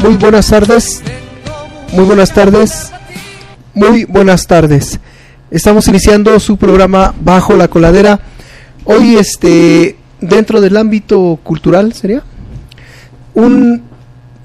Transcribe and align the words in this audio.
Muy 0.00 0.14
buenas 0.16 0.48
tardes. 0.48 1.02
Muy 1.92 2.04
buenas 2.04 2.32
tardes. 2.32 2.92
Muy 3.74 4.04
buenas 4.04 4.46
tardes. 4.46 5.00
Estamos 5.50 5.88
iniciando 5.88 6.38
su 6.38 6.56
programa 6.56 7.14
Bajo 7.20 7.56
la 7.56 7.66
Coladera. 7.66 8.20
Hoy, 8.84 9.16
este, 9.16 9.96
dentro 10.20 10.60
del 10.60 10.76
ámbito 10.76 11.40
cultural, 11.42 11.92
¿sería? 11.94 12.22
Un 13.34 13.82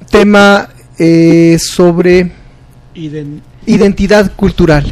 tema 0.09 0.70
eh, 0.97 1.57
sobre 1.59 2.31
identidad 3.65 4.31
cultural. 4.35 4.91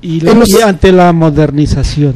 Y, 0.00 0.26
ante 0.62 0.90
la 0.90 1.12
modernización. 1.12 2.14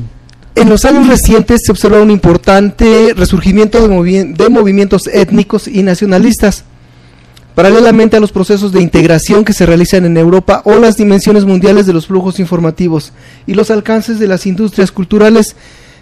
En 0.55 0.69
los 0.69 0.85
años 0.87 1.09
recientes 1.09 1.63
se 1.65 1.73
observa 1.73 2.01
un 2.01 2.11
importante 2.11 3.13
resurgimiento 3.15 3.87
de, 3.87 4.25
de 4.25 4.49
movimientos 4.49 5.09
étnicos 5.09 5.69
y 5.69 5.83
nacionalistas 5.83 6.65
paralelamente 7.61 8.17
a 8.17 8.21
los 8.21 8.33
procesos 8.33 8.73
de 8.73 8.81
integración 8.81 9.45
que 9.45 9.53
se 9.53 9.67
realizan 9.67 10.07
en 10.07 10.17
Europa 10.17 10.63
o 10.65 10.77
las 10.77 10.97
dimensiones 10.97 11.45
mundiales 11.45 11.85
de 11.85 11.93
los 11.93 12.07
flujos 12.07 12.41
informativos 12.41 13.13
y 13.47 13.53
los 13.53 13.71
alcances 13.71 14.19
de 14.19 14.27
las 14.27 14.47
industrias 14.47 14.91
culturales, 14.91 15.57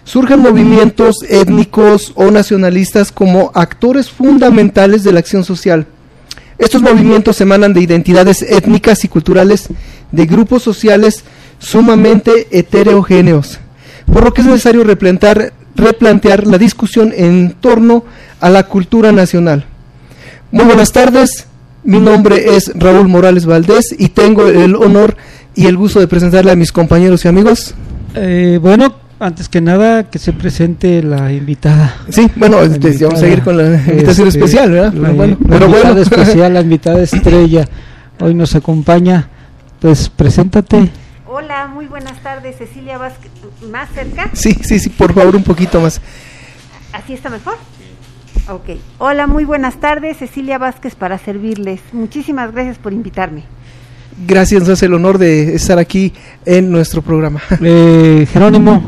surgen 0.05 0.39
movimientos 0.39 1.17
étnicos 1.27 2.13
o 2.15 2.31
nacionalistas 2.31 3.11
como 3.11 3.51
actores 3.55 4.09
fundamentales 4.09 5.03
de 5.03 5.11
la 5.11 5.19
acción 5.19 5.43
social. 5.43 5.85
Estos 6.57 6.81
movimientos 6.81 7.41
emanan 7.41 7.73
de 7.73 7.81
identidades 7.81 8.41
étnicas 8.41 9.03
y 9.03 9.09
culturales 9.09 9.67
de 10.13 10.25
grupos 10.27 10.63
sociales 10.63 11.25
sumamente 11.57 12.47
heterogéneos, 12.57 13.59
por 14.05 14.23
lo 14.23 14.33
que 14.33 14.39
es 14.39 14.47
necesario 14.47 14.85
replantear, 14.85 15.51
replantear 15.75 16.47
la 16.47 16.57
discusión 16.57 17.11
en 17.13 17.51
torno 17.51 18.05
a 18.39 18.49
la 18.49 18.63
cultura 18.63 19.11
nacional. 19.11 19.65
Muy 20.51 20.63
buenas 20.63 20.93
tardes, 20.93 21.48
mi 21.89 21.99
nombre 21.99 22.55
es 22.55 22.71
Raúl 22.75 23.07
Morales 23.07 23.47
Valdés 23.47 23.95
y 23.97 24.09
tengo 24.09 24.47
el 24.47 24.75
honor 24.75 25.17
y 25.55 25.65
el 25.65 25.75
gusto 25.75 25.99
de 25.99 26.07
presentarle 26.07 26.51
a 26.51 26.55
mis 26.55 26.71
compañeros 26.71 27.25
y 27.25 27.27
amigos. 27.27 27.73
Eh, 28.13 28.59
bueno, 28.61 28.93
antes 29.19 29.49
que 29.49 29.59
nada, 29.59 30.03
que 30.03 30.19
se 30.19 30.31
presente 30.31 31.01
la 31.01 31.33
invitada. 31.33 31.95
Sí, 32.09 32.29
bueno, 32.35 32.61
este, 32.61 32.95
vamos 33.03 33.15
a 33.15 33.21
seguir 33.21 33.41
con 33.41 33.57
la 33.57 33.63
invitación 33.73 34.27
este, 34.27 34.39
especial, 34.39 34.71
¿verdad? 34.71 34.93
pero 34.93 35.13
bueno, 35.15 35.37
pero 35.49 35.65
invitada 35.65 36.01
especial, 36.01 36.53
la 36.53 36.61
invitada 36.61 37.01
estrella, 37.01 37.67
hoy 38.19 38.35
nos 38.35 38.53
acompaña. 38.53 39.27
Pues 39.79 40.09
preséntate. 40.09 40.91
Hola, 41.25 41.67
muy 41.67 41.87
buenas 41.87 42.21
tardes, 42.21 42.57
Cecilia 42.57 42.99
Vázquez. 42.99 43.31
¿Más 43.71 43.89
cerca? 43.95 44.29
Sí, 44.33 44.55
sí, 44.61 44.77
sí, 44.77 44.89
por 44.89 45.15
favor, 45.15 45.35
un 45.35 45.43
poquito 45.43 45.81
más. 45.81 46.01
¿Así 46.93 47.13
está 47.13 47.31
mejor? 47.31 47.55
Ok. 48.49 48.79
Hola, 48.97 49.27
muy 49.27 49.45
buenas 49.45 49.75
tardes. 49.75 50.17
Cecilia 50.17 50.57
Vázquez 50.57 50.95
para 50.95 51.19
servirles. 51.19 51.81
Muchísimas 51.93 52.51
gracias 52.51 52.79
por 52.79 52.93
invitarme. 52.93 53.43
Gracias, 54.27 54.61
nos 54.61 54.69
hace 54.69 54.87
el 54.87 54.95
honor 54.95 55.19
de 55.19 55.53
estar 55.53 55.77
aquí 55.77 56.13
en 56.45 56.71
nuestro 56.71 57.03
programa. 57.03 57.41
Eh, 57.61 58.27
Jerónimo. 58.31 58.83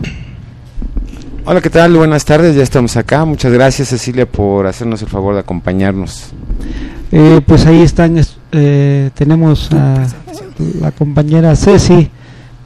Hola, 1.46 1.62
¿qué 1.62 1.70
tal? 1.70 1.96
Buenas 1.96 2.26
tardes, 2.26 2.56
ya 2.56 2.64
estamos 2.64 2.98
acá. 2.98 3.24
Muchas 3.24 3.54
gracias, 3.54 3.90
Cecilia, 3.90 4.26
por 4.26 4.66
hacernos 4.66 5.02
el 5.04 5.10
favor 5.10 5.36
de 5.36 5.42
acompañarnos. 5.42 6.32
Eh, 7.12 7.42
pues 7.46 7.66
ahí 7.68 7.82
están, 7.84 8.20
eh, 8.52 9.12
tenemos 9.14 9.72
a 9.74 10.08
la 10.80 10.92
compañera 10.92 11.56
Ceci 11.56 12.10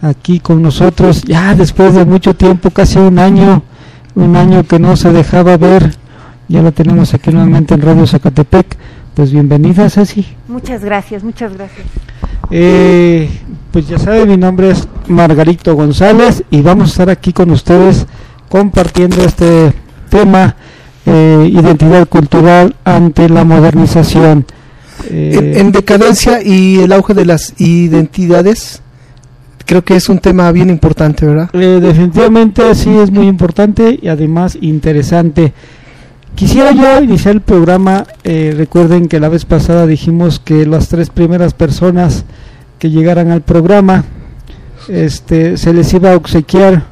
aquí 0.01 0.39
con 0.39 0.61
nosotros, 0.61 1.23
ya 1.23 1.55
después 1.55 1.93
de 1.93 2.05
mucho 2.05 2.35
tiempo, 2.35 2.69
casi 2.69 2.99
un 2.99 3.19
año, 3.19 3.63
un 4.15 4.35
año 4.35 4.63
que 4.63 4.79
no 4.79 4.95
se 4.95 5.11
dejaba 5.11 5.57
ver 5.57 6.04
ya 6.47 6.61
la 6.61 6.71
tenemos 6.71 7.13
aquí 7.13 7.31
nuevamente 7.31 7.73
en 7.73 7.81
Radio 7.81 8.05
Zacatepec. 8.05 8.77
Pues 9.13 9.31
bienvenida, 9.31 9.89
Ceci. 9.89 10.25
Muchas 10.47 10.83
gracias, 10.83 11.23
muchas 11.23 11.53
gracias. 11.53 11.87
Eh, 12.51 13.29
pues 13.71 13.87
ya 13.87 13.97
sabe, 13.97 14.25
mi 14.25 14.37
nombre 14.37 14.71
es 14.71 14.87
Margarito 15.07 15.75
González 15.75 16.43
y 16.51 16.61
vamos 16.61 16.89
a 16.89 16.91
estar 16.91 17.09
aquí 17.09 17.33
con 17.33 17.49
ustedes 17.51 18.05
compartiendo 18.49 19.23
este 19.23 19.73
tema, 20.09 20.55
eh, 21.05 21.49
identidad 21.51 22.07
cultural 22.07 22.75
ante 22.83 23.29
la 23.29 23.43
modernización. 23.43 24.45
Eh, 25.09 25.55
en, 25.57 25.71
decadencia 25.71 26.41
y 26.41 26.79
el 26.79 26.91
auge 26.91 27.13
de 27.13 27.25
las 27.25 27.53
identidades, 27.59 28.81
creo 29.65 29.83
que 29.83 29.95
es 29.95 30.09
un 30.09 30.19
tema 30.19 30.51
bien 30.51 30.69
importante, 30.69 31.25
¿verdad? 31.25 31.51
definitivamente 31.51 32.73
sí 32.75 32.89
es 32.97 33.11
muy 33.11 33.27
importante 33.27 33.99
y 34.01 34.07
además 34.07 34.57
interesante. 34.61 35.53
Quisiera 36.35 36.73
yo 36.73 37.01
iniciar 37.01 37.35
el 37.35 37.41
programa, 37.41 38.05
eh, 38.25 38.53
recuerden 38.55 39.07
que 39.07 39.21
la 39.21 39.29
vez 39.29 39.45
pasada 39.45 39.87
dijimos 39.87 40.39
que 40.39 40.65
las 40.65 40.89
tres 40.89 41.09
primeras 41.09 41.53
personas 41.53 42.25
que 42.77 42.89
llegaran 42.89 43.31
al 43.31 43.41
programa, 43.41 44.03
este, 44.89 45.55
se 45.55 45.73
les 45.73 45.93
iba 45.93 46.11
a 46.11 46.17
obsequiar 46.17 46.83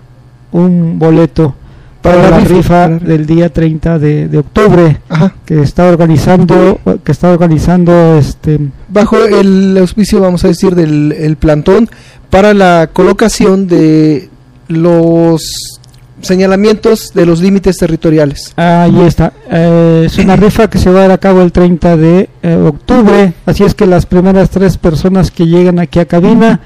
un 0.53 0.97
boleto 0.97 1.55
para, 2.01 2.29
la, 2.29 2.39
rifa, 2.39 2.87
del 2.87 3.25
día 3.25 3.51
30 3.51 3.99
de, 3.99 4.37
octubre 4.37 4.97
que 5.45 5.61
está 5.61 5.87
organizando 5.87 6.79
que 7.03 7.13
está 7.13 7.31
organizando 7.31 8.17
este 8.17 8.59
bajo 8.89 9.23
el 9.23 9.77
auspicio 9.77 10.19
vamos 10.19 10.43
a 10.43 10.49
decir 10.49 10.75
del 10.75 11.13
el 11.13 11.37
plantón 11.37 11.89
para 12.29 12.53
la 12.53 12.89
colocación 12.91 13.67
de 13.67 14.29
los 14.67 15.72
señalamientos 16.23 17.11
de 17.13 17.25
los 17.25 17.41
límites 17.41 17.77
territoriales. 17.77 18.53
Ahí 18.55 19.01
está. 19.01 19.33
Eh, 19.51 20.03
es 20.05 20.17
una 20.17 20.35
rifa 20.35 20.69
que 20.69 20.79
se 20.79 20.89
va 20.89 20.99
a 20.99 21.01
dar 21.03 21.11
a 21.11 21.17
cabo 21.17 21.41
el 21.41 21.51
30 21.51 21.97
de 21.97 22.29
eh, 22.41 22.55
octubre. 22.55 23.33
Así 23.45 23.63
es 23.63 23.75
que 23.75 23.85
las 23.85 24.05
primeras 24.05 24.49
tres 24.49 24.77
personas 24.77 25.29
que 25.31 25.45
llegan 25.45 25.79
aquí 25.79 25.99
a 25.99 26.05
cabina 26.05 26.61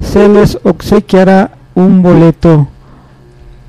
se 0.00 0.28
les 0.28 0.58
obsequiará 0.64 1.52
un 1.74 2.02
boleto 2.02 2.68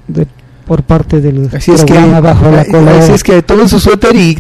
de, 0.08 0.28
por 0.66 0.84
parte 0.84 1.22
del 1.22 1.50
así 1.54 1.72
es 1.72 1.84
que, 1.84 1.94
bajo 1.94 2.50
la 2.50 2.66
cola. 2.66 2.98
Así 3.00 3.12
es 3.12 3.24
que 3.24 3.42
tomen 3.42 3.70
su 3.70 3.80
suéter 3.80 4.16
y 4.16 4.36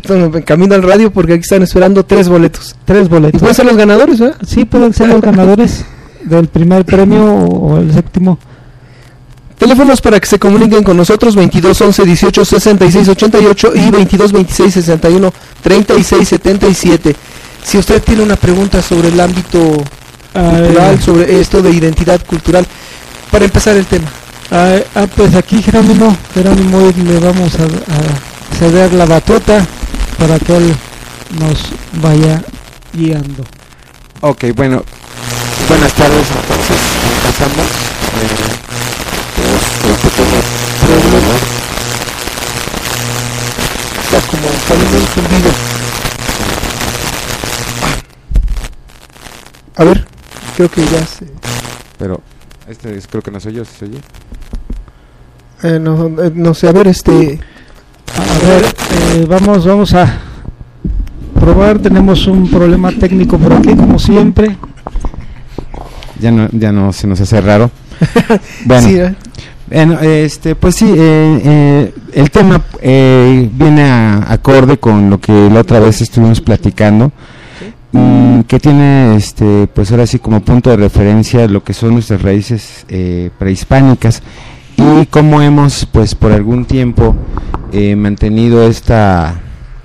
camino 0.45 0.75
al 0.75 0.83
radio 0.83 1.11
porque 1.11 1.33
aquí 1.33 1.41
están 1.41 1.63
esperando 1.63 2.03
tres 2.03 2.29
boletos. 2.29 2.75
Tres 2.85 3.09
boletos. 3.09 3.39
pueden 3.39 3.55
ser 3.55 3.65
los 3.65 3.77
ganadores, 3.77 4.21
¿eh? 4.21 4.33
Sí, 4.45 4.65
pueden 4.65 4.93
ser 4.93 5.09
los 5.09 5.21
ganadores 5.21 5.85
del 6.23 6.47
primer 6.47 6.85
premio 6.85 7.25
o 7.25 7.77
el 7.77 7.93
séptimo. 7.93 8.39
Teléfonos 9.63 10.01
para 10.01 10.19
que 10.19 10.27
se 10.27 10.37
comuniquen 10.37 10.83
con 10.83 10.97
nosotros 10.97 11.37
22 11.37 11.79
11 11.79 12.03
18 12.03 12.43
66 12.43 13.07
88 13.07 13.71
y 13.75 13.91
22 13.91 14.33
26 14.33 14.73
61 14.73 15.33
36 15.61 16.27
77. 16.27 17.15
Si 17.63 17.77
usted 17.77 18.03
tiene 18.03 18.23
una 18.23 18.35
pregunta 18.35 18.81
sobre 18.81 19.07
el 19.07 19.17
ámbito 19.21 19.81
cultural, 20.33 21.01
sobre 21.01 21.39
esto 21.39 21.61
de 21.61 21.71
identidad 21.71 22.19
cultural, 22.25 22.67
para 23.31 23.45
empezar 23.45 23.77
el 23.77 23.85
tema. 23.85 24.09
Ah, 24.51 24.79
ah 24.95 25.07
pues 25.15 25.33
aquí 25.33 25.63
Jerónimo, 25.63 26.13
Jerónimo 26.33 26.91
le 26.97 27.19
vamos 27.19 27.53
a, 27.55 27.63
a, 27.63 28.57
ceder 28.59 28.91
la 28.91 29.05
batuta 29.05 29.65
para 30.19 30.39
que 30.39 30.57
él 30.57 30.75
nos 31.39 32.01
vaya 32.01 32.43
guiando. 32.91 33.45
Ok, 34.19 34.43
bueno, 34.57 34.83
buenas 35.69 35.93
tardes 35.93 36.27
entonces, 36.35 36.77
empezamos. 37.15 37.65
Eh, 37.65 38.63
a 49.75 49.83
ver, 49.83 50.05
creo 50.55 50.69
que 50.69 50.81
ya 50.85 51.05
se... 51.05 51.25
Pero, 51.97 52.21
este 52.67 52.95
es, 52.95 53.07
creo 53.07 53.21
que 53.21 53.31
no 53.31 53.39
soy 53.39 53.53
yo, 53.53 53.65
¿se 53.65 53.85
oye? 53.85 53.99
Eh, 55.63 55.79
no, 55.79 56.07
eh, 56.21 56.31
no 56.33 56.53
sé, 56.53 56.67
a 56.67 56.71
ver, 56.71 56.87
este... 56.87 57.39
A 58.15 58.45
ver, 58.45 58.65
eh, 58.65 59.25
vamos, 59.27 59.65
vamos 59.65 59.93
a 59.93 60.19
probar, 61.39 61.79
tenemos 61.79 62.27
un 62.27 62.49
problema 62.49 62.91
técnico 62.91 63.37
por 63.37 63.53
aquí, 63.53 63.75
como 63.75 63.97
siempre. 63.97 64.57
Ya 66.19 66.31
no, 66.31 66.47
ya 66.51 66.71
no 66.71 66.93
se 66.93 67.07
nos 67.07 67.19
hace 67.19 67.41
raro. 67.41 67.71
bueno, 68.65 68.87
sí. 68.87 68.99
Bueno, 69.73 69.99
este, 70.01 70.53
pues 70.53 70.75
sí, 70.75 70.85
eh, 70.85 71.41
eh, 71.43 71.93
el 72.13 72.29
tema 72.29 72.61
eh, 72.79 73.49
viene 73.51 73.81
a 73.81 74.31
acorde 74.31 74.77
con 74.77 75.09
lo 75.09 75.19
que 75.19 75.49
la 75.49 75.61
otra 75.61 75.79
vez 75.79 75.99
estuvimos 75.99 76.41
platicando, 76.41 77.11
mm, 77.91 78.41
que 78.41 78.59
tiene, 78.59 79.15
este, 79.15 79.65
pues 79.73 79.89
ahora 79.89 80.05
sí 80.05 80.19
como 80.19 80.41
punto 80.41 80.69
de 80.69 80.77
referencia 80.77 81.47
lo 81.47 81.63
que 81.63 81.73
son 81.73 81.93
nuestras 81.93 82.21
raíces 82.21 82.85
prehispánicas 83.39 84.21
y 84.77 85.07
cómo 85.07 85.41
hemos, 85.41 85.87
pues 85.87 86.13
por 86.13 86.31
algún 86.33 86.65
tiempo 86.65 87.15
mantenido 87.97 88.67
esta, 88.67 89.41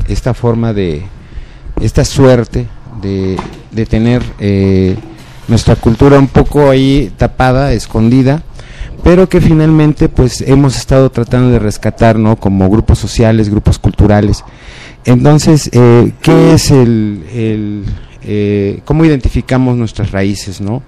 esta 0.07 0.35
forma 0.35 0.75
de, 0.75 1.05
esta 1.81 2.05
suerte 2.05 2.67
de, 3.01 3.39
de 3.71 3.87
tener 3.87 4.23
nuestra 5.49 5.77
cultura 5.77 6.19
un 6.19 6.29
poco 6.29 6.69
ahí 6.69 7.11
tapada, 7.17 7.73
escondida 7.73 8.43
pero 9.03 9.29
que 9.29 9.41
finalmente 9.41 10.09
pues 10.09 10.41
hemos 10.43 10.77
estado 10.77 11.11
tratando 11.11 11.51
de 11.51 11.59
rescatar, 11.59 12.19
¿no? 12.19 12.37
Como 12.37 12.69
grupos 12.69 12.99
sociales, 12.99 13.49
grupos 13.49 13.79
culturales. 13.79 14.45
Entonces, 15.05 15.71
eh, 15.73 16.13
¿qué 16.23 16.53
es 16.53 16.71
el, 16.71 17.25
el 17.33 17.85
eh, 18.23 18.81
cómo 18.85 19.05
identificamos 19.05 19.77
nuestras 19.77 20.13
raíces, 20.13 20.61
¿no? 20.61 20.83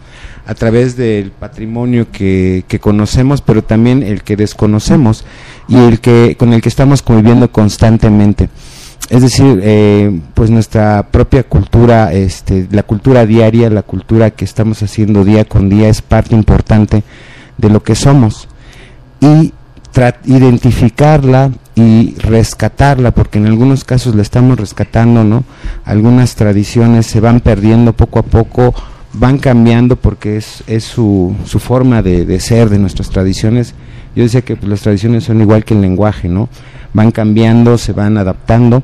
A 0.47 0.55
través 0.55 0.97
del 0.97 1.31
patrimonio 1.31 2.11
que, 2.11 2.65
que 2.69 2.81
conocemos, 2.81 3.41
pero 3.41 3.63
también 3.63 4.03
el 4.03 4.23
que 4.23 4.37
desconocemos 4.37 5.25
y 5.69 5.77
el 5.77 6.01
que 6.01 6.37
con 6.39 6.53
el 6.53 6.61
que 6.61 6.69
estamos 6.69 7.03
conviviendo 7.03 7.51
constantemente 7.51 8.49
es 9.11 9.23
decir, 9.23 9.61
eh, 9.65 10.21
pues 10.35 10.51
nuestra 10.51 11.09
propia 11.11 11.43
cultura, 11.43 12.13
este, 12.13 12.69
la 12.71 12.85
cultura 12.85 13.27
diaria, 13.27 13.69
la 13.69 13.83
cultura 13.83 14.31
que 14.31 14.45
estamos 14.45 14.83
haciendo 14.85 15.25
día 15.25 15.45
con 15.45 15.69
día 15.69 15.89
es 15.89 16.01
parte 16.01 16.37
importante 16.37 17.03
de 17.61 17.71
lo 17.71 17.83
que 17.83 17.95
somos 17.95 18.49
y 19.21 19.53
identificarla 20.25 21.51
y 21.75 22.15
rescatarla, 22.19 23.11
porque 23.11 23.39
en 23.39 23.47
algunos 23.47 23.85
casos 23.85 24.15
la 24.15 24.23
estamos 24.23 24.59
rescatando, 24.59 25.25
¿no? 25.25 25.45
Algunas 25.85 26.37
tradiciones 26.37 27.07
se 27.07 27.21
van 27.21 27.41
perdiendo 27.41 27.93
poco 27.93 28.21
a 28.21 28.23
poco, 28.23 28.75
van 29.15 29.39
cambiando 29.39 29.97
porque 29.97 30.37
es, 30.37 30.63
es 30.67 30.85
su, 30.85 31.35
su 31.45 31.59
forma 31.59 32.03
de, 32.03 32.25
de 32.25 32.41
ser 32.41 32.71
de 32.71 32.79
nuestras 32.79 33.11
tradiciones. 33.11 33.75
Yo 34.15 34.23
decía 34.23 34.43
que 34.43 34.57
pues, 34.57 34.69
las 34.69 34.81
tradiciones 34.81 35.25
son 35.25 35.41
igual 35.41 35.65
que 35.65 35.75
el 35.75 35.81
lenguaje, 35.81 36.29
¿no? 36.29 36.49
van 36.93 37.11
cambiando, 37.11 37.79
se 37.79 37.93
van 37.93 38.19
adaptando, 38.19 38.83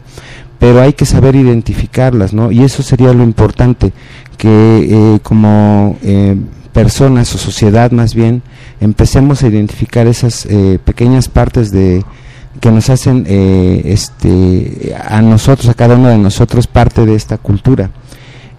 pero 0.58 0.80
hay 0.80 0.92
que 0.92 1.04
saber 1.04 1.36
identificarlas, 1.36 2.32
¿no? 2.32 2.50
Y 2.50 2.62
eso 2.62 2.82
sería 2.82 3.12
lo 3.12 3.22
importante, 3.22 3.92
que 4.38 4.88
eh, 4.90 5.20
como 5.22 5.98
eh, 6.02 6.36
personas 6.76 7.34
o 7.34 7.38
sociedad 7.38 7.90
más 7.90 8.14
bien, 8.14 8.42
empecemos 8.82 9.42
a 9.42 9.48
identificar 9.48 10.06
esas 10.06 10.44
eh, 10.44 10.78
pequeñas 10.84 11.26
partes 11.26 11.72
de 11.72 12.04
que 12.60 12.70
nos 12.70 12.90
hacen 12.90 13.24
este 13.26 14.94
a 15.08 15.22
nosotros, 15.22 15.70
a 15.70 15.74
cada 15.74 15.94
uno 15.94 16.08
de 16.08 16.18
nosotros 16.18 16.66
parte 16.66 17.06
de 17.06 17.14
esta 17.14 17.38
cultura. 17.38 17.90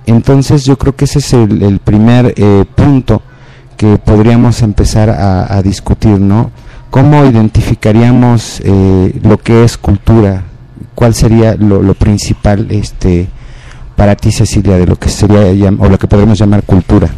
Entonces 0.07 0.65
yo 0.65 0.79
creo 0.79 0.95
que 0.95 1.05
ese 1.05 1.19
es 1.19 1.33
el, 1.33 1.79
primer 1.79 2.33
punto 2.75 3.21
que 3.75 3.97
podríamos 3.97 4.63
empezar 4.63 5.09
a, 5.11 5.61
discutir, 5.61 6.19
¿no? 6.19 6.49
¿Cómo 6.89 7.23
identificaríamos 7.25 8.61
eh, 8.63 9.19
lo 9.21 9.37
que 9.37 9.63
es 9.63 9.77
cultura? 9.77 10.43
¿Cuál 10.95 11.13
sería 11.13 11.53
lo, 11.55 11.93
principal 11.93 12.65
este, 12.71 13.27
para 13.95 14.15
ti, 14.15 14.31
Cecilia, 14.31 14.77
de 14.77 14.87
lo 14.87 14.95
que 14.95 15.09
sería 15.09 15.71
o 15.77 15.89
lo 15.89 15.99
que 15.99 16.07
podemos 16.07 16.39
llamar 16.39 16.63
cultura? 16.63 17.09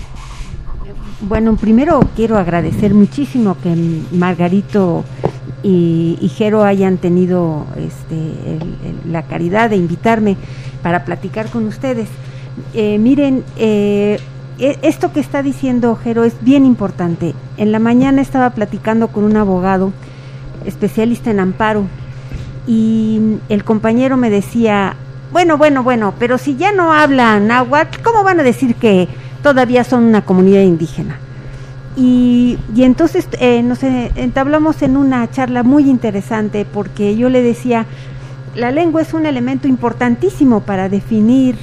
Bueno, 1.22 1.58
primero 1.58 2.00
quiero 2.16 2.38
agradecer 2.38 2.94
muchísimo 2.94 3.58
que 3.62 3.76
Margarito 4.14 5.04
y, 5.64 6.32
Jero 6.38 6.64
hayan 6.64 6.98
tenido 6.98 7.66
este, 7.76 8.60
la 9.06 9.24
caridad 9.24 9.70
de 9.70 9.76
invitarme 9.76 10.38
para 10.82 11.04
platicar 11.04 11.50
con 11.50 11.66
ustedes. 11.66 12.08
Eh, 12.74 12.98
miren, 13.00 13.44
eh, 13.58 14.18
e, 14.60 14.80
esto 14.82 15.12
que 15.12 15.20
está 15.20 15.44
diciendo 15.44 15.98
Jero 16.02 16.24
es 16.24 16.36
bien 16.42 16.66
importante. 16.66 17.36
En 17.58 17.74
la 17.74 17.80
mañana 17.80 18.22
estaba 18.22 18.52
platicando 18.52 19.10
con 19.10 19.26
un 19.26 19.36
abogado 19.36 19.92
especialista 20.66 21.32
en 21.32 21.42
amparo 21.42 21.84
y 22.66 23.40
el 23.50 23.66
compañero 23.66 24.16
me 24.16 24.30
decía, 24.30 24.96
bueno, 25.34 25.58
bueno, 25.58 25.84
bueno, 25.84 26.14
pero 26.18 26.38
si 26.38 26.56
ya 26.56 26.72
no 26.72 26.94
hablan 26.94 27.48
náhuatl, 27.48 28.02
¿cómo 28.04 28.24
van 28.24 28.40
a 28.40 28.44
decir 28.44 28.76
que 28.76 29.10
todavía 29.42 29.84
son 29.84 30.04
una 30.04 30.24
comunidad 30.26 30.62
indígena? 30.62 31.20
Y, 31.96 32.58
y 32.76 32.84
entonces 32.84 33.28
eh, 33.40 33.62
nos 33.62 33.84
entablamos 33.84 34.82
en 34.82 34.96
una 34.96 35.30
charla 35.32 35.64
muy 35.64 35.90
interesante 35.90 36.66
porque 36.66 37.16
yo 37.18 37.30
le 37.30 37.42
decía, 37.42 37.86
la 38.56 38.72
lengua 38.72 39.02
es 39.02 39.14
un 39.14 39.26
elemento 39.26 39.68
importantísimo 39.68 40.62
para 40.62 40.88
definir 40.88 41.56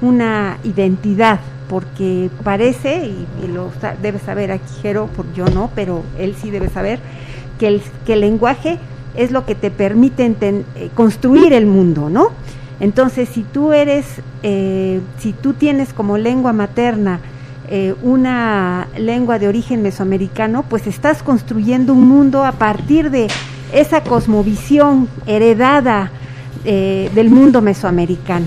una 0.00 0.58
identidad 0.64 1.40
porque 1.68 2.30
parece, 2.44 3.06
y, 3.06 3.46
lo 3.48 3.70
debe 4.02 4.18
saber 4.18 4.52
aquí 4.52 4.72
Jero, 4.82 5.06
por 5.08 5.32
yo 5.32 5.46
no, 5.46 5.70
pero 5.74 6.02
él 6.18 6.36
sí 6.40 6.50
debe 6.50 6.68
saber, 6.68 7.00
que 7.58 7.68
el, 7.68 7.82
que 8.04 8.14
el 8.14 8.20
lenguaje 8.20 8.78
es 9.16 9.30
lo 9.30 9.46
que 9.46 9.54
te 9.54 9.70
permite 9.70 10.34
eh, 10.40 10.90
construir 10.94 11.52
el 11.52 11.66
mundo, 11.66 12.10
¿no? 12.10 12.30
Entonces, 12.80 13.28
si 13.28 13.42
tú 13.42 13.72
eres, 13.72 14.04
eh, 14.42 15.00
si 15.18 15.32
tú 15.32 15.54
tienes 15.54 15.92
como 15.92 16.18
lengua 16.18 16.52
materna 16.52 17.20
eh, 17.68 17.94
una 18.02 18.88
lengua 18.96 19.38
de 19.38 19.48
origen 19.48 19.82
mesoamericano, 19.82 20.64
pues 20.68 20.86
estás 20.86 21.22
construyendo 21.22 21.94
un 21.94 22.06
mundo 22.06 22.44
a 22.44 22.52
partir 22.52 23.10
de 23.10 23.28
esa 23.72 24.02
cosmovisión 24.02 25.08
heredada 25.26 26.10
del 26.64 27.30
mundo 27.30 27.62
mesoamericano. 27.62 28.46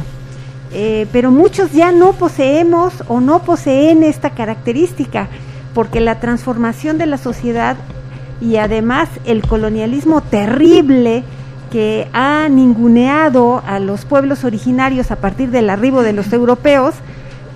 Eh, 0.72 1.08
pero 1.12 1.32
muchos 1.32 1.72
ya 1.72 1.92
no 1.92 2.14
poseemos 2.14 3.04
o 3.08 3.20
no 3.20 3.40
poseen 3.40 4.04
esta 4.04 4.32
característica, 4.32 5.28
porque 5.74 6.00
la 6.00 6.20
transformación 6.20 6.98
de 6.98 7.08
la 7.08 7.18
sociedad 7.18 7.76
y 8.40 8.58
además 8.58 9.10
el 9.26 9.42
colonialismo 9.42 10.22
terrible 10.22 11.24
que 11.72 12.08
ha 12.14 12.48
ninguneado 12.50 13.64
a 13.66 13.80
los 13.80 14.06
pueblos 14.06 14.44
originarios 14.44 15.12
a 15.12 15.18
partir 15.18 15.52
del 15.52 15.70
arribo 15.70 16.02
de 16.04 16.14
los 16.14 16.32
europeos, 16.34 16.96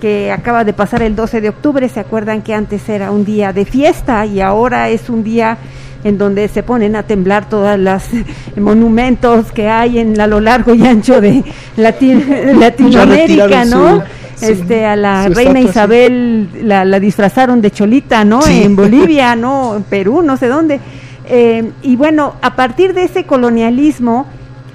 que 0.01 0.31
acaba 0.31 0.63
de 0.63 0.73
pasar 0.73 1.01
el 1.01 1.15
12 1.15 1.41
de 1.41 1.49
octubre, 1.49 1.87
se 1.89 1.99
acuerdan 1.99 2.41
que 2.41 2.53
antes 2.53 2.87
era 2.89 3.11
un 3.11 3.25
día 3.25 3.53
de 3.53 3.65
fiesta 3.65 4.25
y 4.25 4.41
ahora 4.41 4.89
es 4.89 5.09
un 5.09 5.23
día 5.23 5.57
en 6.03 6.17
donde 6.17 6.47
se 6.49 6.63
ponen 6.63 6.95
a 6.95 7.03
temblar 7.03 7.47
todos 7.47 7.79
los 7.79 8.03
monumentos 8.57 9.51
que 9.51 9.69
hay 9.69 9.99
en 9.99 10.19
a 10.19 10.27
lo 10.27 10.39
largo 10.41 10.73
y 10.75 10.85
ancho 10.85 11.21
de 11.21 11.43
Latinoamérica, 11.77 13.65
¿no? 13.65 14.03
este 14.41 14.85
a 14.85 14.95
la 14.95 15.29
reina 15.29 15.61
Isabel 15.61 16.49
la, 16.63 16.99
disfrazaron 16.99 17.61
de 17.61 17.71
cholita, 17.71 18.25
¿no? 18.25 18.45
En 18.45 18.75
Bolivia, 18.75 19.35
¿no? 19.37 19.75
En 19.75 19.83
Perú, 19.83 20.21
no 20.21 20.37
sé 20.37 20.47
dónde. 20.47 20.79
Eh, 21.25 21.71
y 21.81 21.95
bueno, 21.95 22.35
a 22.41 22.55
partir 22.55 22.93
de 22.93 23.03
ese 23.03 23.25
colonialismo, 23.25 24.25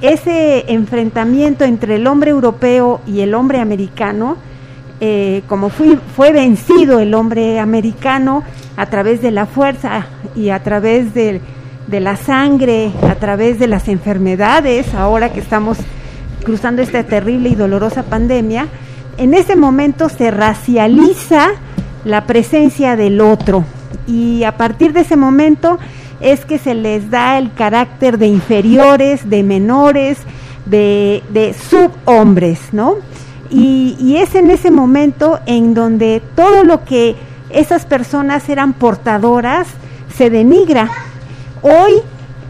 ese 0.00 0.72
enfrentamiento 0.72 1.64
entre 1.64 1.96
el 1.96 2.06
hombre 2.06 2.30
europeo 2.30 3.00
y 3.06 3.20
el 3.20 3.34
hombre 3.34 3.60
americano, 3.60 4.36
eh, 5.00 5.42
como 5.48 5.70
fue 5.70 6.32
vencido 6.32 6.98
el 7.00 7.14
hombre 7.14 7.60
americano 7.60 8.42
a 8.76 8.86
través 8.86 9.20
de 9.20 9.32
la 9.32 9.46
fuerza 9.46 10.06
y 10.36 10.50
a 10.50 10.62
través 10.62 11.12
de, 11.12 11.40
la 11.90 12.16
sangre, 12.16 12.92
a 13.08 13.16
través 13.16 13.58
de 13.58 13.66
las 13.66 13.88
enfermedades, 13.88 14.94
ahora 14.94 15.32
que 15.32 15.40
estamos 15.40 15.78
cruzando 16.44 16.80
esta 16.80 17.02
terrible 17.02 17.48
y 17.48 17.54
dolorosa 17.56 18.04
pandemia, 18.04 18.68
en 19.16 19.34
ese 19.34 19.56
momento 19.56 20.08
se 20.08 20.30
racializa 20.30 21.48
la 22.04 22.24
presencia 22.24 22.94
del 22.94 23.20
otro. 23.20 23.64
Y 24.06 24.44
a 24.44 24.56
partir 24.56 24.92
de 24.92 25.00
ese 25.00 25.16
momento 25.16 25.78
es 26.20 26.44
que 26.44 26.58
se 26.58 26.74
les 26.74 27.10
da 27.10 27.38
el 27.38 27.52
carácter 27.52 28.18
de 28.18 28.26
inferiores, 28.26 29.28
de 29.28 29.42
menores, 29.42 30.18
de, 30.66 31.22
de 31.30 31.54
subhombres, 31.54 32.72
¿no? 32.72 32.96
Y, 33.50 34.16
es 34.16 34.34
en 34.34 34.50
ese 34.50 34.70
momento 34.70 35.38
en 35.46 35.74
donde 35.74 36.22
todo 36.34 36.64
lo 36.64 36.84
que 36.84 37.16
esas 37.50 37.86
personas 37.86 38.48
eran 38.48 38.74
portadoras 38.74 39.68
se 40.14 40.28
denigra. 40.28 40.90
Hoy, 41.62 41.94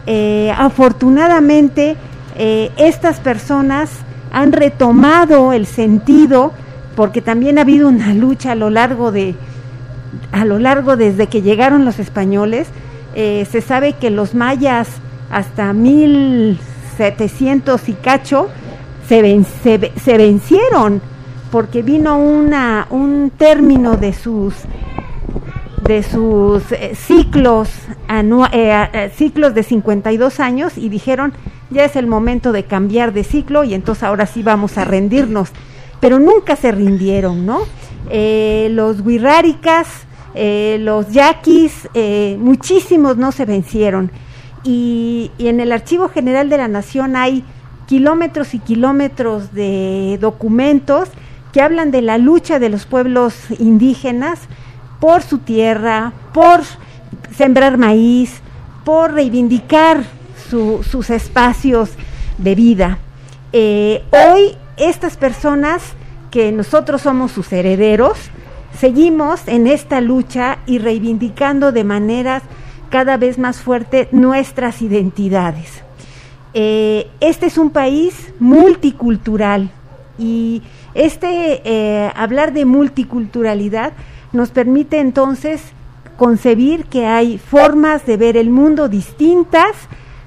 eh, 0.05 0.53
afortunadamente, 0.57 1.95
eh, 2.35 2.71
estas 2.77 3.19
personas 3.19 3.89
han 4.31 4.51
retomado 4.51 5.53
el 5.53 5.65
sentido, 5.65 6.51
porque 6.95 7.21
también 7.21 7.57
ha 7.57 7.61
habido 7.61 7.87
una 7.87 8.13
lucha 8.13 8.51
a 8.51 8.55
lo 8.55 8.69
largo 8.69 9.11
de, 9.11 9.35
a 10.31 10.43
lo 10.43 10.59
largo 10.59 10.97
desde 10.97 11.27
que 11.27 11.41
llegaron 11.41 11.85
los 11.85 11.99
españoles. 11.99 12.67
Eh, 13.21 13.45
se 13.51 13.59
sabe 13.59 13.91
que 13.93 14.11
los 14.11 14.33
mayas 14.33 14.87
hasta 15.29 15.73
1700 15.73 17.89
y 17.89 17.93
cacho 17.95 18.47
se, 19.09 19.21
vencieron 20.17 21.01
porque 21.51 21.81
vino 21.81 22.17
una, 22.17 22.87
un 22.89 23.29
término 23.37 23.97
de 23.97 24.13
sus 24.13 24.53
de 25.81 26.01
sus 26.01 26.71
eh, 26.71 26.95
ciclos 26.95 27.67
eh, 28.07 28.87
eh, 28.93 29.11
ciclos 29.13 29.53
de 29.53 29.63
52 29.63 30.39
años 30.39 30.77
y 30.77 30.87
dijeron 30.87 31.33
ya 31.71 31.83
es 31.83 31.97
el 31.97 32.07
momento 32.07 32.53
de 32.53 32.63
cambiar 32.63 33.11
de 33.11 33.25
ciclo 33.25 33.65
y 33.65 33.73
entonces 33.73 34.05
ahora 34.05 34.27
sí 34.27 34.43
vamos 34.43 34.77
a 34.77 34.85
rendirnos 34.85 35.49
pero 35.99 36.19
nunca 36.19 36.55
se 36.55 36.71
rindieron 36.71 37.45
no 37.45 37.63
los 38.11 39.03
wirráricas 40.33 40.81
los 40.81 41.11
yaquis 41.11 41.87
muchísimos 42.37 43.17
no 43.17 43.31
se 43.31 43.45
vencieron 43.45 44.11
y, 44.63 45.31
y 45.37 45.47
en 45.47 45.59
el 45.59 45.71
archivo 45.71 46.09
general 46.09 46.49
de 46.49 46.57
la 46.57 46.67
nación 46.67 47.15
hay 47.15 47.43
kilómetros 47.87 48.53
y 48.53 48.59
kilómetros 48.59 49.53
de 49.53 50.17
documentos 50.21 51.09
que 51.51 51.61
hablan 51.61 51.91
de 51.91 52.01
la 52.01 52.17
lucha 52.17 52.59
de 52.59 52.69
los 52.69 52.85
pueblos 52.85 53.33
indígenas 53.57 54.41
por 54.99 55.23
su 55.23 55.39
tierra, 55.39 56.13
por 56.33 56.61
sembrar 57.35 57.77
maíz, 57.77 58.41
por 58.83 59.13
reivindicar 59.13 60.03
sus 60.49 61.09
espacios 61.09 61.91
de 62.37 62.55
vida. 62.55 62.97
Eh, 63.53 64.03
hoy 64.11 64.57
estas 64.77 65.17
personas 65.17 65.81
que 66.31 66.51
nosotros 66.51 67.01
somos 67.01 67.31
sus 67.31 67.51
herederos, 67.51 68.17
seguimos 68.79 69.41
en 69.47 69.67
esta 69.67 69.99
lucha 69.99 70.59
y 70.65 70.77
reivindicando 70.77 71.71
de 71.71 71.83
maneras 71.83 72.43
cada 72.89 73.17
vez 73.17 73.37
más 73.37 73.61
fuertes 73.61 74.07
nuestras 74.11 74.81
identidades. 74.81 75.83
Eh, 76.53 77.07
este 77.19 77.47
es 77.47 77.57
un 77.57 77.71
país 77.71 78.33
multicultural 78.39 79.69
y 80.17 80.63
este 80.93 81.61
eh, 81.63 82.11
hablar 82.15 82.53
de 82.53 82.65
multiculturalidad 82.65 83.93
nos 84.31 84.49
permite 84.49 84.99
entonces 84.99 85.61
concebir 86.17 86.85
que 86.85 87.05
hay 87.05 87.37
formas 87.37 88.05
de 88.05 88.17
ver 88.17 88.37
el 88.37 88.49
mundo 88.49 88.89
distintas 88.89 89.75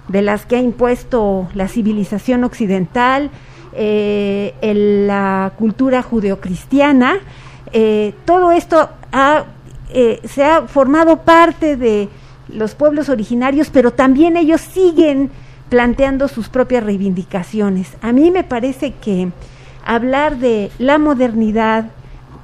de 0.09 0.23
las 0.23 0.47
que 0.47 0.57
ha 0.57 0.61
impuesto 0.61 1.49
la 1.55 1.69
civilización 1.69 2.45
occidental, 2.45 3.31
eh, 3.73 4.55
la 5.07 5.53
cultura 5.59 6.03
judeocristiana. 6.03 7.19
Eh, 7.73 8.15
todo 8.25 8.53
esto 8.53 8.89
se 10.25 10.45
ha 10.45 10.63
formado 10.63 11.19
parte 11.19 11.77
de 11.77 12.09
los 12.49 12.75
pueblos 12.75 13.09
originarios, 13.09 13.71
pero 13.71 13.93
también 13.93 14.37
ellos 14.37 14.61
siguen 14.61 15.31
planteando 15.69 16.29
sus 16.29 16.49
propias 16.49 16.85
reivindicaciones. 16.85 17.97
A 18.03 18.13
mí 18.13 18.31
me 18.31 18.45
parece 18.45 18.93
que 18.93 19.31
hablar 19.85 20.37
de 20.37 20.71
la 20.79 20.99
modernidad 20.99 21.91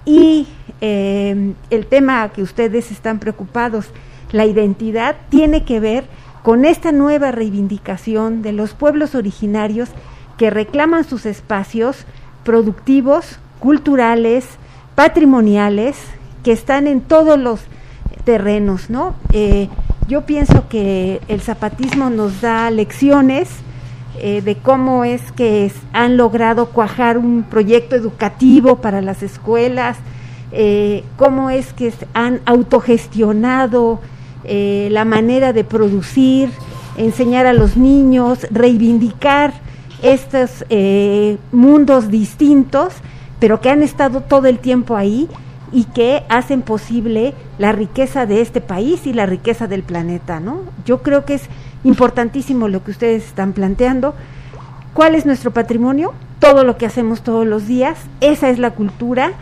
y 0.05 0.47
eh, 0.81 1.53
el 1.71 1.87
tema 1.87 2.31
que 2.31 2.43
ustedes 2.43 2.91
están 2.91 3.19
preocupados, 3.19 3.91
la 4.33 4.47
identidad, 4.47 5.17
tiene 5.29 5.65
que 5.65 5.81
ver 5.81 6.05
con 6.43 6.65
esta 6.65 6.93
nueva 6.93 7.31
reivindicación 7.31 8.43
de 8.43 8.53
los 8.53 8.73
pueblos 8.73 9.15
originarios 9.15 9.91
que 10.39 10.51
reclaman 10.51 11.05
sus 11.05 11.27
espacios 11.27 12.07
productivos, 12.45 13.39
culturales, 13.59 14.47
patrimoniales, 14.99 15.97
que 16.43 16.51
están 16.51 16.89
en 16.89 17.01
todos 17.01 17.39
los 17.39 17.61
terrenos, 18.25 18.91
¿no? 18.91 19.15
Eh, 19.33 19.69
yo 20.09 20.23
pienso 20.27 20.69
que 20.69 21.21
el 21.29 21.41
zapatismo 21.41 22.11
nos 22.11 22.41
da 22.41 22.69
lecciones 22.73 23.49
eh, 24.21 24.43
de 24.43 24.57
cómo 24.57 25.05
es 25.05 25.23
que 25.31 25.71
han 25.93 26.17
logrado 26.17 26.71
cuajar 26.71 27.17
un 27.17 27.45
proyecto 27.45 27.95
educativo 27.95 28.79
para 28.79 29.01
las 29.01 29.23
escuelas, 29.23 29.99
eh, 30.51 31.05
cómo 31.17 31.49
es 31.49 31.73
que 31.75 31.93
han 32.13 32.41
autogestionado 32.45 34.01
la 34.43 35.05
manera 35.05 35.53
de 35.53 35.63
producir, 35.63 36.51
enseñar 36.97 37.47
a 37.47 37.53
los 37.53 37.77
niños, 37.77 38.49
reivindicar 38.51 39.53
estos 40.03 40.65
mundos 41.53 42.11
distintos, 42.11 42.95
pero 43.41 43.61
que 43.61 43.71
han 43.71 43.83
estado 43.83 44.21
todo 44.21 44.47
el 44.47 44.59
tiempo 44.59 44.97
ahí 44.97 45.29
y 45.73 45.85
que 45.85 46.23
hacen 46.29 46.63
posible 46.63 47.35
la 47.59 47.73
riqueza 47.73 48.27
de 48.27 48.41
este 48.41 48.61
país 48.61 49.07
y 49.07 49.13
la 49.13 49.27
riqueza 49.27 49.67
del 49.67 49.83
planeta, 49.83 50.41
¿no? 50.41 50.61
Yo 50.85 51.03
creo 51.03 51.25
que 51.25 51.35
es 51.35 51.43
importantísimo 51.85 52.69
lo 52.69 52.83
que 52.83 52.91
ustedes 52.91 53.25
están 53.25 53.53
planteando. 53.53 54.15
¿Cuál 54.95 55.15
es 55.15 55.27
nuestro 55.27 55.51
patrimonio? 55.51 56.15
Todo 56.39 56.65
lo 56.65 56.79
que 56.79 56.87
hacemos 56.87 57.23
todos 57.23 57.47
los 57.47 57.67
días, 57.67 57.99
esa 58.21 58.49
es 58.49 58.59
la 58.59 58.71
cultura, 58.71 59.33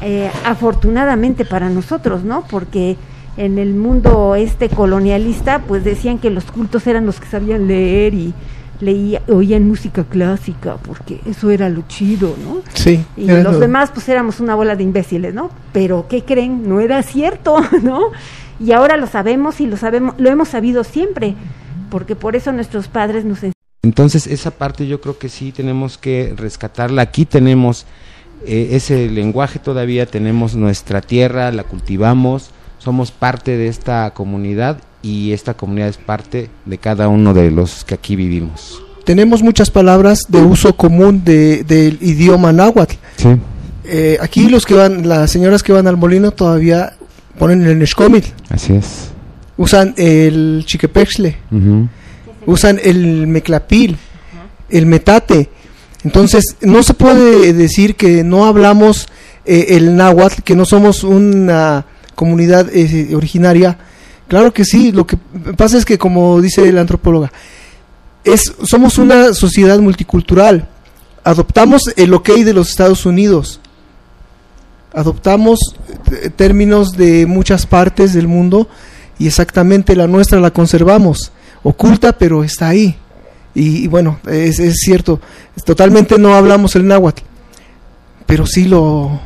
eh, 0.00 0.30
afortunadamente 0.44 1.44
para 1.44 1.68
nosotros, 1.68 2.24
¿no? 2.24 2.44
Porque 2.48 2.96
en 3.36 3.58
el 3.58 3.74
mundo 3.74 4.36
este 4.36 4.68
colonialista, 4.68 5.60
pues 5.66 5.82
decían 5.82 6.18
que 6.18 6.30
los 6.30 6.44
cultos 6.44 6.86
eran 6.86 7.04
los 7.04 7.20
que 7.20 7.26
sabían 7.26 7.66
leer 7.66 8.14
y, 8.14 8.32
leía, 8.80 9.22
oían 9.28 9.66
música 9.66 10.04
clásica, 10.04 10.76
porque 10.76 11.20
eso 11.26 11.50
era 11.50 11.68
lo 11.68 11.82
chido, 11.88 12.36
¿no? 12.42 12.62
Sí. 12.74 13.04
Y 13.16 13.26
los 13.26 13.60
demás, 13.60 13.90
pues 13.92 14.08
éramos 14.08 14.40
una 14.40 14.54
bola 14.54 14.76
de 14.76 14.84
imbéciles, 14.84 15.34
¿no? 15.34 15.50
Pero, 15.72 16.06
¿qué 16.08 16.22
creen? 16.22 16.68
No 16.68 16.80
era 16.80 17.02
cierto, 17.02 17.56
¿no? 17.82 18.10
Y 18.60 18.72
ahora 18.72 18.96
lo 18.96 19.06
sabemos 19.06 19.60
y 19.60 19.66
lo 19.66 19.76
sabemos, 19.76 20.14
lo 20.18 20.30
hemos 20.30 20.48
sabido 20.48 20.84
siempre, 20.84 21.34
porque 21.90 22.16
por 22.16 22.36
eso 22.36 22.52
nuestros 22.52 22.88
padres 22.88 23.24
nos 23.24 23.42
entonces 23.84 24.26
esa 24.26 24.50
parte 24.50 24.86
yo 24.86 25.02
creo 25.02 25.18
que 25.18 25.28
sí 25.28 25.52
tenemos 25.52 25.98
que 25.98 26.32
rescatarla. 26.34 27.02
Aquí 27.02 27.26
tenemos 27.26 27.84
eh, 28.46 28.70
ese 28.72 29.10
lenguaje 29.10 29.58
todavía, 29.58 30.06
tenemos 30.06 30.56
nuestra 30.56 31.02
tierra, 31.02 31.52
la 31.52 31.64
cultivamos, 31.64 32.50
somos 32.78 33.10
parte 33.10 33.58
de 33.58 33.68
esta 33.68 34.10
comunidad 34.14 34.78
y 35.04 35.32
esta 35.32 35.52
comunidad 35.52 35.88
es 35.88 35.98
parte 35.98 36.48
de 36.64 36.78
cada 36.78 37.08
uno 37.08 37.34
de 37.34 37.50
los 37.50 37.84
que 37.84 37.94
aquí 37.94 38.16
vivimos. 38.16 38.82
Tenemos 39.04 39.42
muchas 39.42 39.70
palabras 39.70 40.24
de 40.28 40.40
uso 40.40 40.74
común 40.76 41.22
del 41.24 41.98
idioma 42.00 42.52
náhuatl. 42.52 42.94
Eh, 43.84 44.16
aquí 44.18 44.48
los 44.48 44.64
que 44.64 44.72
van, 44.72 45.06
las 45.06 45.30
señoras 45.30 45.62
que 45.62 45.74
van 45.74 45.86
al 45.86 45.98
molino 45.98 46.30
todavía 46.30 46.94
ponen 47.38 47.62
el 47.64 47.78
neshkomil. 47.78 48.24
Así 48.48 48.72
es. 48.72 49.10
Usan 49.58 49.92
el 49.98 50.64
chiquepexle. 50.64 51.36
Usan 52.46 52.80
el 52.82 53.26
meclapil, 53.26 53.98
el 54.70 54.86
metate. 54.86 55.50
Entonces, 56.02 56.56
no 56.62 56.82
se 56.82 56.94
puede 56.94 57.52
decir 57.52 57.94
que 57.94 58.24
no 58.24 58.46
hablamos 58.46 59.08
eh, 59.44 59.66
el 59.70 59.96
náhuatl, 59.96 60.42
que 60.42 60.56
no 60.56 60.64
somos 60.64 61.04
una 61.04 61.84
comunidad 62.14 62.74
eh, 62.74 63.14
originaria 63.14 63.76
Claro 64.28 64.52
que 64.52 64.64
sí, 64.64 64.92
lo 64.92 65.06
que 65.06 65.18
pasa 65.56 65.76
es 65.76 65.84
que 65.84 65.98
como 65.98 66.40
dice 66.40 66.70
la 66.72 66.80
antropóloga, 66.80 67.30
es, 68.24 68.54
somos 68.64 68.98
una 68.98 69.34
sociedad 69.34 69.78
multicultural. 69.78 70.68
Adoptamos 71.22 71.92
el 71.96 72.14
ok 72.14 72.30
de 72.30 72.54
los 72.54 72.70
Estados 72.70 73.04
Unidos. 73.06 73.60
Adoptamos 74.92 75.58
eh, 76.10 76.30
términos 76.30 76.92
de 76.92 77.26
muchas 77.26 77.66
partes 77.66 78.12
del 78.14 78.28
mundo 78.28 78.68
y 79.18 79.26
exactamente 79.26 79.96
la 79.96 80.06
nuestra 80.06 80.40
la 80.40 80.52
conservamos. 80.52 81.32
Oculta, 81.62 82.16
pero 82.16 82.44
está 82.44 82.68
ahí. 82.68 82.96
Y, 83.54 83.86
bueno, 83.86 84.18
es, 84.26 84.58
es, 84.58 84.78
cierto, 84.78 85.20
totalmente 85.64 86.18
no 86.18 86.34
hablamos 86.34 86.74
el 86.74 86.88
náhuatl, 86.88 87.22
pero 88.26 88.46
sí 88.46 88.64
lo, 88.64 89.20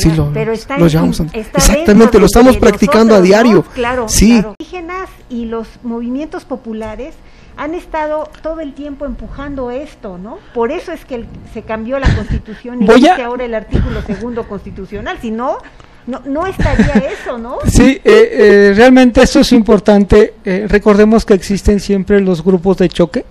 sí 0.00 0.10
lo, 0.12 0.32
pero 0.32 0.52
está 0.52 0.76
exactamente 0.76 2.18
lo 2.18 2.26
estamos 2.26 2.56
practicando 2.56 3.14
a 3.14 3.20
diario 3.20 3.62
claro 3.74 4.08
sí 4.08 4.42
Los 4.42 4.54
indígenas 4.58 5.08
y 5.28 5.46
los 5.46 5.68
movimientos 5.82 6.44
populares 6.44 7.14
han 7.56 7.74
estado 7.74 8.28
todo 8.42 8.60
el 8.60 8.74
tiempo 8.74 9.04
empujando 9.04 9.70
esto, 9.70 10.18
¿no? 10.18 10.38
Por 10.54 10.72
eso 10.72 10.92
es 10.92 11.04
que 11.04 11.24
se 11.52 11.62
cambió 11.62 11.98
la 11.98 12.12
constitución 12.14 12.82
y 12.82 12.86
existe 12.86 13.22
ahora 13.22 13.44
el 13.44 13.54
artículo 13.54 14.02
segundo 14.02 14.48
constitucional, 14.48 15.18
si 15.20 15.30
no, 15.30 15.58
no, 16.06 16.46
estaría 16.46 17.10
eso, 17.12 17.38
¿no? 17.38 17.58
Sí, 17.66 18.00
eh, 18.04 18.28
eh, 18.32 18.72
realmente 18.74 19.22
eso 19.22 19.40
es 19.40 19.52
importante. 19.52 20.34
Eh, 20.44 20.66
recordemos 20.68 21.24
que 21.24 21.34
existen 21.34 21.80
siempre 21.80 22.20
los 22.20 22.44
grupos 22.44 22.78
de 22.78 22.88
choque, 22.88 23.24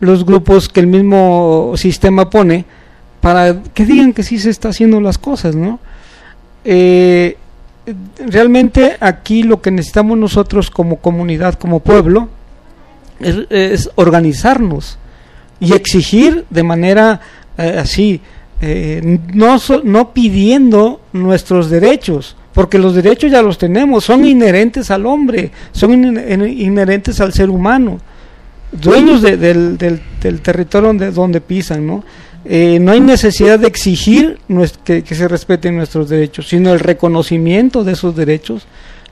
los 0.00 0.24
grupos 0.24 0.68
que 0.68 0.80
el 0.80 0.86
mismo 0.86 1.74
sistema 1.76 2.28
pone, 2.28 2.64
para 3.26 3.60
que 3.74 3.84
digan 3.84 4.12
que 4.12 4.22
sí 4.22 4.38
se 4.38 4.50
está 4.50 4.68
haciendo 4.68 5.00
las 5.00 5.18
cosas, 5.18 5.56
¿no? 5.56 5.80
Eh, 6.64 7.36
realmente 8.24 8.96
aquí 9.00 9.42
lo 9.42 9.60
que 9.60 9.72
necesitamos 9.72 10.16
nosotros 10.16 10.70
como 10.70 10.98
comunidad, 10.98 11.54
como 11.54 11.80
pueblo, 11.80 12.28
es, 13.18 13.90
organizarnos 13.96 14.96
y 15.58 15.72
exigir 15.72 16.44
de 16.50 16.62
manera 16.62 17.20
eh, 17.58 17.78
así, 17.80 18.20
eh, 18.60 19.18
no, 19.34 19.56
no 19.82 20.12
pidiendo 20.12 21.00
nuestros 21.12 21.68
derechos, 21.68 22.36
porque 22.52 22.78
los 22.78 22.94
derechos 22.94 23.32
ya 23.32 23.42
los 23.42 23.58
tenemos, 23.58 24.04
son 24.04 24.24
inherentes 24.24 24.88
al 24.92 25.04
hombre, 25.04 25.50
son 25.72 26.16
inherentes 26.48 27.20
al 27.20 27.32
ser 27.32 27.50
humano, 27.50 27.98
dueños 28.70 29.20
del, 29.20 29.76
del, 29.76 30.40
territorio 30.42 30.90
donde, 30.90 31.10
donde 31.10 31.40
pisan, 31.40 31.84
¿no? 31.84 32.04
Eh, 32.48 32.78
no 32.80 32.92
hay 32.92 33.00
necesidad 33.00 33.58
de 33.58 33.66
exigir 33.66 34.38
que, 34.84 35.02
se 35.02 35.26
respeten 35.26 35.76
nuestros 35.76 36.08
derechos, 36.08 36.48
sino 36.48 36.72
el 36.72 36.78
reconocimiento 36.78 37.82
de 37.82 37.92
esos 37.92 38.14
derechos. 38.14 38.66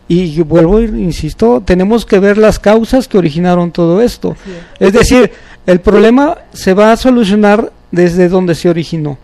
Y 0.06 0.40
vuelvo, 0.42 0.80
insisto, 0.80 1.62
tenemos 1.64 2.04
que 2.06 2.18
ver 2.18 2.38
las 2.38 2.58
causas 2.58 3.08
que 3.08 3.18
originaron 3.18 3.72
todo 3.72 4.02
esto. 4.02 4.36
Es. 4.78 4.92
decir, 4.92 5.32
el 5.66 5.80
problema 5.80 6.38
se 6.52 6.74
va 6.74 6.92
a 6.92 6.96
solucionar 6.96 7.72
desde 7.90 8.28
donde 8.28 8.54
se 8.54 8.68
originó. 8.68 9.18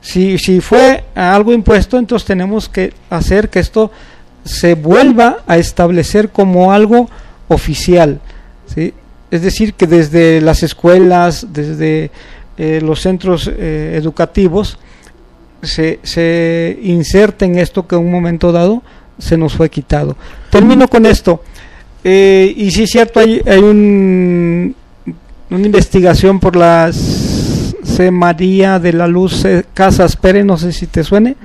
Si, 0.00 0.38
si 0.38 0.60
fue 0.60 1.04
algo 1.14 1.52
impuesto, 1.52 1.96
entonces 1.98 2.26
tenemos 2.26 2.68
que 2.68 2.92
hacer 3.08 3.48
que 3.48 3.58
esto 3.58 3.90
se 4.44 4.74
vuelva 4.74 5.38
a 5.46 5.56
establecer 5.56 6.28
como 6.28 6.72
algo 6.72 7.08
oficial. 7.48 8.20
¿sí? 8.72 8.92
Es 9.30 9.42
decir, 9.42 9.74
que 9.74 9.86
desde 9.86 10.40
las 10.40 10.62
escuelas, 10.62 11.48
desde 11.52 12.10
eh, 12.56 12.80
los 12.80 13.00
centros 13.00 13.50
eh, 13.52 13.94
educativos 13.96 14.78
se, 15.60 15.98
se 16.04 16.78
inserten 16.82 17.58
esto 17.58 17.86
que 17.86 17.96
en 17.96 18.02
un 18.02 18.12
momento 18.12 18.52
dado 18.52 18.82
se 19.18 19.36
nos 19.36 19.54
fue 19.54 19.70
quitado. 19.70 20.16
Termino 20.50 20.86
con 20.86 21.04
esto. 21.06 21.42
Eh, 22.04 22.52
y 22.56 22.70
sí 22.70 22.84
es 22.84 22.90
cierto, 22.90 23.18
hay, 23.18 23.40
hay 23.44 23.58
un, 23.58 24.74
una 25.50 25.66
investigación 25.66 26.38
por 26.38 26.54
la 26.54 26.92
C. 26.92 28.10
María 28.10 28.78
de 28.78 28.92
la 28.92 29.08
Luz 29.08 29.44
Casas 29.72 30.16
Pérez, 30.16 30.44
no 30.44 30.56
sé 30.56 30.72
si 30.72 30.86
te 30.86 31.02
suene. 31.02 31.36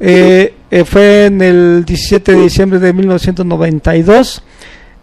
Eh, 0.00 0.54
fue 0.84 1.26
en 1.26 1.40
el 1.40 1.84
17 1.84 2.34
de 2.34 2.42
diciembre 2.42 2.78
de 2.78 2.92
1992. 2.92 4.42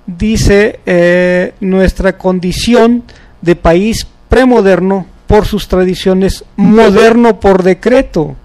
Dice 0.06 1.54
nuestra 1.60 2.18
condición 2.18 3.04
de 3.42 3.56
país 3.56 4.06
premoderno 4.30 5.06
por 5.28 5.46
sus 5.46 5.68
tradiciones, 5.68 6.44
moderno 6.56 7.40
por 7.40 7.64
decreto. 7.64 8.36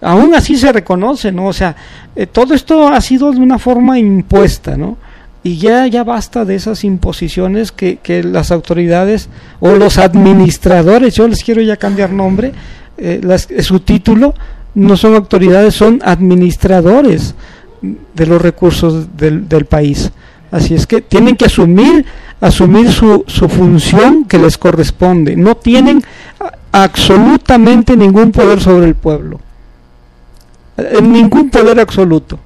Aún 0.00 0.34
así 0.34 0.56
se 0.56 0.72
reconoce, 0.72 1.32
¿no? 1.32 1.46
O 1.46 1.52
sea, 1.52 1.74
todo 2.32 2.54
esto 2.54 2.88
ha 2.88 3.00
sido 3.00 3.32
de 3.32 3.40
una 3.40 3.58
forma 3.58 3.98
impuesta, 3.98 4.76
¿no? 4.76 4.98
y 5.46 5.58
ya, 5.58 5.86
ya 5.86 6.02
basta 6.02 6.44
de 6.44 6.56
esas 6.56 6.82
imposiciones 6.82 7.70
que, 7.70 7.98
que 7.98 8.24
las 8.24 8.50
autoridades 8.50 9.28
o 9.60 9.76
los 9.76 9.96
administradores, 9.96 11.14
yo 11.14 11.28
les 11.28 11.44
quiero 11.44 11.62
ya 11.62 11.76
cambiar 11.76 12.10
nombre, 12.10 12.52
eh, 12.98 13.20
su 13.60 13.78
título, 13.78 14.34
no 14.74 14.96
son 14.96 15.14
autoridades, 15.14 15.72
son 15.72 16.00
administradores 16.04 17.36
de 17.80 18.26
los 18.26 18.42
recursos 18.42 19.16
del, 19.16 19.48
del 19.48 19.66
país. 19.66 20.10
Así 20.50 20.74
es 20.74 20.86
que 20.86 21.00
tienen 21.00 21.36
que 21.36 21.46
asumir, 21.46 22.04
asumir 22.40 22.92
su, 22.92 23.24
su 23.26 23.48
función 23.48 24.24
que 24.24 24.38
les 24.38 24.56
corresponde. 24.58 25.36
No 25.36 25.56
tienen 25.56 26.02
absolutamente 26.72 27.96
ningún 27.96 28.32
poder 28.32 28.60
sobre 28.60 28.86
el 28.86 28.94
pueblo. 28.94 29.40
Eh, 30.76 31.00
ningún 31.02 31.50
poder 31.50 31.80
absoluto. 31.80 32.38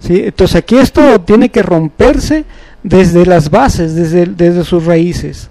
¿sí? 0.00 0.22
Entonces 0.24 0.56
aquí 0.56 0.76
esto 0.76 1.20
tiene 1.20 1.50
que 1.50 1.62
romperse 1.62 2.44
desde 2.82 3.26
las 3.26 3.50
bases, 3.50 3.94
desde, 3.94 4.26
desde 4.26 4.64
sus 4.64 4.84
raíces. 4.84 5.48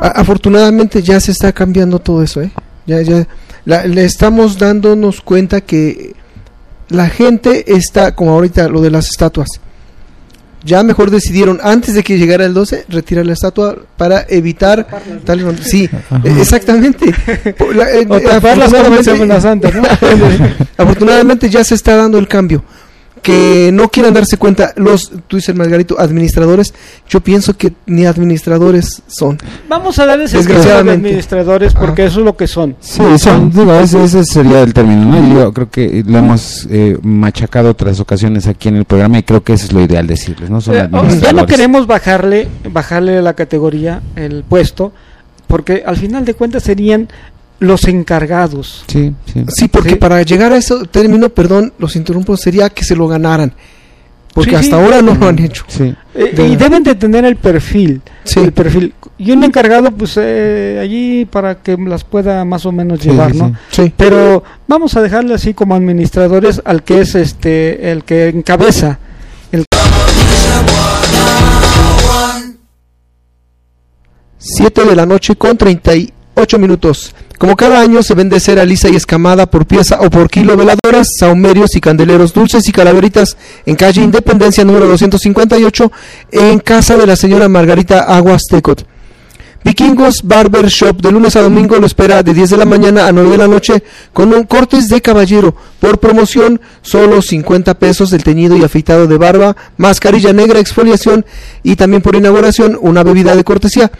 Afortunadamente 0.00 1.02
ya 1.02 1.18
se 1.18 1.32
está 1.32 1.52
cambiando 1.52 1.98
todo 1.98 2.22
eso, 2.22 2.40
¿eh? 2.40 2.52
Ya, 2.86 3.02
ya 3.02 3.26
le 3.64 4.04
estamos 4.04 4.58
dándonos 4.58 5.20
cuenta 5.20 5.62
que 5.62 6.14
la 6.88 7.08
gente 7.08 7.74
está, 7.74 8.14
como 8.14 8.32
ahorita 8.32 8.68
lo 8.68 8.82
de 8.82 8.90
las 8.90 9.08
estatuas, 9.08 9.48
ya 10.64 10.82
mejor 10.82 11.10
decidieron 11.10 11.60
antes 11.62 11.94
de 11.94 12.02
que 12.02 12.18
llegara 12.18 12.44
el 12.44 12.54
12 12.54 12.86
retirar 12.88 13.26
la 13.26 13.34
estatua 13.34 13.76
para 13.96 14.24
evitar 14.28 14.86
tal 15.24 15.58
sí 15.62 15.88
exactamente. 16.24 17.06
Afortunadamente 20.76 21.50
ya 21.50 21.64
se 21.64 21.74
está 21.74 21.96
dando 21.96 22.18
el 22.18 22.28
cambio 22.28 22.64
que 23.24 23.70
no 23.72 23.88
quieran 23.88 24.12
darse 24.12 24.36
cuenta 24.36 24.74
los, 24.76 25.10
tú 25.26 25.36
dices 25.36 25.54
Margarito, 25.56 25.98
administradores, 25.98 26.74
yo 27.08 27.22
pienso 27.22 27.56
que 27.56 27.72
ni 27.86 28.04
administradores 28.04 29.02
son. 29.06 29.38
Vamos 29.66 29.98
a 29.98 30.04
darles 30.04 30.32
desgraciadamente 30.32 31.08
administradores 31.08 31.72
porque 31.72 32.04
eso 32.04 32.18
es 32.20 32.26
lo 32.26 32.36
que 32.36 32.46
son. 32.46 32.76
Sí, 32.80 33.00
son, 33.16 33.50
digo, 33.50 33.72
ese, 33.76 34.24
sería 34.26 34.60
el 34.60 34.74
término, 34.74 35.06
¿no? 35.06 35.40
Yo 35.40 35.54
creo 35.54 35.70
que 35.70 36.04
lo 36.06 36.18
hemos 36.18 36.68
eh, 36.70 36.98
machacado 37.02 37.70
otras 37.70 37.98
ocasiones 37.98 38.46
aquí 38.46 38.68
en 38.68 38.76
el 38.76 38.84
programa 38.84 39.16
y 39.16 39.22
creo 39.22 39.42
que 39.42 39.54
eso 39.54 39.64
es 39.64 39.72
lo 39.72 39.80
ideal 39.80 40.06
decirles, 40.06 40.50
¿no? 40.50 40.60
Son 40.60 40.76
eh, 40.76 40.86
ya 41.22 41.32
no 41.32 41.46
queremos 41.46 41.86
bajarle, 41.86 42.46
bajarle 42.70 43.22
la 43.22 43.32
categoría, 43.32 44.02
el 44.16 44.44
puesto, 44.44 44.92
porque 45.46 45.82
al 45.86 45.96
final 45.96 46.26
de 46.26 46.34
cuentas 46.34 46.62
serían 46.62 47.08
los 47.58 47.84
encargados. 47.84 48.84
Sí, 48.86 49.14
sí. 49.48 49.68
porque 49.68 49.96
para 49.96 50.22
llegar 50.22 50.52
a 50.52 50.56
ese 50.56 50.74
término, 50.90 51.28
perdón, 51.28 51.72
los 51.78 51.96
interrumpo, 51.96 52.36
sería 52.36 52.68
que 52.68 52.84
se 52.84 52.96
lo 52.96 53.08
ganaran. 53.08 53.54
Porque 54.34 54.56
hasta 54.56 54.76
ahora 54.76 55.00
no 55.00 55.14
lo 55.14 55.28
han 55.28 55.38
hecho. 55.38 55.64
Eh, 56.12 56.48
y 56.50 56.56
deben 56.56 56.82
de 56.82 56.96
tener 56.96 57.24
el 57.24 57.36
perfil. 57.36 58.02
El 58.34 58.52
perfil. 58.52 58.92
Y 59.16 59.30
un 59.30 59.44
encargado, 59.44 59.92
pues 59.92 60.18
eh, 60.20 60.80
allí 60.82 61.24
para 61.24 61.62
que 61.62 61.76
las 61.76 62.02
pueda 62.02 62.44
más 62.44 62.66
o 62.66 62.72
menos 62.72 63.00
llevar, 63.00 63.32
¿no? 63.32 63.54
Pero 63.96 64.42
vamos 64.66 64.96
a 64.96 65.02
dejarle 65.02 65.34
así 65.34 65.54
como 65.54 65.76
administradores 65.76 66.60
al 66.64 66.82
que 66.82 67.02
es 67.02 67.14
este, 67.14 67.92
el 67.92 68.02
que 68.02 68.28
encabeza. 68.28 68.98
El... 69.52 69.64
Siete 74.38 74.84
de 74.84 74.96
la 74.96 75.06
noche 75.06 75.36
con 75.36 75.56
38 75.56 76.58
minutos. 76.58 77.14
Como 77.38 77.56
cada 77.56 77.80
año 77.80 78.02
se 78.02 78.14
vende 78.14 78.38
cera 78.38 78.64
lisa 78.64 78.88
y 78.88 78.96
escamada 78.96 79.46
por 79.50 79.66
pieza 79.66 79.98
o 80.00 80.08
por 80.08 80.30
kilo 80.30 80.56
veladoras, 80.56 81.08
saumerios 81.18 81.74
y 81.74 81.80
candeleros 81.80 82.32
dulces 82.32 82.68
y 82.68 82.72
calaveritas 82.72 83.36
en 83.66 83.74
calle 83.74 84.02
Independencia 84.02 84.64
número 84.64 84.86
258 84.86 85.92
en 86.30 86.60
casa 86.60 86.96
de 86.96 87.06
la 87.06 87.16
señora 87.16 87.48
Margarita 87.48 88.04
Aguas 88.04 88.44
Tecot. 88.48 88.86
Vikingos 89.64 90.22
Barber 90.22 90.66
Shop 90.68 91.00
de 91.00 91.10
lunes 91.10 91.36
a 91.36 91.42
domingo 91.42 91.76
lo 91.78 91.86
espera 91.86 92.22
de 92.22 92.34
10 92.34 92.50
de 92.50 92.56
la 92.58 92.66
mañana 92.66 93.06
a 93.06 93.12
9 93.12 93.30
de 93.30 93.38
la 93.38 93.48
noche 93.48 93.82
con 94.12 94.32
un 94.34 94.44
cortes 94.44 94.90
de 94.90 95.00
caballero 95.00 95.56
por 95.80 95.98
promoción 95.98 96.60
solo 96.82 97.22
50 97.22 97.78
pesos 97.78 98.10
del 98.10 98.22
teñido 98.22 98.58
y 98.58 98.62
afeitado 98.62 99.06
de 99.06 99.16
barba, 99.16 99.56
mascarilla 99.78 100.34
negra, 100.34 100.60
exfoliación 100.60 101.24
y 101.62 101.76
también 101.76 102.02
por 102.02 102.14
inauguración 102.14 102.78
una 102.80 103.02
bebida 103.02 103.34
de 103.34 103.42
cortesía. 103.42 103.90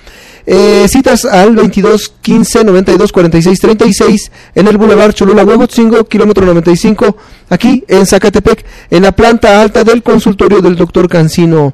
Eh, 0.47 0.87
citas 0.89 1.25
al 1.25 1.57
22 1.57 2.13
15 2.21 2.65
92 2.65 3.13
46 3.13 3.61
36 3.61 4.33
en 4.55 4.69
el 4.69 4.77
Boulevard 4.77 5.15
Cholula 5.15 5.43
Huejotzingo, 5.43 6.05
kilómetro 6.05 6.45
95, 6.45 7.17
aquí 7.49 7.83
en 7.89 8.05
Zacatepec, 8.05 8.65
en 8.91 9.03
la 9.05 9.13
planta 9.13 9.63
alta 9.63 9.85
del 9.85 10.03
consultorio 10.03 10.61
del 10.61 10.77
doctor 10.77 11.09
Cancino. 11.09 11.73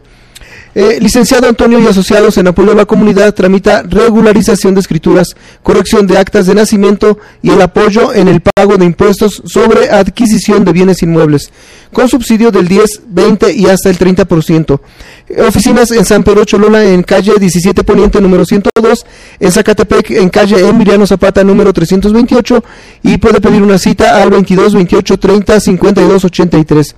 Eh, 0.73 0.99
licenciado 1.01 1.49
Antonio 1.49 1.81
y 1.81 1.87
asociados 1.89 2.39
en 2.39 2.47
apoyo 2.47 2.71
a 2.71 2.75
la 2.77 2.85
comunidad 2.85 3.35
tramita 3.35 3.83
regularización 3.83 4.73
de 4.75 4.81
escrituras, 4.81 5.35
corrección 5.65 6.07
de 6.07 6.17
actas 6.17 6.47
de 6.47 6.55
nacimiento 6.55 7.19
y 7.43 7.51
el 7.51 7.61
apoyo 7.61 8.15
en 8.15 8.29
el 8.29 8.41
pago 8.41 8.77
de 8.77 8.85
impuestos 8.85 9.43
sobre 9.47 9.91
adquisición 9.91 10.65
de 10.65 10.73
bienes 10.73 11.03
inmuebles, 11.03 11.51
con 11.93 12.09
subsidio 12.09 12.53
del 12.53 12.69
10, 12.69 13.03
20 13.09 13.53
y 13.53 13.67
hasta 13.67 13.91
el 13.91 13.99
30%. 13.99 14.81
Eh, 15.29 15.43
oficinas 15.43 15.91
en 15.91 16.05
San 16.05 16.23
Pedro 16.23 16.45
Cholula 16.45 16.85
en 16.85 17.03
calle 17.03 17.33
17 17.41 17.83
Poniente 17.83 18.21
número 18.21 18.45
102, 18.45 19.07
en 19.41 19.51
Zacatepec 19.51 20.13
en 20.13 20.29
calle 20.29 20.69
Emiliano 20.69 21.05
Zapata 21.05 21.43
número 21.43 21.73
328 21.73 22.63
y 23.03 23.17
puede 23.19 23.41
pedir 23.41 23.61
una 23.61 23.77
cita 23.77 24.23
al 24.23 24.31
22 24.31 24.75
28 24.75 25.19
30 25.19 25.59
52 25.59 26.25
83. 26.27 26.95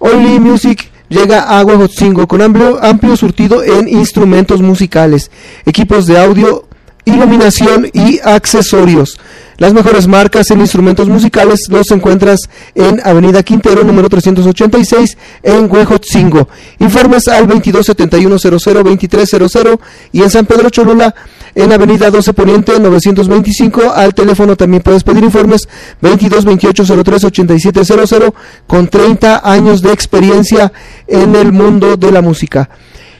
Only 0.00 0.38
Music 0.38 0.93
llega 1.08 1.58
Agua 1.58 1.76
Hotzingo 1.76 2.26
con 2.26 2.42
amplio, 2.42 2.82
amplio 2.82 3.16
surtido 3.16 3.62
en 3.62 3.88
instrumentos 3.88 4.60
musicales, 4.60 5.30
equipos 5.66 6.06
de 6.06 6.18
audio, 6.18 6.66
iluminación 7.04 7.90
y 7.92 8.20
accesorios. 8.22 9.18
Las 9.58 9.72
mejores 9.72 10.08
marcas 10.08 10.50
en 10.50 10.60
instrumentos 10.60 11.08
musicales 11.08 11.68
los 11.68 11.92
encuentras 11.92 12.48
en 12.74 13.00
Avenida 13.04 13.42
Quintero, 13.42 13.84
número 13.84 14.08
386, 14.08 15.18
en 15.42 15.70
Huejotzingo. 15.70 16.48
Informes 16.80 17.28
al 17.28 17.46
2271002300 17.48 19.78
y 20.12 20.22
en 20.22 20.30
San 20.30 20.46
Pedro 20.46 20.70
Cholula, 20.70 21.14
en 21.54 21.72
Avenida 21.72 22.10
12 22.10 22.32
Poniente, 22.32 22.80
925. 22.80 23.92
Al 23.94 24.12
teléfono 24.12 24.56
también 24.56 24.82
puedes 24.82 25.04
pedir 25.04 25.22
informes 25.22 25.68
2228038700 26.02 28.34
con 28.66 28.88
30 28.88 29.48
años 29.48 29.82
de 29.82 29.92
experiencia 29.92 30.72
en 31.06 31.36
el 31.36 31.52
mundo 31.52 31.96
de 31.96 32.10
la 32.10 32.22
música. 32.22 32.68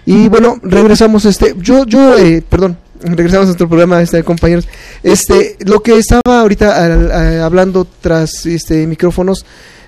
Y 0.07 0.29
bueno, 0.29 0.59
regresamos 0.62 1.25
este, 1.25 1.55
yo, 1.59 1.87
yo, 1.87 2.18
eh, 2.18 2.42
perdón, 2.47 2.77
regresamos 3.05 3.45
a 3.45 3.49
nuestro 3.49 3.69
programa, 3.69 4.01
este, 4.01 4.23
compañeros. 4.23 4.67
Este, 5.03 5.57
lo 5.61 5.81
que 5.81 5.99
estaba 5.99 6.40
ahorita 6.40 7.45
hablando 7.45 7.87
tras 8.01 8.47
este 8.47 8.87
micrófonos, 8.87 9.45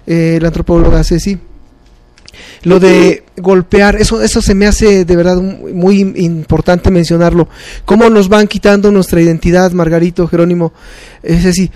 eh, 0.06 0.38
la 0.40 0.48
antropóloga 0.48 1.02
Ceci, 1.02 1.38
lo 2.62 2.78
de 2.78 3.24
golpear, 3.36 3.96
eso, 3.96 4.22
eso 4.22 4.42
se 4.42 4.54
me 4.54 4.66
hace 4.66 5.04
de 5.04 5.16
verdad 5.16 5.36
muy 5.36 6.00
importante 6.00 6.90
mencionarlo. 6.90 7.48
Cómo 7.84 8.10
nos 8.10 8.28
van 8.28 8.46
quitando 8.46 8.92
nuestra 8.92 9.20
identidad, 9.20 9.72
Margarito, 9.72 10.28
Jerónimo, 10.28 10.72
es 11.22 11.44
decir, 11.44 11.70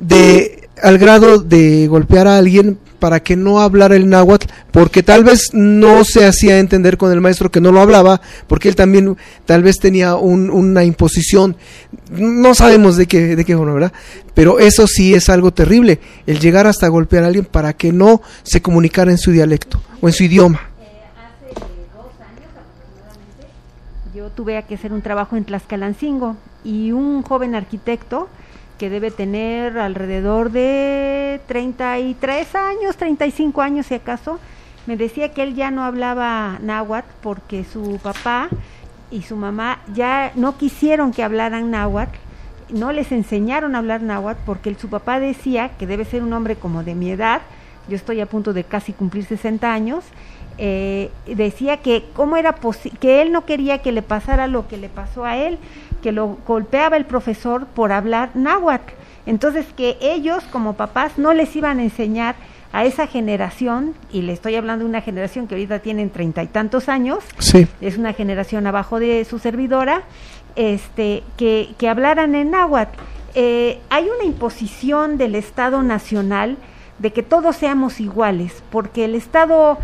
de 0.00 0.68
al 0.82 0.98
grado 0.98 1.38
de 1.38 1.88
golpear 1.88 2.28
a 2.28 2.38
alguien 2.38 2.78
para 2.98 3.20
que 3.20 3.36
no 3.36 3.60
hablara 3.60 3.96
el 3.96 4.08
náhuatl, 4.08 4.46
porque 4.70 5.02
tal 5.02 5.24
vez 5.24 5.50
no 5.52 6.04
se 6.04 6.26
hacía 6.26 6.58
entender 6.58 6.96
con 6.96 7.12
el 7.12 7.20
maestro 7.20 7.50
que 7.50 7.60
no 7.60 7.72
lo 7.72 7.80
hablaba, 7.80 8.20
porque 8.46 8.68
él 8.68 8.76
también 8.76 9.16
tal 9.46 9.62
vez 9.62 9.78
tenía 9.78 10.16
una 10.16 10.84
imposición, 10.84 11.56
no 12.10 12.54
sabemos 12.54 12.96
de 12.96 13.06
qué, 13.06 13.36
de 13.36 13.44
qué 13.44 13.56
forma, 13.56 13.74
¿verdad? 13.74 13.92
Pero 14.34 14.58
eso 14.58 14.86
sí 14.86 15.14
es 15.14 15.28
algo 15.28 15.52
terrible, 15.52 16.00
el 16.26 16.38
llegar 16.38 16.66
hasta 16.66 16.88
golpear 16.88 17.24
a 17.24 17.28
alguien 17.28 17.44
para 17.44 17.72
que 17.72 17.92
no 17.92 18.22
se 18.42 18.62
comunicara 18.62 19.10
en 19.10 19.18
su 19.18 19.30
dialecto 19.32 19.80
o 20.00 20.08
en 20.08 20.14
su 20.14 20.24
idioma. 20.24 20.60
yo 24.18 24.30
tuve 24.30 24.60
que 24.64 24.74
hacer 24.74 24.92
un 24.92 25.00
trabajo 25.00 25.36
en 25.36 25.44
Tlaxcalancingo 25.44 26.36
y 26.64 26.90
un 26.90 27.22
joven 27.22 27.54
arquitecto 27.54 28.28
que 28.78 28.88
debe 28.88 29.10
tener 29.10 29.78
alrededor 29.78 30.50
de 30.50 31.40
33 31.46 32.54
años, 32.54 32.96
35 32.96 33.60
años 33.60 33.86
si 33.86 33.94
acaso, 33.94 34.38
me 34.86 34.96
decía 34.96 35.32
que 35.34 35.42
él 35.42 35.54
ya 35.54 35.70
no 35.70 35.84
hablaba 35.84 36.58
náhuatl 36.62 37.10
porque 37.20 37.64
su 37.64 37.98
papá 38.02 38.48
y 39.10 39.22
su 39.22 39.36
mamá 39.36 39.80
ya 39.92 40.32
no 40.34 40.56
quisieron 40.56 41.12
que 41.12 41.22
hablaran 41.22 41.70
náhuatl, 41.70 42.16
no 42.70 42.92
les 42.92 43.12
enseñaron 43.12 43.74
a 43.74 43.78
hablar 43.78 44.02
náhuatl 44.02 44.40
porque 44.46 44.74
su 44.76 44.88
papá 44.88 45.20
decía 45.20 45.72
que 45.78 45.86
debe 45.86 46.04
ser 46.04 46.22
un 46.22 46.32
hombre 46.32 46.56
como 46.56 46.84
de 46.84 46.94
mi 46.94 47.10
edad, 47.10 47.42
yo 47.88 47.96
estoy 47.96 48.20
a 48.20 48.26
punto 48.26 48.52
de 48.52 48.64
casi 48.64 48.92
cumplir 48.92 49.24
60 49.24 49.72
años, 49.72 50.04
eh, 50.58 51.10
decía 51.26 51.78
que 51.78 52.04
cómo 52.14 52.36
era 52.36 52.54
que 53.00 53.22
él 53.22 53.32
no 53.32 53.44
quería 53.44 53.78
que 53.78 53.92
le 53.92 54.02
pasara 54.02 54.46
lo 54.46 54.68
que 54.68 54.76
le 54.76 54.88
pasó 54.88 55.24
a 55.24 55.36
él, 55.36 55.58
que 56.02 56.12
lo 56.12 56.38
golpeaba 56.46 56.96
el 56.96 57.04
profesor 57.04 57.66
por 57.66 57.92
hablar 57.92 58.30
náhuatl. 58.34 58.92
Entonces 59.26 59.66
que 59.76 59.98
ellos 60.00 60.42
como 60.50 60.74
papás 60.74 61.18
no 61.18 61.34
les 61.34 61.54
iban 61.54 61.78
a 61.78 61.82
enseñar 61.82 62.34
a 62.72 62.84
esa 62.84 63.06
generación, 63.06 63.94
y 64.12 64.22
le 64.22 64.34
estoy 64.34 64.54
hablando 64.54 64.84
de 64.84 64.90
una 64.90 65.00
generación 65.00 65.46
que 65.46 65.54
ahorita 65.54 65.78
tienen 65.78 66.10
treinta 66.10 66.42
y 66.42 66.48
tantos 66.48 66.88
años, 66.88 67.24
es 67.80 67.96
una 67.96 68.12
generación 68.12 68.66
abajo 68.66 69.00
de 69.00 69.24
su 69.24 69.38
servidora, 69.38 70.02
este, 70.54 71.22
que, 71.38 71.70
que 71.78 71.88
hablaran 71.88 72.34
en 72.34 72.50
náhuatl. 72.50 72.98
Eh, 73.34 73.78
hay 73.88 74.04
una 74.04 74.24
imposición 74.24 75.16
del 75.16 75.34
Estado 75.34 75.82
Nacional 75.82 76.56
de 76.98 77.12
que 77.12 77.22
todos 77.22 77.56
seamos 77.56 78.00
iguales, 78.00 78.62
porque 78.70 79.06
el 79.06 79.14
Estado 79.14 79.78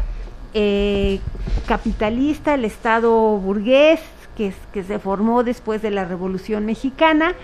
eh, 0.53 1.21
capitalista, 1.67 2.55
el 2.55 2.65
Estado 2.65 3.39
burgués, 3.39 4.01
que, 4.37 4.53
que 4.73 4.83
se 4.85 4.99
formó 4.99 5.45
después 5.45 5.83
de 5.83 5.91
la 5.91 6.05
Revolución 6.05 6.67
Mexicana, 6.67 7.35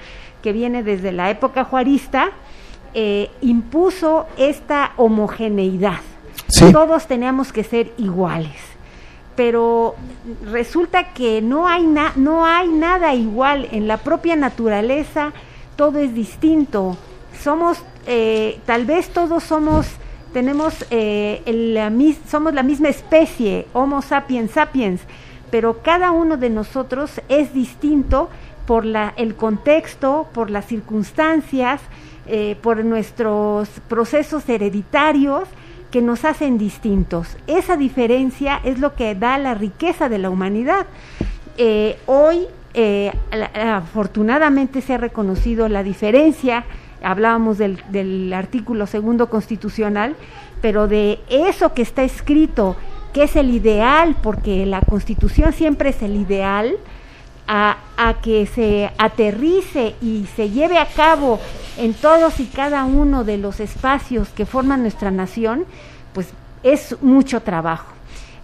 que 0.43 0.53
viene 0.53 0.83
desde 0.83 1.13
la 1.13 1.31
época 1.31 1.65
juarista, 1.65 2.31
eh, 2.93 3.31
impuso 3.41 4.27
esta 4.37 4.93
homogeneidad. 4.97 6.01
Todos 6.73 7.07
teníamos 7.07 7.53
que 7.53 7.63
ser 7.63 7.93
iguales. 7.99 8.57
Pero 9.37 9.95
resulta 10.51 11.13
que 11.15 11.41
no 11.41 11.69
hay, 11.69 11.87
no 12.17 12.45
hay 12.45 12.69
nada 12.69 13.15
igual 13.15 13.69
en 13.71 13.87
la 13.87 13.99
propia 13.99 14.35
naturaleza, 14.35 15.33
todo 15.77 16.01
es 16.01 16.15
distinto. 16.15 16.97
Somos, 17.41 17.83
eh, 18.07 18.59
tal 18.67 18.85
vez 18.87 19.09
todos 19.11 19.45
somos, 19.45 19.87
tenemos, 20.33 20.85
eh, 20.91 21.43
la, 21.47 21.93
somos 22.29 22.53
la 22.53 22.65
misma 22.65 22.89
especie, 22.89 23.67
Homo 23.73 24.03
sapiens 24.03 24.51
sapiens, 24.51 25.01
pero 25.51 25.83
cada 25.83 26.11
uno 26.11 26.37
de 26.37 26.51
nosotros 26.51 27.21
es 27.29 27.53
distinto 27.55 28.29
por 28.67 28.85
el 29.17 29.35
contexto, 29.35 30.29
por 30.33 30.51
las 30.51 30.67
circunstancias, 30.67 31.81
eh, 32.27 32.57
por 32.63 32.85
nuestros 32.85 33.69
procesos 33.89 34.49
hereditarios 34.49 35.49
que 35.91 36.01
nos 36.01 36.25
hacen 36.25 36.57
distintos. 36.57 37.37
Esa 37.49 37.77
diferencia 37.77 38.61
es 38.63 38.79
lo 38.79 38.95
que 38.95 39.15
da 39.15 39.39
la 39.39 39.55
riqueza 39.55 40.09
de 40.09 40.19
la 40.19 40.31
humanidad. 40.31 40.87
Eh, 41.57 41.99
hoy, 42.07 42.47
eh, 42.75 43.13
afortunadamente, 43.55 44.81
se 44.83 44.95
ha 44.95 44.99
reconocido 44.99 45.69
la 45.69 45.83
diferencia, 45.83 46.65
hablábamos 47.03 47.59
del 47.59 48.33
artículo 48.33 48.87
segundo 48.87 49.29
constitucional, 49.29 50.15
pero 50.63 50.87
de 50.87 51.19
eso 51.29 51.75
que 51.75 51.83
está 51.83 52.05
escrito, 52.05 52.77
que 53.13 53.25
es 53.25 53.37
el 53.37 53.51
ideal, 53.51 54.17
porque 54.23 54.67
la 54.67 54.81
constitución 54.81 55.53
siempre 55.53 55.91
es 55.91 56.03
el 56.03 56.17
ideal, 56.17 56.77
a, 57.53 57.77
que 58.23 58.47
se 58.47 58.91
aterrice 58.97 59.97
y 60.01 60.27
se 60.37 60.51
lleve 60.51 60.79
a 60.79 60.87
cabo 60.87 61.41
en 61.77 61.95
todos 61.95 62.39
y 62.39 62.47
cada 62.47 62.85
uno 62.85 63.25
de 63.25 63.39
los 63.39 63.59
espacios 63.59 64.29
que 64.29 64.47
forman 64.47 64.83
nuestra 64.83 65.11
nación, 65.11 65.65
pues 66.13 66.29
es 66.63 66.97
mucho 67.03 67.41
trabajo. 67.41 67.93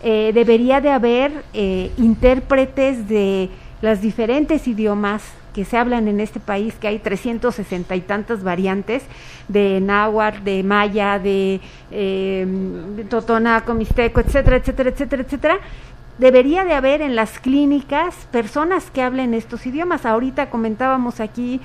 Eh, 0.02 0.32
debería 0.34 0.80
de 0.80 0.90
haber 0.90 1.44
eh, 1.54 1.92
intérpretes 1.98 3.08
de 3.08 3.48
los 3.80 4.00
diferentes 4.00 4.66
idiomas 4.66 5.22
que 5.56 5.64
se 5.64 5.78
hablan 5.78 6.06
en 6.06 6.20
este 6.20 6.38
país, 6.38 6.74
que 6.74 6.86
hay 6.86 6.98
360 6.98 7.96
y 7.96 8.02
tantas 8.02 8.42
variantes 8.42 9.02
de 9.48 9.80
náhuatl, 9.80 10.44
de 10.44 10.62
maya, 10.62 11.18
de 11.18 11.62
eh, 11.90 12.46
totonaco, 13.08 13.72
mixteco, 13.72 14.20
etcétera, 14.20 14.58
etcétera, 14.58 14.90
etcétera, 14.90 15.22
etcétera, 15.22 15.58
debería 16.18 16.66
de 16.66 16.74
haber 16.74 17.00
en 17.00 17.16
las 17.16 17.38
clínicas 17.38 18.14
personas 18.30 18.90
que 18.90 19.00
hablen 19.00 19.32
estos 19.32 19.64
idiomas. 19.64 20.04
Ahorita 20.04 20.50
comentábamos 20.50 21.20
aquí 21.20 21.62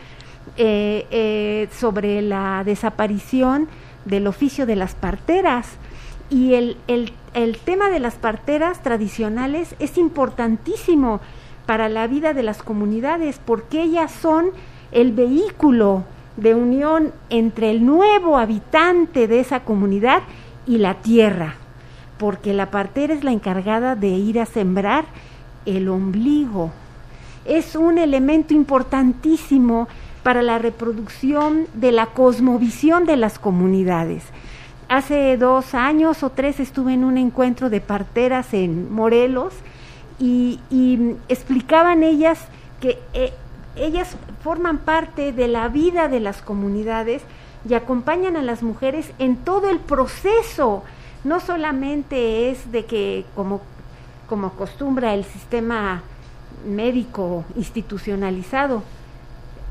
eh, 0.56 1.06
eh, 1.12 1.68
sobre 1.78 2.22
la 2.22 2.64
desaparición 2.64 3.68
del 4.06 4.26
oficio 4.26 4.66
de 4.66 4.78
las 4.78 4.96
parteras. 4.96 5.68
Y 6.30 6.54
el, 6.54 6.78
el, 6.88 7.12
el 7.34 7.58
tema 7.58 7.90
de 7.90 8.00
las 8.00 8.16
parteras 8.16 8.82
tradicionales 8.84 9.76
es 9.80 9.98
importantísimo 9.98 11.20
para 11.66 11.90
la 11.90 12.08
vida 12.08 12.34
de 12.34 12.44
las 12.44 12.64
comunidades 12.64 13.40
porque 13.44 13.84
ellas 13.84 14.12
son 14.12 14.52
el 14.92 15.12
vehículo 15.12 16.04
de 16.38 16.56
unión 16.56 17.12
entre 17.30 17.72
el 17.72 17.86
nuevo 17.86 18.38
habitante 18.38 19.28
de 19.28 19.40
esa 19.40 19.62
comunidad 19.62 20.22
y 20.66 20.78
la 20.78 20.96
tierra 20.96 21.56
porque 22.22 22.54
la 22.54 22.70
partera 22.70 23.16
es 23.16 23.24
la 23.24 23.32
encargada 23.32 23.96
de 23.96 24.10
ir 24.10 24.40
a 24.40 24.46
sembrar 24.46 25.06
el 25.66 25.90
ombligo. 25.90 26.70
Es 27.46 27.76
un 27.76 27.98
elemento 27.98 28.54
importantísimo 28.54 29.88
para 30.22 30.44
la 30.44 30.60
reproducción 30.60 31.66
de 31.74 31.92
la 31.92 32.06
cosmovisión 32.06 33.06
de 33.06 33.18
las 33.18 33.40
comunidades. 33.40 34.24
Hace 34.88 35.36
dos 35.36 35.74
años 35.74 36.22
o 36.22 36.30
tres 36.30 36.60
estuve 36.60 36.94
en 36.94 37.04
un 37.04 37.18
encuentro 37.18 37.72
de 37.72 37.82
parteras 37.82 38.54
en 38.54 38.94
Morelos 38.94 39.56
y, 40.22 41.18
explicaban 41.28 42.04
ellas 42.04 42.40
que 42.80 43.00
eh, 43.14 43.34
ellas 43.76 44.16
forman 44.44 44.78
parte 44.80 45.32
de 45.34 45.48
la 45.48 45.68
vida 45.68 46.08
de 46.08 46.20
las 46.20 46.42
comunidades 46.42 47.24
y 47.68 47.74
acompañan 47.74 48.36
a 48.36 48.42
las 48.42 48.64
mujeres 48.64 49.12
en 49.20 49.36
todo 49.38 49.70
el 49.70 49.80
proceso 49.80 50.84
no 51.24 51.40
solamente 51.40 52.50
es 52.50 52.72
de 52.72 52.86
que 52.86 53.26
como, 53.36 53.62
como 54.28 54.48
acostumbra 54.48 55.14
el 55.14 55.24
sistema 55.24 56.02
médico 56.66 57.46
institucionalizado, 57.56 58.84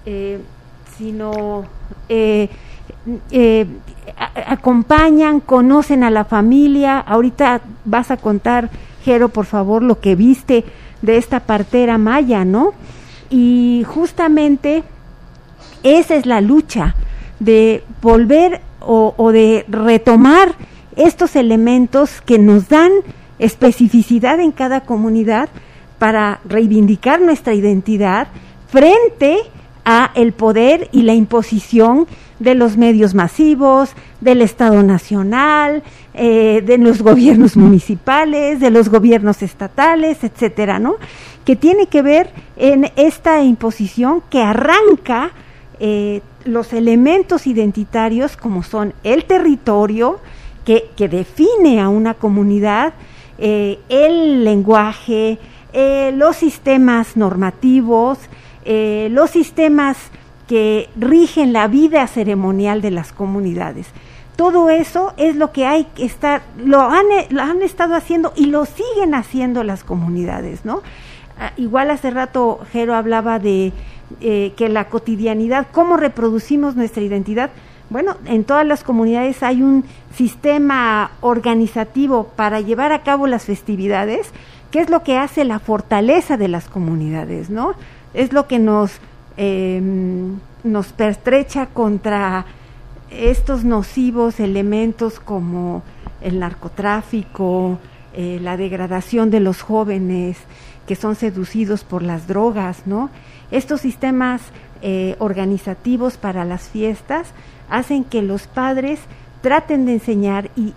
eh, 0.06 0.40
sino 0.96 1.64
eh, 2.08 2.48
eh, 3.30 3.66
acompañan, 4.46 5.40
conocen 5.40 6.04
a 6.04 6.10
la 6.10 6.24
familia. 6.24 6.98
Ahorita 6.98 7.60
vas 7.84 8.10
a 8.10 8.16
contar, 8.16 8.70
Jero, 9.04 9.28
por 9.28 9.46
favor, 9.46 9.82
lo 9.82 10.00
que 10.00 10.14
viste 10.14 10.64
de 11.02 11.16
esta 11.16 11.40
partera 11.40 11.98
maya, 11.98 12.44
¿no? 12.44 12.72
Y 13.30 13.84
justamente 13.86 14.82
esa 15.82 16.14
es 16.16 16.26
la 16.26 16.40
lucha 16.40 16.94
de 17.38 17.82
volver 18.02 18.60
o, 18.80 19.14
o 19.16 19.32
de 19.32 19.64
retomar 19.68 20.54
estos 20.96 21.36
elementos 21.36 22.20
que 22.20 22.38
nos 22.38 22.68
dan 22.68 22.92
especificidad 23.38 24.40
en 24.40 24.52
cada 24.52 24.82
comunidad 24.82 25.48
para 25.98 26.40
reivindicar 26.44 27.20
nuestra 27.20 27.54
identidad 27.54 28.28
frente 28.68 29.38
a 29.84 30.10
el 30.14 30.32
poder 30.32 30.88
y 30.92 31.02
la 31.02 31.14
imposición 31.14 32.06
de 32.40 32.54
los 32.54 32.76
medios 32.76 33.14
masivos, 33.14 33.92
del 34.20 34.42
Estado 34.42 34.82
Nacional, 34.82 35.84
eh, 36.14 36.62
de 36.66 36.78
los 36.78 37.02
gobiernos 37.02 37.56
municipales, 37.56 38.58
de 38.58 38.70
los 38.70 38.88
gobiernos 38.88 39.42
estatales, 39.42 40.24
etcétera, 40.24 40.78
¿no? 40.80 40.96
Que 41.44 41.54
tiene 41.54 41.86
que 41.86 42.02
ver 42.02 42.30
en 42.56 42.90
esta 42.96 43.42
imposición 43.42 44.22
que 44.28 44.42
arranca 44.42 45.30
eh, 45.78 46.22
los 46.44 46.72
elementos 46.72 47.46
identitarios 47.46 48.36
como 48.36 48.62
son 48.62 48.94
el 49.04 49.24
territorio, 49.24 50.18
que, 50.64 50.90
define 50.96 51.80
a 51.80 51.88
una 51.88 52.14
comunidad, 52.14 52.94
eh, 53.38 53.80
el 53.88 54.44
lenguaje, 54.44 55.38
los 56.14 56.36
sistemas 56.36 57.16
normativos, 57.16 58.18
los 58.64 59.30
sistemas 59.30 59.96
que 60.50 60.88
rigen 60.96 61.52
la 61.52 61.68
vida 61.68 62.04
ceremonial 62.08 62.82
de 62.82 62.90
las 62.90 63.12
comunidades. 63.12 63.86
Todo 64.34 64.68
eso 64.68 65.14
es 65.16 65.36
lo 65.36 65.52
que 65.52 65.64
hay 65.64 65.84
que 65.94 66.04
estar, 66.04 66.42
lo 66.58 66.80
han, 66.80 67.06
han 67.38 67.62
estado 67.62 67.94
haciendo 67.94 68.32
y 68.34 68.46
lo 68.46 68.64
siguen 68.64 69.14
haciendo 69.14 69.62
las 69.62 69.84
comunidades, 69.84 70.64
¿no? 70.64 70.82
Ah, 71.38 71.52
igual 71.56 71.92
hace 71.92 72.10
rato 72.10 72.58
Jero 72.72 72.96
hablaba 72.96 73.38
de 73.38 73.72
que 74.18 74.68
la 74.68 74.88
cotidianidad, 74.88 75.68
cómo 75.70 75.96
reproducimos 75.96 76.74
nuestra 76.74 77.00
identidad, 77.04 77.50
bueno, 77.88 78.16
en 78.26 78.42
todas 78.42 78.66
las 78.66 78.82
comunidades 78.82 79.44
hay 79.44 79.62
un 79.62 79.84
sistema 80.16 81.12
organizativo 81.20 82.24
para 82.34 82.60
llevar 82.60 82.90
a 82.90 83.04
cabo 83.04 83.28
las 83.28 83.44
festividades, 83.44 84.32
que 84.72 84.80
es 84.80 84.90
lo 84.90 85.04
que 85.04 85.16
hace 85.16 85.44
la 85.44 85.60
fortaleza 85.60 86.36
de 86.36 86.48
las 86.48 86.68
comunidades, 86.68 87.50
¿no? 87.50 87.74
Es 88.14 88.32
lo 88.32 88.48
que 88.48 88.58
nos 88.58 89.00
em, 89.36 90.38
nos 90.64 90.92
pertrecha 90.92 91.66
contra 91.66 92.44
estos 93.10 93.64
nocivos 93.64 94.40
elementos 94.40 95.18
como 95.18 95.82
el 96.20 96.38
narcotráfico, 96.38 97.78
eh, 98.12 98.38
la 98.42 98.56
degradación 98.56 99.30
de 99.30 99.40
los 99.40 99.62
jóvenes 99.62 100.36
que 100.86 100.96
son 100.96 101.14
seducidos 101.14 101.84
por 101.84 102.02
las 102.02 102.26
drogas, 102.26 102.86
¿no? 102.86 103.10
Estos 103.50 103.80
sistemas 103.80 104.42
eh, 104.82 105.16
organizativos 105.18 106.16
para 106.16 106.44
las 106.44 106.68
fiestas 106.68 107.28
hacen 107.68 108.04
que 108.04 108.22
los 108.22 108.46
padres 108.46 109.00
traten 109.42 109.86
de 109.86 109.94
enseñar 109.94 110.50
y 110.56 110.74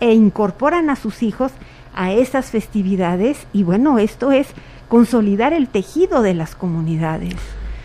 e 0.00 0.12
incorporan 0.12 0.90
a 0.90 0.96
sus 0.96 1.22
hijos 1.22 1.52
a 1.94 2.12
esas 2.12 2.46
festividades 2.46 3.46
y 3.52 3.62
bueno, 3.62 3.98
esto 3.98 4.32
es 4.32 4.48
consolidar 4.88 5.52
el 5.52 5.68
tejido 5.68 6.22
de 6.22 6.34
las 6.34 6.54
comunidades. 6.54 7.36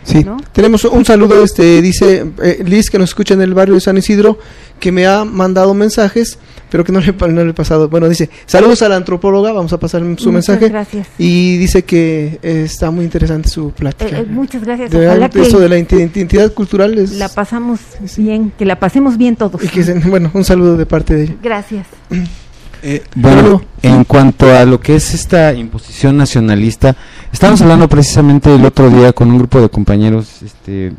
Sí, 0.08 0.24
tenemos 0.52 0.84
un 0.84 1.04
saludo, 1.04 1.44
este 1.44 1.82
dice 1.82 2.24
eh, 2.42 2.62
Liz 2.64 2.88
que 2.88 2.98
nos 2.98 3.10
escucha 3.10 3.34
en 3.34 3.42
el 3.42 3.52
barrio 3.52 3.74
de 3.74 3.82
San 3.82 3.98
Isidro, 3.98 4.38
que 4.80 4.90
me 4.90 5.06
ha 5.06 5.26
mandado 5.26 5.74
mensajes, 5.74 6.38
pero 6.70 6.82
que 6.82 6.92
no 6.92 7.00
le, 7.00 7.12
no 7.12 7.44
le 7.44 7.50
he 7.50 7.54
pasado. 7.54 7.90
Bueno, 7.90 8.08
dice, 8.08 8.30
saludos 8.46 8.80
a 8.80 8.88
la 8.88 8.96
antropóloga, 8.96 9.52
vamos 9.52 9.72
a 9.74 9.78
pasar 9.78 10.02
su 10.16 10.32
mensaje. 10.32 10.70
Gracias. 10.70 11.08
Y 11.18 11.58
dice 11.58 11.84
que 11.84 12.38
está 12.42 12.90
muy 12.90 13.04
interesante 13.04 13.50
su 13.50 13.70
plática. 13.72 14.18
Eh, 14.18 14.22
eh, 14.22 14.26
muchas 14.30 14.64
gracias. 14.64 14.90
De, 14.90 15.30
eso 15.42 15.60
de 15.60 15.68
la 15.68 15.78
identidad 15.78 16.54
cultural 16.54 16.96
es... 16.96 17.12
La 17.12 17.28
pasamos 17.28 17.80
bien, 18.16 18.50
que 18.56 18.64
la 18.64 18.80
pasemos 18.80 19.18
bien 19.18 19.36
todos. 19.36 19.62
Y 19.62 19.68
que, 19.68 19.82
bueno, 20.06 20.30
un 20.32 20.44
saludo 20.44 20.78
de 20.78 20.86
parte 20.86 21.14
de 21.14 21.24
ella. 21.24 21.36
Gracias. 21.42 21.86
Eh, 22.82 23.02
bueno, 23.14 23.62
en 23.82 24.04
cuanto 24.04 24.54
a 24.54 24.64
lo 24.64 24.80
que 24.80 24.96
es 24.96 25.12
esta 25.14 25.52
imposición 25.52 26.16
nacionalista, 26.16 26.96
estamos 27.32 27.60
hablando 27.60 27.88
precisamente 27.88 28.54
el 28.54 28.64
otro 28.64 28.88
día 28.88 29.12
con 29.12 29.30
un 29.30 29.38
grupo 29.38 29.60
de 29.60 29.68
compañeros 29.68 30.42
este, 30.42 30.92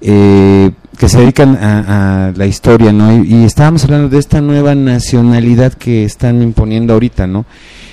eh, 0.00 0.70
que 0.96 1.08
se 1.08 1.18
dedican 1.18 1.56
a, 1.56 2.32
la 2.34 2.46
historia, 2.46 2.92
¿no? 2.92 3.24
Y, 3.24 3.44
estábamos 3.44 3.84
hablando 3.84 4.08
de 4.08 4.18
esta 4.18 4.40
nueva 4.40 4.74
nacionalidad 4.74 5.72
que 5.74 6.04
están 6.04 6.42
imponiendo 6.42 6.94
ahorita, 6.94 7.26
¿no? 7.26 7.44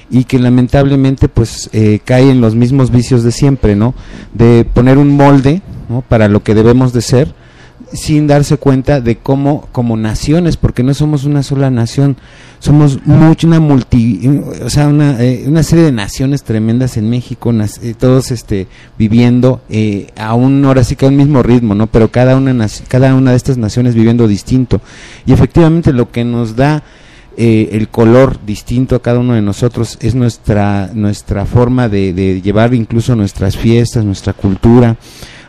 Y 0.09 0.23
que 0.23 0.39
lamentablemente 0.39 1.27
pues 1.27 1.69
eh, 1.73 1.99
cae 2.03 2.31
en 2.31 2.41
los 2.41 2.55
mismos 2.55 2.89
vicios 2.89 3.23
de 3.23 3.31
siempre, 3.31 3.75
¿no? 3.75 3.93
De 4.33 4.65
poner 4.65 4.97
un 4.97 5.15
molde, 5.15 5.61
¿no? 5.89 6.01
Para 6.01 6.27
lo 6.27 6.43
que 6.43 6.55
debemos 6.55 6.93
de 6.93 7.01
ser, 7.01 7.33
sin 7.93 8.27
darse 8.27 8.57
cuenta 8.57 9.01
de 9.01 9.17
cómo 9.17 9.67
como 9.71 9.97
naciones, 9.97 10.57
porque 10.57 10.83
no 10.83 10.93
somos 10.93 11.23
una 11.25 11.43
sola 11.43 11.69
nación, 11.69 12.17
somos 12.59 13.05
mucho 13.05 13.47
una 13.47 13.59
multi, 13.59 14.41
o 14.63 14.69
sea, 14.69 14.87
una, 14.87 15.21
eh, 15.23 15.45
una 15.47 15.63
serie 15.63 15.85
de 15.85 15.91
naciones 15.91 16.43
tremendas 16.43 16.97
en 16.97 17.09
México, 17.09 17.53
eh, 17.81 17.93
todos 17.97 18.31
este 18.31 18.67
viviendo 18.97 19.61
eh, 19.69 20.07
a 20.17 20.33
un 20.33 20.63
ahora 20.65 20.83
sí 20.83 20.95
que 20.95 21.05
a 21.05 21.11
mismo 21.11 21.41
ritmo, 21.41 21.75
¿no? 21.75 21.87
Pero 21.87 22.11
cada 22.11 22.35
una 22.35 22.67
cada 22.87 23.15
una 23.15 23.31
de 23.31 23.37
estas 23.37 23.57
naciones 23.57 23.95
viviendo 23.95 24.27
distinto 24.27 24.81
y 25.25 25.33
efectivamente 25.33 25.93
lo 25.93 26.11
que 26.11 26.23
nos 26.23 26.55
da 26.55 26.83
el 27.37 27.87
color 27.87 28.37
distinto 28.45 28.97
a 28.97 29.01
cada 29.01 29.19
uno 29.19 29.33
de 29.33 29.41
nosotros 29.41 29.97
es 30.01 30.13
nuestra 30.13 30.89
nuestra 30.93 31.45
forma 31.45 31.87
de 31.87 32.41
llevar 32.43 32.73
incluso 32.73 33.15
nuestras 33.15 33.55
fiestas, 33.55 34.03
nuestra 34.03 34.33
cultura 34.33 34.97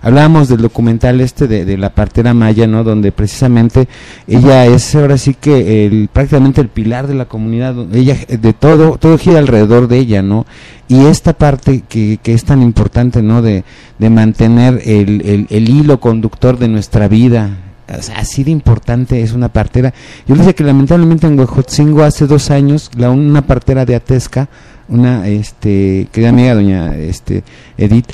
Hablábamos 0.02 0.48
del 0.48 0.62
documental 0.62 1.20
este 1.20 1.46
de, 1.46 1.76
la 1.76 1.90
partera 1.90 2.32
maya, 2.32 2.66
¿no? 2.66 2.84
Donde 2.84 3.12
precisamente 3.12 3.86
ella 4.26 4.64
es 4.64 4.94
ahora 4.94 5.18
sí 5.18 5.34
que 5.34 5.84
el, 5.84 6.08
prácticamente 6.10 6.62
el 6.62 6.68
pilar 6.68 7.06
de 7.06 7.14
la 7.14 7.26
comunidad, 7.26 7.74
ella 7.94 8.16
de 8.28 8.52
todo, 8.54 8.96
todo 8.96 9.18
gira 9.18 9.38
alrededor 9.38 9.88
de 9.88 9.98
ella, 9.98 10.22
¿no? 10.22 10.46
Y 10.88 11.04
esta 11.04 11.34
parte 11.34 11.82
que, 11.86 12.18
que 12.22 12.32
es 12.32 12.44
tan 12.44 12.62
importante, 12.62 13.22
¿no? 13.22 13.42
De, 13.42 13.64
de 13.98 14.10
mantener 14.10 14.80
el, 14.86 15.46
el, 15.50 15.68
hilo 15.68 16.00
conductor 16.00 16.58
de 16.58 16.68
nuestra 16.68 17.06
vida, 17.06 17.58
o 17.86 18.02
sea, 18.02 18.16
así 18.16 18.42
de 18.42 18.52
importante 18.52 19.20
es 19.20 19.32
una 19.32 19.50
partera. 19.50 19.92
Yo 20.26 20.34
le 20.34 20.40
decía 20.40 20.54
que 20.54 20.64
lamentablemente 20.64 21.26
en 21.26 21.38
Huejotzingo 21.38 22.02
hace 22.02 22.26
dos 22.26 22.50
años, 22.50 22.90
la, 22.96 23.10
una 23.10 23.42
partera 23.42 23.84
de 23.84 23.96
Atesca, 23.96 24.48
una 24.88 25.28
este, 25.28 26.08
querida 26.10 26.30
amiga 26.30 26.54
doña 26.54 26.96
este, 26.96 27.44
Edith, 27.76 28.06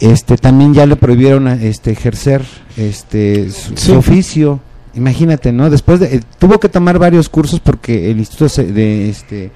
este 0.00 0.36
también 0.36 0.74
ya 0.74 0.86
le 0.86 0.96
prohibieron 0.96 1.48
este 1.48 1.92
ejercer 1.92 2.44
este 2.76 3.50
su, 3.50 3.94
oficio. 3.94 4.60
Imagínate 4.94 5.52
no 5.52 5.70
después 5.70 6.00
de 6.00 6.16
eh, 6.16 6.20
tuvo 6.38 6.58
que 6.58 6.68
tomar 6.68 6.98
varios 6.98 7.28
cursos 7.28 7.60
porque 7.60 8.10
el 8.10 8.18
instituto 8.18 8.62
de 8.62 9.08
este 9.08 9.50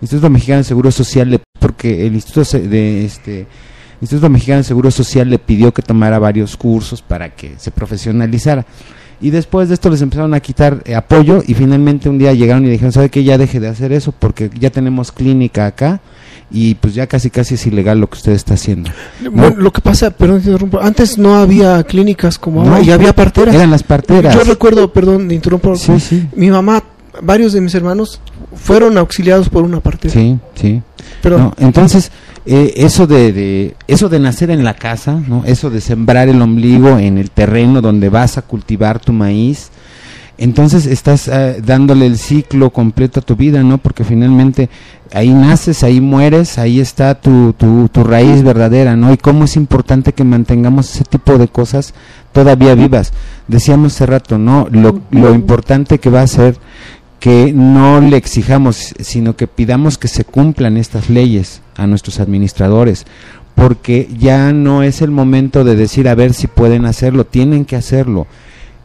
instituto 0.00 0.30
mexicano 0.30 0.58
de 0.58 0.64
seguro 0.64 0.90
social 0.90 1.30
le 1.30 1.40
porque 1.58 2.06
el 2.06 2.14
instituto 2.14 2.58
de 2.58 3.04
este 3.04 3.46
instituto 4.00 4.28
mexicano 4.30 4.58
de 4.58 4.64
seguro 4.64 4.90
social 4.90 5.28
le 5.28 5.38
pidió 5.38 5.72
que 5.72 5.82
tomara 5.82 6.18
varios 6.18 6.56
cursos 6.56 7.02
para 7.02 7.30
que 7.30 7.54
se 7.58 7.70
profesionalizara. 7.70 8.64
Y 9.22 9.28
después 9.28 9.68
de 9.68 9.74
esto 9.74 9.90
les 9.90 10.00
empezaron 10.00 10.32
a 10.32 10.40
quitar 10.40 10.82
eh, 10.86 10.94
apoyo 10.94 11.42
y 11.46 11.52
finalmente 11.52 12.08
un 12.08 12.18
día 12.18 12.32
llegaron 12.32 12.64
y 12.64 12.70
dijeron 12.70 12.92
sabe 12.92 13.10
que 13.10 13.22
ya 13.22 13.36
deje 13.36 13.60
de 13.60 13.68
hacer 13.68 13.92
eso 13.92 14.12
porque 14.18 14.50
ya 14.58 14.70
tenemos 14.70 15.12
clínica 15.12 15.66
acá 15.66 16.00
y 16.50 16.74
pues 16.74 16.94
ya 16.94 17.06
casi 17.06 17.30
casi 17.30 17.54
es 17.54 17.66
ilegal 17.66 18.00
lo 18.00 18.08
que 18.08 18.16
usted 18.16 18.32
está 18.32 18.54
haciendo. 18.54 18.90
Bueno, 19.30 19.56
lo 19.56 19.72
que 19.72 19.80
pasa, 19.80 20.10
perdón, 20.10 20.42
antes 20.80 21.18
no 21.18 21.36
había 21.36 21.82
clínicas 21.84 22.38
como 22.38 22.62
ahora 22.62 22.80
y 22.80 22.90
había 22.90 23.12
parteras. 23.12 23.54
Eran 23.54 23.70
las 23.70 23.82
parteras. 23.82 24.34
Yo 24.34 24.44
recuerdo, 24.44 24.92
perdón, 24.92 25.30
interrumpo. 25.30 25.76
Sí, 25.76 26.00
sí. 26.00 26.28
Mi 26.34 26.50
mamá, 26.50 26.82
varios 27.22 27.52
de 27.52 27.60
mis 27.60 27.74
hermanos 27.74 28.20
fueron 28.54 28.98
auxiliados 28.98 29.48
por 29.48 29.62
una 29.62 29.80
partera. 29.80 30.12
Sí, 30.12 30.38
sí. 30.54 30.82
Pero 31.22 31.54
entonces 31.58 32.10
eh, 32.46 32.72
eso 32.76 33.06
de, 33.06 33.32
de, 33.32 33.76
eso 33.86 34.08
de 34.08 34.18
nacer 34.18 34.50
en 34.50 34.64
la 34.64 34.74
casa, 34.74 35.20
¿no? 35.26 35.44
Eso 35.44 35.70
de 35.70 35.80
sembrar 35.80 36.28
el 36.28 36.40
ombligo 36.40 36.98
en 36.98 37.18
el 37.18 37.30
terreno 37.30 37.80
donde 37.82 38.08
vas 38.08 38.38
a 38.38 38.42
cultivar 38.42 38.98
tu 38.98 39.12
maíz, 39.12 39.70
entonces 40.40 40.86
estás 40.86 41.28
eh, 41.28 41.60
dándole 41.62 42.06
el 42.06 42.16
ciclo 42.16 42.70
completo 42.70 43.20
a 43.20 43.22
tu 43.22 43.36
vida, 43.36 43.62
¿no? 43.62 43.76
Porque 43.76 44.04
finalmente 44.04 44.70
ahí 45.12 45.28
naces, 45.28 45.82
ahí 45.82 46.00
mueres, 46.00 46.56
ahí 46.56 46.80
está 46.80 47.14
tu, 47.14 47.52
tu, 47.52 47.90
tu, 47.90 48.04
raíz 48.04 48.42
verdadera, 48.42 48.96
¿no? 48.96 49.12
Y 49.12 49.18
cómo 49.18 49.44
es 49.44 49.56
importante 49.56 50.14
que 50.14 50.24
mantengamos 50.24 50.94
ese 50.94 51.04
tipo 51.04 51.36
de 51.36 51.46
cosas 51.48 51.92
todavía 52.32 52.74
vivas. 52.74 53.12
Decíamos 53.48 53.94
hace 53.94 54.06
rato, 54.06 54.38
¿no? 54.38 54.66
Lo, 54.70 55.02
lo 55.10 55.34
importante 55.34 55.98
que 55.98 56.08
va 56.08 56.22
a 56.22 56.26
ser 56.26 56.56
que 57.18 57.52
no 57.52 58.00
le 58.00 58.16
exijamos, 58.16 58.94
sino 58.98 59.36
que 59.36 59.46
pidamos 59.46 59.98
que 59.98 60.08
se 60.08 60.24
cumplan 60.24 60.78
estas 60.78 61.10
leyes 61.10 61.60
a 61.76 61.86
nuestros 61.86 62.18
administradores, 62.18 63.04
porque 63.54 64.08
ya 64.18 64.54
no 64.54 64.82
es 64.82 65.02
el 65.02 65.10
momento 65.10 65.64
de 65.64 65.76
decir 65.76 66.08
a 66.08 66.14
ver 66.14 66.32
si 66.32 66.46
pueden 66.46 66.86
hacerlo, 66.86 67.26
tienen 67.26 67.66
que 67.66 67.76
hacerlo 67.76 68.26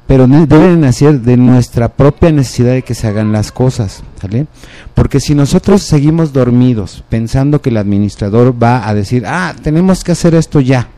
pero 0.08 0.28
deben 0.28 0.82
nacer 0.82 1.22
de 1.22 1.36
nuestra 1.36 1.90
propia 1.90 2.32
necesidad 2.32 2.74
de 2.74 2.84
que 2.84 2.94
se 2.94 3.08
hagan 3.08 3.32
las 3.32 3.52
cosas, 3.52 4.04
¿sale? 4.22 4.46
Porque 4.94 5.20
si 5.20 5.34
nosotros 5.34 5.82
seguimos 5.82 6.32
dormidos 6.32 7.04
pensando 7.10 7.62
que 7.62 7.70
el 7.70 7.78
administrador 7.78 8.62
va 8.62 8.88
a 8.88 8.94
decir, 8.94 9.24
ah, 9.26 9.56
tenemos 9.64 10.04
que 10.04 10.12
hacer 10.12 10.36
esto 10.36 10.60
ya, 10.60 10.90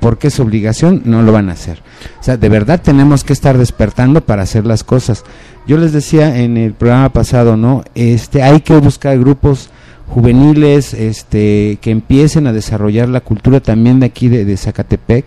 porque 0.00 0.28
es 0.28 0.38
obligación, 0.38 1.02
no 1.04 1.22
lo 1.22 1.32
van 1.32 1.48
a 1.48 1.54
hacer. 1.54 1.82
O 2.20 2.22
sea, 2.22 2.36
de 2.36 2.48
verdad 2.48 2.80
tenemos 2.80 3.24
que 3.24 3.32
estar 3.32 3.58
despertando 3.58 4.20
para 4.20 4.42
hacer 4.42 4.64
las 4.64 4.84
cosas. 4.84 5.24
Yo 5.66 5.76
les 5.76 5.92
decía 5.92 6.38
en 6.38 6.56
el 6.56 6.72
programa 6.72 7.08
pasado, 7.08 7.56
¿no? 7.56 7.82
Este, 7.96 8.44
hay 8.44 8.60
que 8.60 8.76
buscar 8.76 9.18
grupos 9.18 9.70
juveniles, 10.08 10.94
este, 10.94 11.78
que 11.80 11.90
empiecen 11.90 12.46
a 12.46 12.52
desarrollar 12.52 13.08
la 13.08 13.20
cultura 13.22 13.58
también 13.58 13.98
de 13.98 14.06
aquí 14.06 14.28
de, 14.28 14.44
de 14.44 14.56
Zacatepec 14.56 15.26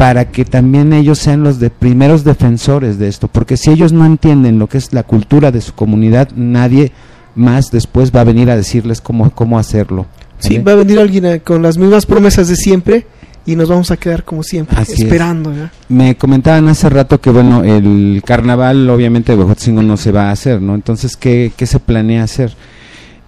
para 0.00 0.30
que 0.30 0.46
también 0.46 0.94
ellos 0.94 1.18
sean 1.18 1.42
los 1.42 1.60
de 1.60 1.68
primeros 1.68 2.24
defensores 2.24 2.98
de 2.98 3.06
esto, 3.06 3.28
porque 3.28 3.58
si 3.58 3.70
ellos 3.70 3.92
no 3.92 4.06
entienden 4.06 4.58
lo 4.58 4.66
que 4.66 4.78
es 4.78 4.94
la 4.94 5.02
cultura 5.02 5.52
de 5.52 5.60
su 5.60 5.74
comunidad, 5.74 6.30
nadie 6.34 6.90
más 7.34 7.70
después 7.70 8.10
va 8.10 8.22
a 8.22 8.24
venir 8.24 8.50
a 8.50 8.56
decirles 8.56 9.02
cómo, 9.02 9.30
cómo 9.32 9.58
hacerlo. 9.58 10.06
Sí, 10.38 10.56
va 10.56 10.72
a 10.72 10.76
venir 10.76 11.00
alguien 11.00 11.40
con 11.40 11.60
las 11.60 11.76
mismas 11.76 12.06
promesas 12.06 12.48
de 12.48 12.56
siempre 12.56 13.06
y 13.44 13.56
nos 13.56 13.68
vamos 13.68 13.90
a 13.90 13.98
quedar 13.98 14.24
como 14.24 14.42
siempre, 14.42 14.80
esperando. 14.80 15.52
Me 15.90 16.16
comentaban 16.16 16.66
hace 16.68 16.88
rato 16.88 17.20
que, 17.20 17.28
bueno, 17.28 17.62
el 17.62 18.22
carnaval 18.24 18.88
obviamente 18.88 19.32
de 19.32 19.36
Bojotzingo 19.36 19.82
no 19.82 19.98
se 19.98 20.12
va 20.12 20.30
a 20.30 20.32
hacer, 20.32 20.62
¿no? 20.62 20.74
Entonces, 20.74 21.14
¿qué, 21.14 21.52
qué 21.54 21.66
se 21.66 21.78
planea 21.78 22.22
hacer? 22.22 22.54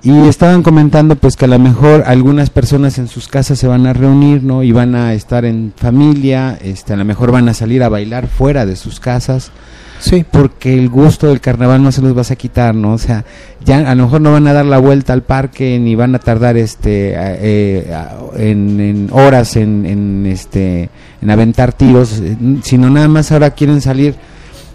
Y 0.04 0.26
estaban 0.26 0.64
comentando 0.64 1.14
pues 1.14 1.36
que 1.36 1.44
a 1.44 1.48
lo 1.48 1.60
mejor 1.60 2.02
algunas 2.06 2.50
personas 2.50 2.98
en 2.98 3.06
sus 3.06 3.28
casas 3.28 3.58
se 3.58 3.68
van 3.68 3.86
a 3.86 3.92
reunir, 3.92 4.42
¿no? 4.42 4.64
Y 4.64 4.72
van 4.72 4.96
a 4.96 5.14
estar 5.14 5.44
en 5.44 5.72
familia, 5.76 6.58
este, 6.60 6.92
a 6.92 6.96
lo 6.96 7.04
mejor 7.04 7.30
van 7.30 7.48
a 7.48 7.54
salir 7.54 7.84
a 7.84 7.88
bailar 7.88 8.26
fuera 8.26 8.66
de 8.66 8.74
sus 8.74 8.98
casas. 8.98 9.52
Sí. 10.00 10.24
Porque 10.28 10.76
el 10.76 10.88
gusto 10.88 11.28
del 11.28 11.40
carnaval 11.40 11.80
no 11.80 11.92
se 11.92 12.02
los 12.02 12.14
vas 12.14 12.32
a 12.32 12.36
quitar, 12.36 12.74
¿no? 12.74 12.94
O 12.94 12.98
sea, 12.98 13.24
ya 13.64 13.88
a 13.88 13.94
lo 13.94 14.04
mejor 14.04 14.20
no 14.20 14.32
van 14.32 14.48
a 14.48 14.52
dar 14.52 14.66
la 14.66 14.78
vuelta 14.78 15.12
al 15.12 15.22
parque 15.22 15.78
ni 15.78 15.94
van 15.94 16.16
a 16.16 16.18
tardar 16.18 16.56
este 16.56 17.14
eh, 17.16 17.94
en, 18.36 18.80
en, 18.80 19.08
horas 19.12 19.54
en, 19.54 19.86
en 19.86 20.26
este 20.26 20.90
en 21.20 21.30
aventar 21.30 21.72
tiros, 21.72 22.18
eh, 22.18 22.36
sino 22.64 22.90
nada 22.90 23.06
más 23.06 23.30
ahora 23.30 23.50
quieren 23.50 23.80
salir 23.80 24.16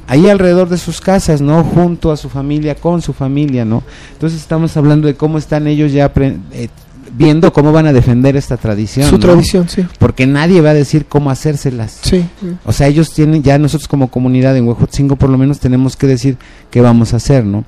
ahí 0.07 0.29
alrededor 0.29 0.69
de 0.69 0.77
sus 0.77 1.01
casas, 1.01 1.41
¿no? 1.41 1.63
Junto 1.63 2.11
a 2.11 2.17
su 2.17 2.29
familia, 2.29 2.75
con 2.75 3.01
su 3.01 3.13
familia, 3.13 3.65
¿no? 3.65 3.83
Entonces 4.13 4.39
estamos 4.39 4.75
hablando 4.77 5.07
de 5.07 5.15
cómo 5.15 5.37
están 5.37 5.67
ellos 5.67 5.91
ya 5.91 6.11
eh, 6.15 6.69
viendo 7.15 7.51
cómo 7.53 7.71
van 7.71 7.87
a 7.87 7.93
defender 7.93 8.35
esta 8.35 8.57
tradición. 8.57 9.09
Su 9.09 9.19
tradición, 9.19 9.67
sí. 9.69 9.85
Porque 9.99 10.25
nadie 10.25 10.61
va 10.61 10.71
a 10.71 10.73
decir 10.73 11.05
cómo 11.05 11.29
hacérselas. 11.29 11.99
Sí. 12.01 12.25
O 12.65 12.71
sea, 12.71 12.87
ellos 12.87 13.13
tienen, 13.13 13.43
ya 13.43 13.57
nosotros 13.57 13.87
como 13.87 14.09
comunidad 14.09 14.55
en 14.57 14.67
Huejotzingo 14.67 15.15
por 15.15 15.29
lo 15.29 15.37
menos 15.37 15.59
tenemos 15.59 15.95
que 15.95 16.07
decir 16.07 16.37
qué 16.71 16.81
vamos 16.81 17.13
a 17.13 17.17
hacer, 17.17 17.45
¿no? 17.45 17.65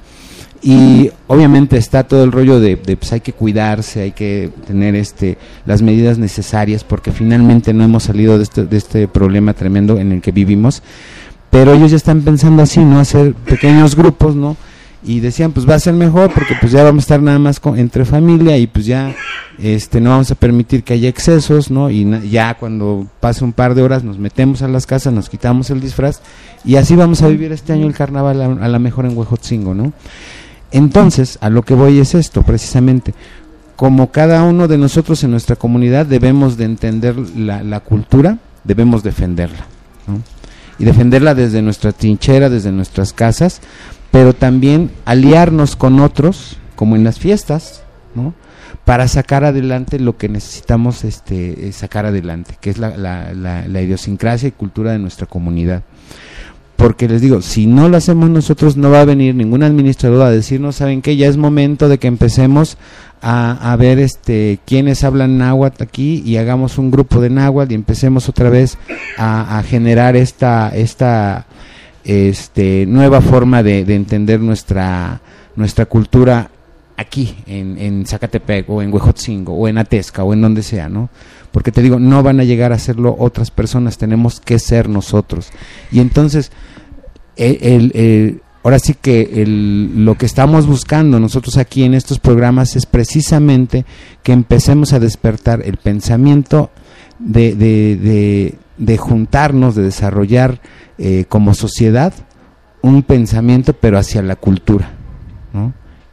Y 0.62 1.10
obviamente 1.28 1.78
está 1.78 2.04
todo 2.04 2.26
el 2.26 2.34
rollo 2.34 2.60
de, 2.60 2.76
de, 2.76 2.98
pues 2.98 3.14
hay 3.14 3.22
que 3.22 3.32
cuidarse, 3.32 4.02
hay 4.02 4.12
que 4.12 4.50
tener 4.68 4.94
este 4.94 5.38
las 5.66 5.82
medidas 5.82 6.18
necesarias 6.18 6.84
porque 6.84 7.14
finalmente 7.14 7.74
no 7.74 7.86
hemos 7.86 8.04
salido 8.04 8.38
de 8.38 8.44
este, 8.44 8.66
de 8.66 8.76
este 8.76 9.08
problema 9.08 9.54
tremendo 9.54 9.98
en 9.98 10.12
el 10.12 10.22
que 10.22 10.34
vivimos. 10.34 10.84
Pero 11.50 11.74
ellos 11.74 11.92
ya 11.92 11.98
están 11.98 12.22
pensando 12.22 12.62
así, 12.64 12.80
¿no? 12.80 13.00
Hacer 13.00 13.34
pequeños 13.34 13.96
grupos, 13.96 14.36
¿no? 14.36 14.56
y 15.04 15.22
decían 15.22 15.54
pues 15.54 15.68
va 15.68 15.76
a 15.76 15.80
ser 15.80 15.94
mejor 15.94 16.32
porque 16.34 16.56
pues 16.60 16.74
ya 16.74 16.84
vamos 16.84 17.04
a 17.04 17.06
estar 17.06 17.22
nada 17.22 17.40
más 17.40 17.60
con, 17.60 17.80
entre 17.80 18.04
familia 18.04 18.58
y 18.58 18.68
pues 18.68 18.86
ya 18.86 19.16
este 19.58 20.02
no 20.02 20.10
vamos 20.10 20.30
a 20.32 20.36
permitir 20.36 20.84
que 20.84 20.94
haya 20.94 21.08
excesos 21.08 21.72
no 21.72 21.90
y 21.90 22.06
ya 22.30 22.56
cuando 22.56 23.08
pase 23.20 23.46
un 23.46 23.54
par 23.54 23.76
de 23.76 23.82
horas 23.82 24.04
nos 24.04 24.18
metemos 24.18 24.62
a 24.62 24.68
las 24.68 24.86
casas 24.86 25.14
nos 25.14 25.30
quitamos 25.30 25.70
el 25.70 25.80
disfraz 25.80 26.22
y 26.66 26.76
así 26.76 26.96
vamos 26.96 27.22
a 27.22 27.30
vivir 27.30 27.52
este 27.54 27.72
año 27.72 27.88
el 27.88 27.94
carnaval 27.94 28.42
a, 28.42 28.66
a 28.66 28.68
la 28.68 28.80
mejor 28.80 29.06
en 29.06 29.18
Huejotzingo 29.18 29.74
no 29.74 29.94
entonces 30.72 31.38
a 31.42 31.50
lo 31.50 31.62
que 31.62 31.76
voy 31.76 32.00
es 32.00 32.14
esto 32.14 32.44
precisamente 32.44 33.14
como 33.78 34.12
cada 34.12 34.44
uno 34.44 34.68
de 34.68 34.78
nosotros 34.78 35.24
en 35.24 35.32
nuestra 35.32 35.56
comunidad 35.56 36.08
debemos 36.08 36.58
de 36.58 36.66
entender 36.66 37.16
la, 37.38 37.64
la 37.64 37.80
cultura 37.80 38.38
debemos 38.66 39.02
defenderla 39.02 39.66
¿no? 40.08 40.22
Y 40.80 40.86
defenderla 40.86 41.36
desde 41.36 41.62
nuestra 41.62 41.92
trinchera 41.92 42.50
desde 42.50 42.72
nuestras 42.72 43.14
casas 43.14 43.62
pero 44.12 44.34
también 44.34 44.92
aliarnos 45.06 45.76
con 45.76 46.00
otros, 46.00 46.58
como 46.76 46.96
en 46.96 47.04
las 47.04 47.20
fiestas, 47.20 47.84
¿no? 48.16 48.34
para 48.86 49.08
sacar 49.08 49.44
adelante 49.44 50.00
lo 50.00 50.18
que 50.18 50.30
necesitamos 50.30 51.04
este, 51.04 51.68
eh, 51.68 51.72
sacar 51.74 52.08
adelante, 52.08 52.58
que 52.60 52.72
es 52.72 52.80
la, 52.80 52.98
la, 52.98 53.34
la, 53.34 53.68
la, 53.68 53.82
idiosincrasia 53.82 54.50
y 54.50 54.52
cultura 54.52 54.92
de 54.92 55.00
nuestra 55.00 55.28
comunidad. 55.28 55.84
Porque 56.80 57.10
les 57.10 57.22
digo, 57.22 57.42
si 57.42 57.68
no 57.68 57.90
lo 57.90 57.98
hacemos 57.98 58.30
nosotros, 58.30 58.78
no 58.78 58.90
va 58.90 59.02
a 59.02 59.06
venir 59.06 59.36
ningún 59.36 59.64
administrador 59.64 60.22
a 60.22 60.32
decirnos, 60.32 60.78
¿saben 60.78 61.02
qué? 61.02 61.18
Ya 61.18 61.28
es 61.28 61.36
momento 61.36 61.90
de 61.90 61.98
que 61.98 62.08
empecemos 62.08 62.78
a, 63.22 63.74
a 63.74 63.76
ver 63.76 64.00
este 64.00 64.60
quiénes 64.66 65.04
hablan 65.04 65.38
náhuatl 65.38 65.84
aquí 65.84 66.24
y 66.26 66.38
hagamos 66.38 66.78
un 66.78 66.90
grupo 66.90 67.20
de 67.20 67.30
náhuatl 67.30 67.74
y 67.74 67.76
empecemos 67.76 68.30
otra 68.30 68.50
vez 68.50 68.78
a, 69.18 69.60
a 69.60 69.64
generar 69.64 70.16
esta, 70.16 70.70
esta 70.70 71.48
este, 72.06 72.86
nueva 72.86 73.20
forma 73.20 73.62
de, 73.62 73.84
de, 73.84 73.96
entender 73.96 74.40
nuestra, 74.40 75.20
nuestra 75.58 75.86
cultura 75.86 76.50
aquí, 76.96 77.36
en, 77.46 77.78
en 77.78 78.06
Zacatepec, 78.06 78.70
o 78.70 78.82
en 78.82 78.94
Huejotzingo, 78.94 79.54
o 79.54 79.68
en 79.68 79.80
Atesca, 79.80 80.24
o 80.24 80.32
en 80.32 80.42
donde 80.42 80.64
sea, 80.64 80.88
¿no? 80.88 81.10
Porque 81.52 81.72
te 81.72 81.82
digo, 81.82 82.00
no 82.00 82.22
van 82.24 82.40
a 82.40 82.44
llegar 82.44 82.72
a 82.72 82.76
hacerlo 82.76 83.16
otras 83.18 83.52
personas, 83.52 83.98
tenemos 83.98 84.40
que 84.40 84.60
ser 84.60 84.88
nosotros. 84.90 85.50
Y 85.92 86.00
entonces, 86.00 86.52
el, 87.40 88.42
ahora 88.64 88.80
sí 88.80 88.96
que 89.00 89.42
el, 89.42 90.06
lo 90.06 90.16
que 90.16 90.26
estamos 90.26 90.68
buscando 90.68 91.20
nosotros 91.20 91.58
aquí 91.58 91.84
en 91.84 91.94
estos 91.94 92.20
programas 92.20 92.76
es 92.76 92.86
precisamente 92.86 93.86
que 94.24 94.32
empecemos 94.32 94.94
a 94.94 95.00
despertar 95.00 95.62
el 95.64 95.78
pensamiento 95.78 96.70
de, 97.20 97.56
de, 97.56 97.96
de, 97.98 98.56
de 98.78 98.98
juntarnos, 98.98 99.76
de 99.76 99.84
desarrollar 99.84 100.60
eh, 100.98 101.26
como 101.30 101.54
sociedad 101.54 102.14
un 102.82 103.04
pensamiento 103.04 103.74
pero 103.74 103.98
hacia 103.98 104.22
la 104.22 104.36
cultura. 104.36 104.94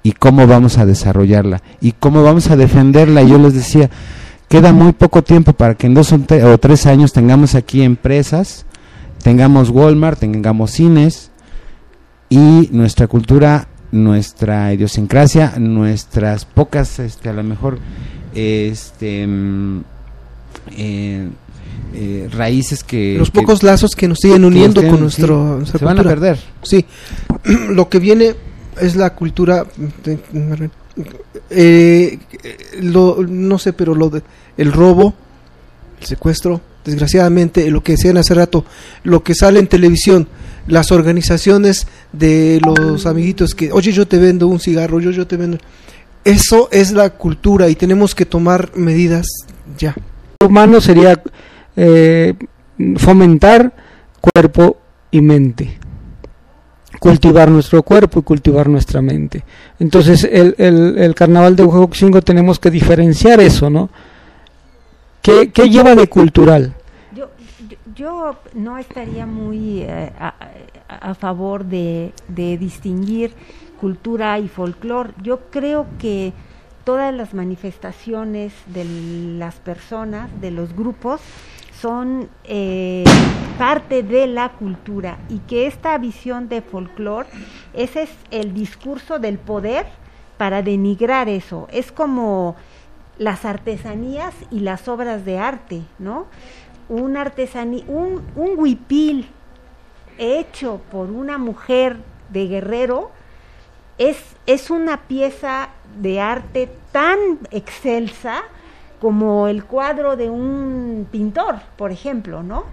Y 0.02 0.12
cómo 0.12 0.46
vamos 0.46 0.78
a 0.78 0.86
desarrollarla 0.86 1.62
y 1.80 1.90
cómo 1.90 2.22
vamos 2.22 2.48
a 2.50 2.56
defenderla. 2.56 3.24
Yo 3.24 3.38
les 3.38 3.54
decía, 3.54 3.90
queda 4.48 4.72
muy 4.72 4.92
poco 4.92 5.22
tiempo 5.24 5.52
para 5.52 5.74
que 5.74 5.88
en 5.88 5.94
dos 5.94 6.12
o 6.12 6.58
tres 6.58 6.86
años 6.86 7.12
tengamos 7.12 7.56
aquí 7.56 7.82
empresas, 7.82 8.65
tengamos 9.26 9.70
Walmart, 9.70 10.20
tengamos 10.20 10.70
cines 10.70 11.32
y 12.28 12.68
nuestra 12.70 13.08
cultura, 13.08 13.66
nuestra 13.90 14.72
idiosincrasia, 14.72 15.54
nuestras 15.58 16.44
pocas, 16.44 17.00
este, 17.00 17.30
a 17.30 17.32
lo 17.32 17.42
mejor, 17.42 17.80
este, 18.36 19.26
eh, 20.76 21.28
eh, 21.92 22.28
raíces 22.30 22.84
que 22.84 23.16
los 23.18 23.32
pocos 23.32 23.64
lazos 23.64 23.96
que 23.96 24.06
nos 24.06 24.18
siguen 24.20 24.44
uniendo 24.44 24.86
con 24.86 25.00
nuestro 25.00 25.60
sí, 25.64 25.72
se 25.76 25.84
van 25.84 25.98
a 25.98 26.04
perder. 26.04 26.38
Sí. 26.62 26.84
Lo 27.70 27.88
que 27.88 27.98
viene 27.98 28.36
es 28.80 28.94
la 28.94 29.12
cultura 29.12 29.66
eh, 31.50 32.18
lo, 32.80 33.24
no 33.28 33.58
sé 33.58 33.72
pero 33.72 33.94
lo 33.94 34.08
de 34.08 34.22
el 34.56 34.72
robo 34.72 35.14
el 36.00 36.06
secuestro 36.06 36.60
desgraciadamente 36.86 37.70
lo 37.70 37.82
que 37.82 37.92
decían 37.92 38.16
hace 38.16 38.34
rato 38.34 38.64
lo 39.02 39.22
que 39.22 39.34
sale 39.34 39.60
en 39.60 39.66
televisión 39.66 40.28
las 40.66 40.92
organizaciones 40.92 41.86
de 42.12 42.60
los 42.64 43.04
amiguitos 43.06 43.54
que 43.54 43.72
oye 43.72 43.92
yo 43.92 44.06
te 44.06 44.18
vendo 44.18 44.46
un 44.46 44.60
cigarro 44.60 45.00
yo 45.00 45.10
yo 45.10 45.26
te 45.26 45.36
vendo 45.36 45.58
eso 46.24 46.68
es 46.72 46.92
la 46.92 47.10
cultura 47.10 47.68
y 47.68 47.76
tenemos 47.76 48.14
que 48.14 48.26
tomar 48.26 48.72
medidas 48.74 49.26
ya. 49.78 49.94
Humano 50.44 50.80
sería 50.80 51.22
eh, 51.76 52.34
fomentar 52.96 53.72
cuerpo 54.20 54.78
y 55.10 55.20
mente 55.20 55.78
cultivar 56.98 57.50
nuestro 57.50 57.82
cuerpo 57.82 58.20
y 58.20 58.22
cultivar 58.22 58.68
nuestra 58.68 59.02
mente. 59.02 59.44
Entonces 59.78 60.24
el, 60.24 60.54
el, 60.58 60.98
el 60.98 61.14
carnaval 61.14 61.54
de 61.54 61.62
Huejotzingo 61.62 62.22
tenemos 62.22 62.58
que 62.58 62.70
diferenciar 62.70 63.38
eso 63.40 63.70
no 63.70 63.90
¿Qué, 65.26 65.50
qué 65.50 65.68
lleva 65.68 65.96
de 65.96 66.06
cultural? 66.06 66.72
Yo, 67.12 67.30
yo 67.96 68.36
no 68.54 68.78
estaría 68.78 69.26
muy 69.26 69.80
eh, 69.80 70.12
a, 70.20 70.34
a, 70.88 71.14
favor 71.14 71.64
de, 71.64 72.12
de 72.28 72.56
distinguir 72.56 73.32
cultura 73.80 74.38
y 74.38 74.46
folclore. 74.46 75.14
Yo 75.20 75.50
creo 75.50 75.86
que 75.98 76.32
todas 76.84 77.12
las 77.12 77.34
manifestaciones 77.34 78.52
de 78.66 78.84
las 79.36 79.56
personas, 79.56 80.30
de 80.40 80.52
los 80.52 80.76
grupos, 80.76 81.20
son 81.80 82.28
eh, 82.44 83.02
parte 83.58 84.04
de 84.04 84.28
la 84.28 84.50
cultura 84.50 85.18
y 85.28 85.40
que 85.40 85.66
esta 85.66 85.98
visión 85.98 86.48
de 86.48 86.62
folclore, 86.62 87.28
ese 87.74 88.02
es 88.02 88.10
el 88.30 88.54
discurso 88.54 89.18
del 89.18 89.38
poder 89.38 89.86
para 90.38 90.62
denigrar 90.62 91.28
eso. 91.28 91.66
Es 91.72 91.90
como 91.90 92.54
las 93.18 93.44
artesanías 93.44 94.34
y 94.50 94.60
las 94.60 94.88
obras 94.88 95.24
de 95.24 95.38
arte, 95.38 95.82
¿no? 95.98 96.26
Un 96.88 97.16
artesanía, 97.16 97.84
un, 97.88 98.22
un 98.36 98.58
huipil 98.58 99.28
hecho 100.18 100.80
por 100.90 101.10
una 101.10 101.38
mujer 101.38 101.96
de 102.30 102.46
guerrero 102.46 103.10
es, 103.98 104.18
es 104.46 104.70
una 104.70 105.02
pieza 105.02 105.70
de 106.00 106.20
arte 106.20 106.70
tan 106.92 107.18
excelsa 107.50 108.42
como 109.00 109.48
el 109.48 109.64
cuadro 109.64 110.16
de 110.16 110.30
un 110.30 111.06
pintor, 111.10 111.56
por 111.76 111.90
ejemplo, 111.90 112.42
¿no? 112.42 112.64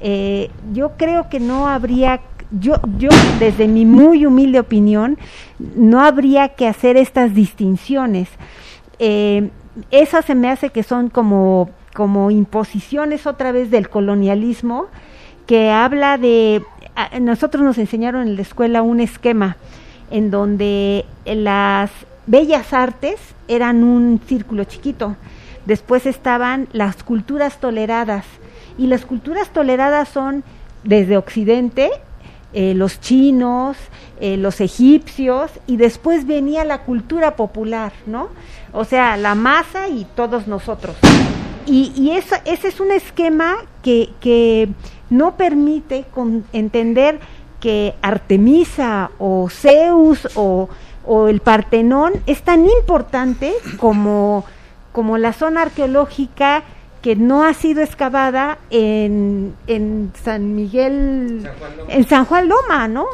Eh, 0.00 0.50
yo 0.72 0.92
creo 0.96 1.28
que 1.28 1.40
no 1.40 1.68
habría, 1.68 2.20
yo, 2.50 2.74
yo 2.96 3.10
desde 3.38 3.68
mi 3.68 3.84
muy 3.84 4.24
humilde 4.24 4.60
opinión, 4.60 5.18
no 5.58 6.00
habría 6.02 6.50
que 6.50 6.66
hacer 6.66 6.96
estas 6.96 7.34
distinciones. 7.34 8.28
Eh, 8.98 9.50
esas 9.90 10.24
se 10.24 10.34
me 10.34 10.50
hace 10.50 10.70
que 10.70 10.82
son 10.82 11.08
como, 11.08 11.70
como 11.94 12.30
imposiciones 12.30 13.26
otra 13.26 13.52
vez 13.52 13.70
del 13.70 13.88
colonialismo, 13.88 14.86
que 15.46 15.70
habla 15.70 16.18
de, 16.18 16.62
nosotros 17.20 17.62
nos 17.62 17.78
enseñaron 17.78 18.28
en 18.28 18.36
la 18.36 18.42
escuela 18.42 18.82
un 18.82 19.00
esquema 19.00 19.56
en 20.10 20.30
donde 20.30 21.04
las 21.24 21.90
bellas 22.26 22.72
artes 22.72 23.18
eran 23.46 23.84
un 23.84 24.20
círculo 24.26 24.64
chiquito, 24.64 25.16
Después 25.68 26.06
estaban 26.06 26.66
las 26.72 27.02
culturas 27.02 27.60
toleradas. 27.60 28.24
Y 28.78 28.86
las 28.86 29.04
culturas 29.04 29.50
toleradas 29.50 30.08
son 30.08 30.42
desde 30.82 31.18
Occidente, 31.18 31.90
eh, 32.52 32.74
los 32.74 33.00
chinos, 33.00 33.76
eh, 34.20 34.36
los 34.36 34.60
egipcios, 34.60 35.50
y 35.66 35.76
después 35.76 36.26
venía 36.26 36.64
la 36.64 36.82
cultura 36.82 37.36
popular, 37.36 37.92
¿no? 38.06 38.28
O 38.72 38.84
sea, 38.84 39.16
la 39.16 39.34
masa 39.34 39.88
y 39.88 40.06
todos 40.16 40.46
nosotros. 40.46 40.96
Y, 41.66 41.92
y 41.94 42.12
esa, 42.12 42.36
ese 42.44 42.68
es 42.68 42.80
un 42.80 42.90
esquema 42.90 43.56
que, 43.82 44.10
que 44.20 44.68
no 45.10 45.36
permite 45.36 46.04
con, 46.14 46.44
entender 46.52 47.20
que 47.60 47.94
Artemisa 48.02 49.10
o 49.18 49.48
Zeus 49.50 50.28
o, 50.34 50.68
o 51.04 51.28
el 51.28 51.40
Partenón 51.40 52.12
es 52.26 52.42
tan 52.42 52.66
importante 52.66 53.52
como 53.78 54.44
como 54.98 55.16
la 55.16 55.32
zona 55.32 55.62
arqueológica 55.62 56.64
que 57.02 57.16
no 57.16 57.44
ha 57.44 57.54
sido 57.54 57.82
excavada 57.82 58.58
en, 58.70 59.54
en 59.66 60.12
San 60.22 60.54
Miguel, 60.54 61.42
San 61.42 61.54
en 61.88 62.08
San 62.08 62.24
Juan 62.24 62.48
Loma, 62.48 62.88
¿no? 62.88 63.06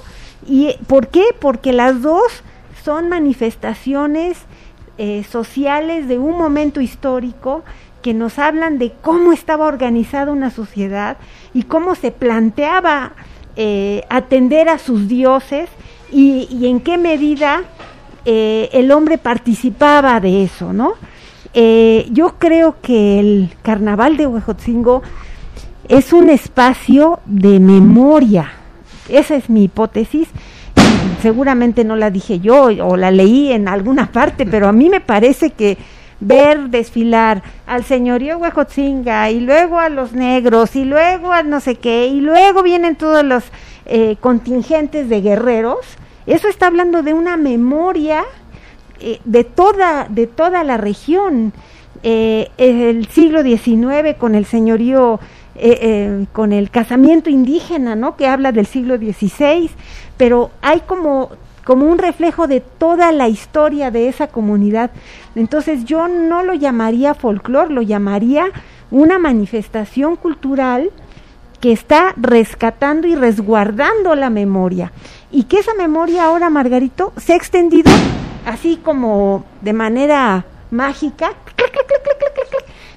¿Y 0.46 0.74
por 0.86 1.08
qué? 1.08 1.24
Porque 1.38 1.72
las 1.72 2.02
dos 2.02 2.42
son 2.84 3.08
manifestaciones 3.08 4.38
eh, 4.98 5.24
sociales 5.28 6.06
de 6.06 6.18
un 6.18 6.36
momento 6.38 6.80
histórico 6.80 7.64
que 8.02 8.14
nos 8.14 8.38
hablan 8.38 8.78
de 8.78 8.92
cómo 9.00 9.32
estaba 9.32 9.66
organizada 9.66 10.30
una 10.30 10.50
sociedad 10.50 11.16
y 11.54 11.62
cómo 11.62 11.94
se 11.94 12.10
planteaba 12.10 13.12
eh, 13.56 14.04
atender 14.10 14.68
a 14.68 14.78
sus 14.78 15.08
dioses 15.08 15.70
y, 16.12 16.66
en 16.66 16.80
qué 16.80 16.98
medida 16.98 17.62
eh, 18.24 18.68
el 18.72 18.92
hombre 18.92 19.18
participaba 19.18 20.20
de 20.20 20.44
eso, 20.44 20.72
¿no? 20.72 20.94
Yo 21.54 22.34
creo 22.38 22.76
que 22.82 23.20
el 23.20 23.54
carnaval 23.62 24.16
de 24.16 24.26
Huejotzingo 24.26 25.02
es 25.88 26.12
un 26.12 26.30
espacio 26.30 27.20
de 27.26 27.60
memoria, 27.60 28.50
esa 29.08 29.36
es 29.36 29.48
mi 29.48 29.64
hipótesis, 29.64 30.28
seguramente 31.22 31.84
no 31.84 31.96
la 31.96 32.10
dije 32.10 32.40
yo 32.40 32.64
o 32.64 32.96
la 32.96 33.10
leí 33.10 33.52
en 33.52 33.68
alguna 33.68 34.10
parte, 34.10 34.46
pero 34.46 34.68
a 34.68 34.72
mí 34.72 34.88
me 34.88 35.00
parece 35.00 35.50
que 35.50 35.78
ver 36.20 36.70
desfilar 36.70 37.42
al 37.66 37.84
señorío 37.84 38.38
Huejotzinga 38.38 39.30
y 39.30 39.40
luego 39.40 39.78
a 39.78 39.88
los 39.88 40.12
negros 40.12 40.74
y 40.76 40.84
luego 40.84 41.32
a 41.32 41.42
no 41.42 41.60
sé 41.60 41.74
qué 41.76 42.06
y 42.06 42.20
luego 42.20 42.62
vienen 42.62 42.96
todos 42.96 43.24
los 43.24 43.44
eh, 43.86 44.16
contingentes 44.20 45.08
de 45.08 45.20
guerreros, 45.20 45.80
eso 46.26 46.48
está 46.48 46.68
hablando 46.68 47.02
de 47.02 47.12
una 47.12 47.36
memoria 47.36 48.24
eh, 49.00 49.20
de, 49.24 49.44
toda, 49.44 50.06
de 50.08 50.26
toda 50.26 50.64
la 50.64 50.76
región. 50.76 51.52
Eh, 52.02 52.50
el 52.58 53.06
siglo 53.08 53.42
XIX 53.42 54.16
con 54.18 54.34
el 54.34 54.44
señorío 54.44 55.20
eh, 55.56 55.78
eh, 55.82 56.26
con 56.32 56.52
el 56.52 56.68
casamiento 56.68 57.30
indígena, 57.30 57.94
¿no? 57.94 58.16
Que 58.16 58.26
habla 58.26 58.50
del 58.50 58.66
siglo 58.66 58.96
XVI, 58.96 59.70
pero 60.16 60.50
hay 60.62 60.80
como 60.80 61.30
como 61.64 61.86
un 61.86 61.96
reflejo 61.96 62.46
de 62.46 62.60
toda 62.60 63.10
la 63.12 63.28
historia 63.28 63.90
de 63.90 64.08
esa 64.08 64.26
comunidad. 64.26 64.90
Entonces 65.34 65.84
yo 65.84 66.08
no 66.08 66.42
lo 66.42 66.54
llamaría 66.54 67.14
folclore, 67.14 67.72
lo 67.72 67.80
llamaría 67.80 68.46
una 68.90 69.18
manifestación 69.18 70.16
cultural 70.16 70.90
que 71.60 71.72
está 71.72 72.12
rescatando 72.18 73.06
y 73.06 73.14
resguardando 73.14 74.14
la 74.14 74.28
memoria. 74.28 74.92
Y 75.30 75.44
que 75.44 75.60
esa 75.60 75.72
memoria 75.72 76.24
ahora, 76.24 76.50
Margarito, 76.50 77.14
se 77.16 77.32
ha 77.32 77.36
extendido 77.36 77.90
así 78.44 78.76
como 78.82 79.44
de 79.60 79.72
manera 79.72 80.44
mágica, 80.70 81.32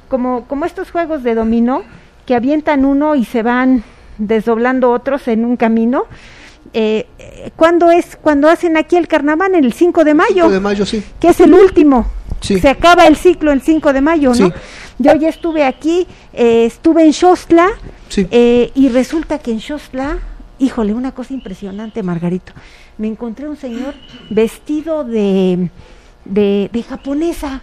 como, 0.07 0.45
como 0.45 0.65
estos 0.65 0.91
juegos 0.91 1.23
de 1.23 1.35
dominó, 1.35 1.83
que 2.25 2.35
avientan 2.35 2.85
uno 2.85 3.15
y 3.15 3.25
se 3.25 3.43
van 3.43 3.83
desdoblando 4.17 4.91
otros 4.91 5.27
en 5.27 5.45
un 5.45 5.57
camino. 5.57 6.05
Eh, 6.73 7.07
¿Cuándo 7.55 7.91
es? 7.91 8.17
Cuando 8.21 8.49
hacen 8.49 8.77
aquí 8.77 8.97
el 8.97 9.07
carnaval, 9.07 9.55
en 9.55 9.63
el 9.63 9.73
5 9.73 10.03
de 10.03 10.13
mayo. 10.13 10.43
5 10.43 10.49
de 10.49 10.59
mayo, 10.59 10.85
sí. 10.85 11.03
Que 11.19 11.29
es 11.29 11.39
el 11.39 11.53
último. 11.53 12.07
Se 12.41 12.69
acaba 12.69 13.07
el 13.07 13.15
ciclo 13.15 13.51
el 13.51 13.61
5 13.61 13.93
de 13.93 14.01
mayo, 14.01 14.33
¿no? 14.33 14.51
Yo 14.99 15.15
ya 15.15 15.29
estuve 15.29 15.63
aquí, 15.63 16.07
eh, 16.33 16.65
estuve 16.65 17.03
en 17.03 17.13
Xostla, 17.13 17.69
eh, 18.15 18.71
y 18.73 18.89
resulta 18.89 19.39
que 19.39 19.51
en 19.51 19.59
Xostla, 19.59 20.17
híjole, 20.59 20.93
una 20.93 21.11
cosa 21.13 21.33
impresionante, 21.33 22.03
Margarito. 22.03 22.53
Me 22.97 23.07
encontré 23.07 23.47
un 23.47 23.57
señor 23.57 23.93
vestido 24.29 25.03
de, 25.03 25.69
de, 26.25 26.69
de 26.71 26.83
japonesa. 26.83 27.61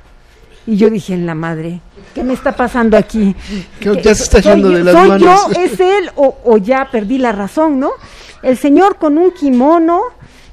Y 0.66 0.76
yo 0.76 0.89
dije, 0.89 1.12
en 1.12 1.26
la 1.26 1.35
madre, 1.35 1.80
¿qué 2.14 2.24
me 2.24 2.32
está 2.32 2.57
pasando 2.57 2.97
aquí? 2.97 3.35
Ya 3.80 4.14
se 4.14 4.22
está 4.22 4.41
yendo 4.41 4.70
de 4.70 4.82
las 4.82 4.95
¿Soy 4.95 5.20
yo, 5.20 5.49
es 5.61 5.78
él 5.78 6.11
o, 6.16 6.57
ya 6.57 6.89
perdí 6.91 7.18
la 7.18 7.32
razón, 7.32 7.78
no? 7.78 7.91
El 8.43 8.57
señor 8.57 8.97
con 8.97 9.18
un 9.18 9.30
kimono, 9.32 10.01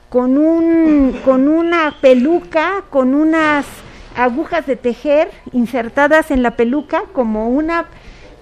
con, 0.09 0.37
un, 0.37 1.17
con 1.23 1.47
una 1.47 1.95
peluca, 2.01 2.83
con 2.89 3.13
unas 3.13 3.65
agujas 4.17 4.65
de 4.65 4.75
tejer 4.75 5.31
insertadas 5.53 6.31
en 6.31 6.43
la 6.43 6.57
peluca 6.57 7.03
como 7.13 7.47
una 7.47 7.85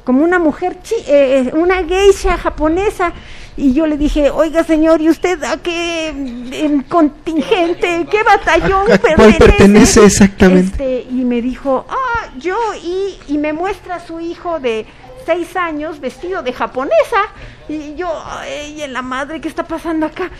como 0.10 0.24
una 0.24 0.39
mujer, 0.39 0.76
eh, 1.05 1.51
una 1.53 1.84
geisha 1.84 2.36
japonesa. 2.36 3.14
Y 3.55 3.74
yo 3.74 3.86
le 3.86 3.95
dije, 3.95 4.32
oiga 4.32 4.64
señor, 4.64 5.01
¿y 5.01 5.10
usted 5.10 5.43
a 5.43 5.57
qué 5.57 6.82
contingente, 6.89 8.07
qué 8.10 8.24
batallón 8.24 8.88
pertenece? 8.88 9.38
pertenece 9.38 10.05
exactamente? 10.05 10.72
Este, 10.72 11.07
y 11.12 11.24
me 11.26 11.43
dijo, 11.43 11.86
ah, 11.88 12.28
yo, 12.39 12.57
y, 12.84 13.20
y 13.28 13.38
me 13.38 13.53
muestra 13.53 13.99
su 13.99 14.20
hijo 14.20 14.60
de 14.60 14.88
seis 15.28 15.55
años 15.55 15.99
vestido 15.99 16.41
de 16.41 16.53
japonesa. 16.53 17.22
Y 17.68 17.93
yo, 17.93 18.12
ay, 18.26 18.82
en 18.82 18.91
la 18.91 19.03
madre, 19.03 19.39
¿qué 19.39 19.47
está 19.47 19.64
pasando 19.64 20.07
acá? 20.07 20.32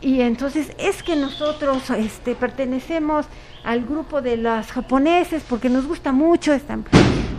Y 0.00 0.22
entonces 0.22 0.72
es 0.78 1.02
que 1.02 1.14
nosotros 1.14 1.90
este, 1.90 2.34
pertenecemos 2.34 3.26
al 3.64 3.84
grupo 3.84 4.22
de 4.22 4.36
las 4.36 4.72
japoneses 4.72 5.42
porque 5.48 5.68
nos 5.68 5.86
gusta 5.86 6.12
mucho. 6.12 6.52
Esta... 6.52 6.78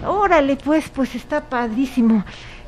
Órale, 0.05 0.55
pues, 0.55 0.89
pues 0.89 1.15
está 1.15 1.49
padrísimo. 1.49 2.23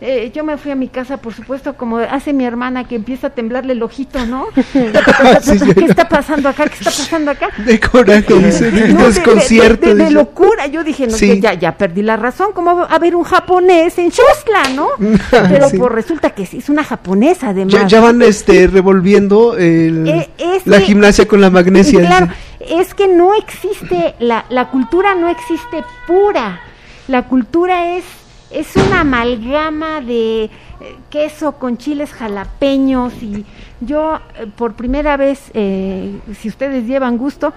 Eh, 0.06 0.34
yo 0.36 0.44
me 0.44 0.58
fui 0.58 0.70
a 0.70 0.76
mi 0.76 0.90
casa, 0.90 1.16
por 1.16 1.34
supuesto, 1.34 1.76
como 1.76 1.98
hace 1.98 2.34
mi 2.34 2.44
hermana 2.44 2.86
que 2.86 2.96
empieza 2.96 3.28
a 3.28 3.30
temblarle 3.30 3.72
el 3.72 3.82
ojito, 3.82 4.26
¿no? 4.26 4.48
¿Qué 4.74 5.86
está 5.88 6.10
pasando 6.10 6.50
acá? 6.50 6.66
¿Qué 6.66 6.74
está 6.74 6.92
pasando 6.92 7.32
acá? 7.32 7.48
De 7.66 7.80
coraje, 7.80 8.34
dice, 8.34 8.70
de, 8.70 8.94
desconcierto. 8.94 9.96
De, 9.96 10.12
locura. 10.12 10.68
Yo 10.68 10.84
dije, 10.84 11.08
no, 11.08 11.16
ya, 11.16 11.54
ya 11.54 11.78
perdí 11.78 12.02
la 12.02 12.18
razón. 12.18 12.50
¿Cómo 12.54 12.76
va 12.76 12.84
a 12.84 12.96
haber 12.96 13.16
un 13.16 13.24
japonés 13.24 13.98
en 13.98 14.12
Chusla, 14.12 14.74
no? 14.76 14.90
Pero 15.32 15.70
pues 15.70 15.92
resulta 15.94 16.32
que 16.32 16.46
sí, 16.48 16.58
es 16.58 16.68
una 16.68 16.84
japonesa, 16.84 17.50
además. 17.50 17.88
Ya, 17.88 18.02
van 18.02 18.22
este, 18.24 18.68
revolviendo 18.68 19.56
eh, 19.58 20.28
la 20.66 20.82
gimnasia 20.82 21.30
con 21.30 21.40
la 21.40 21.50
magnesia. 21.50 22.02
Claro, 22.02 22.28
es 22.60 22.94
que 22.94 23.08
no 23.08 23.34
existe, 23.36 24.16
la, 24.20 24.44
la 24.50 24.70
cultura 24.70 25.16
no 25.16 25.30
existe 25.30 25.82
pura. 26.06 26.60
La 27.08 27.24
cultura 27.24 27.96
es 27.96 28.04
es 28.54 28.76
una 28.76 29.02
amalgama 29.02 30.00
de 30.02 30.44
eh, 30.44 30.50
queso 31.10 31.54
con 31.54 31.78
chiles 31.78 32.14
jalapeños 32.14 33.14
y 33.22 33.46
yo 33.82 34.20
eh, 34.38 34.48
por 34.56 34.74
primera 34.76 35.18
vez, 35.18 35.52
eh, 35.54 36.20
si 36.40 36.50
ustedes 36.50 36.86
llevan 36.86 37.18
gusto, 37.18 37.54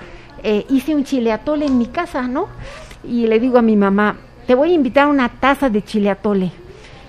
hice 0.68 0.94
un 0.94 1.03
chile 1.03 1.32
atole 1.32 1.66
en 1.66 1.76
mi 1.76 1.86
casa, 1.86 2.28
¿no? 2.28 2.47
Y 3.03 3.26
le 3.26 3.40
digo 3.40 3.59
a 3.59 3.62
mi 3.62 3.74
mamá, 3.74 4.16
te 4.47 4.55
voy 4.55 4.70
a 4.70 4.74
invitar 4.74 5.05
a 5.05 5.09
una 5.09 5.28
taza 5.28 5.68
de 5.68 5.82
chile 5.82 6.09
atole. 6.09 6.53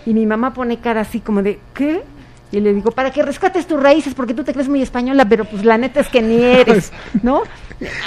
Y 0.08 0.14
mi 0.16 0.26
mamá 0.26 0.54
pone 0.54 0.78
cara 0.78 1.02
así 1.02 1.20
como 1.20 1.44
de, 1.44 1.60
¿qué? 1.76 2.02
Y 2.52 2.60
le 2.62 2.74
digo, 2.74 2.90
para 2.90 3.12
que 3.12 3.22
rescates 3.22 3.68
tus 3.68 3.80
raíces, 3.80 4.16
porque 4.16 4.34
tú 4.34 4.44
te 4.44 4.54
crees 4.54 4.70
muy 4.70 4.82
española, 4.82 5.30
pero 5.30 5.46
pues 5.46 5.64
la 5.66 5.78
neta 5.78 6.00
es 6.00 6.08
que 6.08 6.24
ni 6.24 6.42
eres, 6.42 6.92
¿no? 7.22 7.44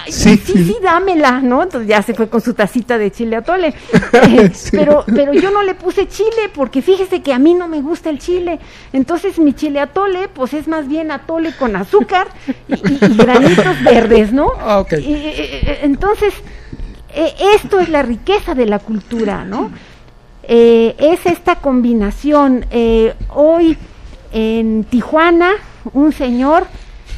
Sí, 0.09 0.37
sí, 0.37 0.65
sí, 0.65 0.77
dámela, 0.83 1.41
¿no? 1.41 1.63
Entonces 1.63 1.89
ya 1.89 2.03
se 2.03 2.15
fue 2.15 2.29
con 2.29 2.41
su 2.41 2.55
tacita 2.55 2.99
de 2.99 3.11
chile 3.11 3.37
atole. 3.37 3.75
Eh, 4.13 4.51
pero, 4.73 5.05
pero 5.07 5.33
yo 5.33 5.51
no 5.51 5.63
le 5.63 5.75
puse 5.75 6.07
chile, 6.09 6.51
porque 6.55 6.83
fíjese 6.83 7.23
que 7.23 7.33
a 7.33 7.39
mí 7.39 7.55
no 7.55 7.69
me 7.69 7.81
gusta 7.81 8.11
el 8.11 8.19
chile. 8.19 8.59
Entonces 8.93 9.39
mi 9.39 9.55
chile 9.55 9.81
atole, 9.81 10.29
pues 10.29 10.53
es 10.53 10.69
más 10.69 10.89
bien 10.89 11.11
atole 11.11 11.55
con 11.57 11.75
azúcar 11.77 12.29
y, 12.69 13.17
granitos 13.17 13.83
verdes, 13.85 14.33
¿no? 14.33 14.53
Ah, 14.59 14.85
entonces, 15.83 16.35
eh, 17.15 17.35
esto 17.55 17.81
es 17.81 17.89
la 17.89 18.03
riqueza 18.03 18.55
de 18.55 18.67
la 18.67 18.79
cultura, 18.79 19.45
¿no? 19.45 19.71
Eh, 20.43 20.97
es 20.99 21.25
esta 21.25 21.57
combinación. 21.57 22.67
hoy 23.31 23.79
en 24.33 24.85
Tijuana 24.85 25.53
un 25.93 26.13
señor 26.13 26.67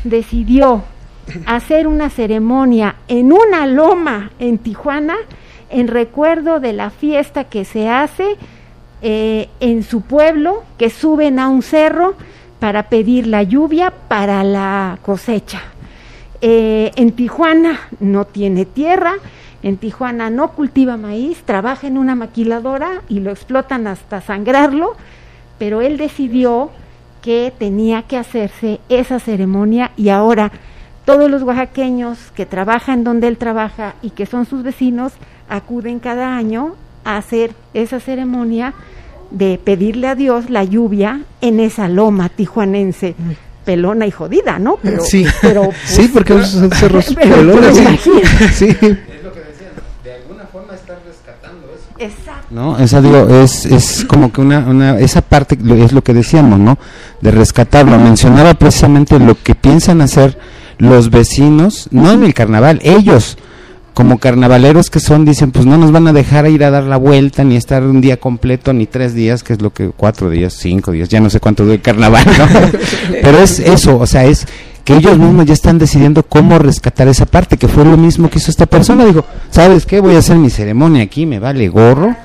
decidió 0.05 0.85
hacer 1.47 1.87
una 1.87 2.11
ceremonia 2.11 2.97
en 3.09 3.33
una 3.33 3.67
loma 3.67 4.31
en 4.39 4.59
Tijuana 4.59 5.17
en 5.71 5.89
recuerdo 5.89 6.61
de 6.61 6.73
la 6.73 6.91
fiesta 6.91 7.45
que 7.45 7.65
se 7.65 7.89
hace 7.89 8.37
eh, 9.01 9.49
en 9.59 9.83
su 9.83 10.03
pueblo, 10.03 10.63
que 10.79 10.91
suben 10.91 11.39
a 11.39 11.49
un 11.49 11.63
cerro 11.63 12.15
para 12.61 12.85
pedir 12.85 13.27
la 13.27 13.43
lluvia 13.43 13.93
para 14.09 14.45
la 14.45 14.99
cosecha. 15.03 15.63
Eh, 16.41 16.93
en 16.97 17.13
Tijuana 17.13 17.81
no 17.99 18.27
tiene 18.27 18.65
tierra, 18.65 19.15
en 19.63 19.79
Tijuana 19.79 20.31
no 20.31 20.53
cultiva 20.53 20.97
maíz, 20.97 21.43
trabaja 21.45 21.87
en 21.87 21.99
una 21.99 22.15
maquiladora 22.15 23.03
y 23.09 23.21
lo 23.21 23.31
explotan 23.31 23.87
hasta 23.87 24.21
sangrarlo, 24.21 24.95
pero 25.59 25.81
él 25.81 25.97
decidió 25.97 26.71
que 27.23 27.53
tenía 27.57 28.03
que 28.03 28.19
hacerse 28.19 28.81
esa 28.89 29.19
ceremonia 29.21 29.93
y 29.97 30.11
ahora 30.11 30.53
todos 31.05 31.31
los 31.31 31.43
oaxaqueños 31.43 32.19
que 32.35 32.47
trabajan 32.47 33.05
donde 33.05 33.29
él 33.29 33.37
trabaja 33.37 33.95
y 34.03 34.11
que 34.11 34.27
son 34.27 34.47
sus 34.47 34.63
vecinos 34.63 35.13
acuden 35.49 35.99
cada 35.99 36.37
año 36.37 36.75
a 37.05 37.17
hacer 37.17 37.53
esa 37.75 38.01
ceremonia 38.01 38.75
de 39.31 39.59
pedirle 39.63 40.09
a 40.09 40.15
Dios 40.15 40.51
la 40.51 40.65
lluvia 40.65 41.23
en 41.41 41.61
esa 41.61 41.89
loma 41.89 42.29
tijuanense 42.29 43.15
pelona 43.65 44.07
y 44.07 44.11
jodida, 44.11 44.59
¿no? 44.59 44.79
Pero, 44.83 45.05
sí, 45.05 45.25
pero, 45.41 45.71
sí, 45.85 46.11
porque 46.13 46.43
son 46.45 46.71
cerros 46.71 47.15
pelones. 47.15 47.81
Sí. 48.53 48.77
Exacto. 51.99 52.47
¿No? 52.51 52.79
Esa 52.79 53.01
digo, 53.01 53.29
es, 53.29 53.65
es 53.65 54.05
como 54.07 54.33
que 54.33 54.41
una, 54.41 54.59
una, 54.59 54.99
esa 54.99 55.23
parte 55.23 55.57
es 55.57 55.93
lo 55.93 56.03
que 56.03 56.13
decíamos, 56.13 56.59
¿no? 56.59 56.77
De 57.21 57.31
rescatarlo. 57.31 57.97
Mencionaba 57.99 58.55
precisamente 58.55 59.19
lo 59.21 59.37
que 59.41 59.55
piensan 59.55 60.01
hacer 60.01 60.37
los 60.79 61.11
vecinos, 61.11 61.89
no 61.91 62.13
en 62.13 62.25
el 62.25 62.35
carnaval, 62.35 62.81
ellos, 62.83 63.37
como 63.95 64.19
carnavaleros 64.19 64.91
que 64.91 65.01
son, 65.01 65.25
dicen, 65.25 65.51
pues 65.51 65.67
no 65.67 65.77
nos 65.77 65.93
van 65.93 66.09
a 66.09 66.13
dejar 66.13 66.49
ir 66.49 66.65
a 66.65 66.71
dar 66.71 66.85
la 66.85 66.97
vuelta, 66.97 67.45
ni 67.45 67.57
estar 67.57 67.83
un 67.83 68.01
día 68.01 68.17
completo, 68.19 68.73
ni 68.73 68.87
tres 68.87 69.15
días, 69.15 69.43
que 69.43 69.53
es 69.53 69.63
lo 69.63 69.73
que, 69.73 69.89
cuatro 69.89 70.31
días, 70.31 70.55
cinco 70.55 70.93
días, 70.93 71.09
ya 71.09 71.21
no 71.21 71.31
sé 71.31 71.41
cuánto 71.41 71.65
dura 71.65 71.75
el 71.75 71.83
carnaval, 71.83 72.25
¿no? 72.27 72.47
Pero 73.23 73.39
es 73.39 73.59
eso, 73.59 73.99
o 73.99 74.07
sea, 74.07 74.25
es 74.25 74.47
que 74.85 74.97
ellos 74.97 75.19
mismos 75.19 75.47
ya 75.47 75.53
están 75.53 75.79
decidiendo 75.79 76.23
cómo 76.23 76.59
rescatar 76.59 77.09
esa 77.09 77.27
parte, 77.27 77.57
que 77.57 77.69
fue 77.69 77.85
lo 77.85 77.97
mismo 77.97 78.29
que 78.29 78.39
hizo 78.39 78.51
esta 78.51 78.67
persona. 78.67 79.05
Dijo, 79.05 79.25
¿sabes 79.51 79.87
qué? 79.87 80.01
Voy 80.01 80.17
a 80.17 80.19
hacer 80.19 80.37
mi 80.37 80.51
ceremonia 80.51 81.05
aquí, 81.05 81.27
me 81.27 81.39
vale 81.39 81.69
gorro. 81.69 82.17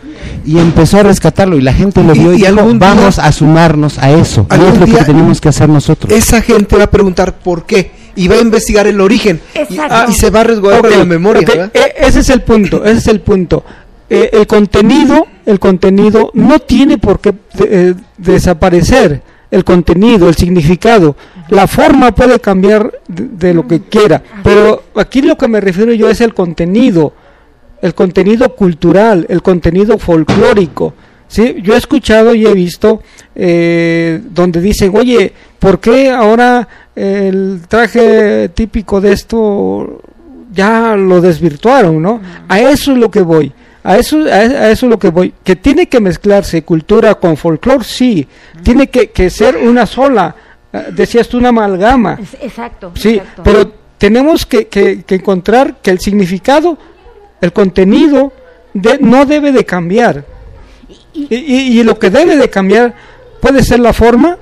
Y 0.43 0.57
empezó 0.57 0.99
a 0.99 1.03
rescatarlo 1.03 1.57
y 1.57 1.61
la 1.61 1.73
gente 1.73 2.03
lo 2.03 2.13
vio 2.13 2.33
y, 2.33 2.37
dijo, 2.37 2.55
vamos 2.75 3.19
a 3.19 3.31
sumarnos 3.31 3.99
a 3.99 4.11
eso. 4.11 4.47
es 4.49 4.79
lo 4.79 4.85
que 4.85 5.03
tenemos 5.05 5.39
que 5.39 5.49
hacer 5.49 5.69
nosotros. 5.69 6.11
Esa 6.11 6.41
gente 6.41 6.75
va 6.75 6.85
a 6.85 6.91
preguntar 6.91 7.37
por 7.37 7.65
qué 7.65 7.91
y 8.17 8.27
va 8.27 8.35
a 8.35 8.41
investigar 8.41 8.87
el 8.87 8.99
origen 8.99 9.39
y, 9.69 10.13
se 10.13 10.29
va 10.29 10.41
a 10.41 10.43
resguardar 10.43 10.91
la 10.91 11.05
memoria. 11.05 11.71
E, 11.73 11.93
ese 11.99 12.19
es 12.19 12.29
el 12.29 12.41
punto, 12.41 12.83
ese 12.83 12.97
es 12.97 13.07
el 13.07 13.21
punto. 13.21 13.63
Eh, 14.09 14.31
el 14.33 14.47
contenido, 14.47 15.27
el 15.45 15.59
contenido 15.59 16.31
no 16.33 16.59
tiene 16.59 16.97
por 16.97 17.19
qué 17.19 17.33
eh, 17.59 17.93
desaparecer 18.17 19.21
el 19.51 19.63
contenido, 19.63 20.27
el 20.27 20.35
significado. 20.35 21.15
La 21.49 21.67
forma 21.67 22.13
puede 22.13 22.39
cambiar 22.39 22.91
de, 23.07 23.53
lo 23.53 23.67
que 23.67 23.81
quiera, 23.81 24.21
pero 24.43 24.83
aquí 24.95 25.21
lo 25.21 25.37
que 25.37 25.47
me 25.47 25.61
refiero 25.61 25.93
yo 25.93 26.09
es 26.09 26.19
el 26.19 26.33
contenido, 26.33 27.13
el 27.81 27.93
contenido 27.93 28.55
cultural, 28.55 29.25
el 29.29 29.41
contenido 29.41 29.97
folclórico. 29.99 30.93
¿Sí? 31.27 31.55
Yo 31.61 31.75
he 31.75 31.77
escuchado 31.77 32.33
y 32.33 32.45
he 32.45 32.53
visto 32.53 33.01
eh, 33.35 34.21
donde 34.29 34.61
dicen, 34.61 34.91
oye, 34.95 35.33
¿por 35.59 35.79
qué 35.79 36.09
ahora 36.11 36.67
el 36.95 37.61
traje 37.67 38.49
típico 38.49 38.99
de 38.99 39.13
esto 39.13 40.01
ya 40.51 40.95
lo 40.95 41.21
desvirtuaron? 41.21 42.01
¿no? 42.01 42.21
A 42.47 42.59
eso 42.59 42.91
es 42.91 42.97
lo 42.97 43.11
que 43.11 43.21
voy. 43.21 43.51
A 43.83 43.97
eso, 43.97 44.17
a 44.25 44.69
eso 44.69 44.85
es 44.85 44.89
lo 44.89 44.99
que 44.99 45.09
voy. 45.09 45.33
Que 45.43 45.55
tiene 45.55 45.87
que 45.87 46.01
mezclarse 46.01 46.63
cultura 46.63 47.15
con 47.15 47.37
folclore, 47.37 47.85
sí. 47.85 48.27
Tiene 48.61 48.87
que, 48.87 49.29
ser 49.29 49.55
una 49.55 49.85
sola. 49.85 50.35
Eh, 50.73 50.87
decías 50.91 51.29
tú 51.29 51.37
una 51.37 51.49
amalgama. 51.49 52.19
Exacto. 52.41 52.91
Sí, 52.95 53.21
pero 53.45 53.71
tenemos 53.97 54.45
que, 54.45 54.67
que, 54.67 55.05
encontrar 55.07 55.77
que 55.81 55.91
el 55.91 55.99
significado, 55.99 56.77
el 57.39 57.53
contenido, 57.53 58.33
de, 58.73 58.97
no 58.99 59.25
debe 59.25 59.53
de 59.53 59.65
cambiar. 59.65 60.25
Y, 61.29 61.35
y, 61.35 61.83
lo 61.83 61.97
que 61.97 62.09
debe 62.09 62.37
de 62.37 62.49
cambiar 62.49 62.93
puede 63.41 63.63
ser 63.63 63.79
la 63.79 63.93
forma, 63.93 64.37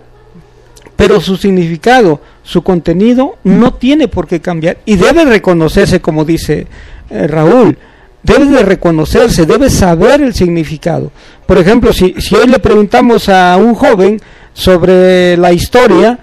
pero 0.95 1.21
su 1.21 1.37
significado, 1.37 2.21
su 2.43 2.63
contenido 2.63 3.37
no 3.43 3.73
tiene 3.73 4.07
por 4.07 4.27
qué 4.27 4.41
cambiar 4.41 4.77
y 4.85 4.95
debe 4.95 5.25
reconocerse, 5.25 6.01
como 6.01 6.25
dice 6.25 6.67
eh, 7.09 7.27
Raúl 7.27 7.77
debe 8.25 8.45
de 8.45 8.63
reconocerse, 8.63 9.45
debe 9.45 9.69
saber 9.69 10.21
el 10.21 10.33
significado. 10.33 11.11
Por 11.45 11.59
ejemplo, 11.59 11.93
si, 11.93 12.15
si 12.17 12.35
hoy 12.35 12.47
le 12.47 12.57
preguntamos 12.57 13.29
a 13.29 13.55
un 13.55 13.75
joven 13.75 14.19
sobre 14.51 15.37
la 15.37 15.53
historia, 15.53 16.17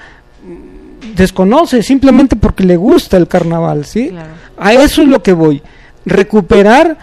desconoce 1.15 1.83
simplemente 1.83 2.35
porque 2.35 2.65
le 2.65 2.77
gusta 2.77 3.17
el 3.17 3.29
carnaval, 3.29 3.85
¿sí? 3.85 4.13
A 4.59 4.73
eso 4.73 5.03
es 5.03 5.09
lo 5.09 5.23
que 5.23 5.33
voy, 5.33 5.63
recuperar 6.05 6.99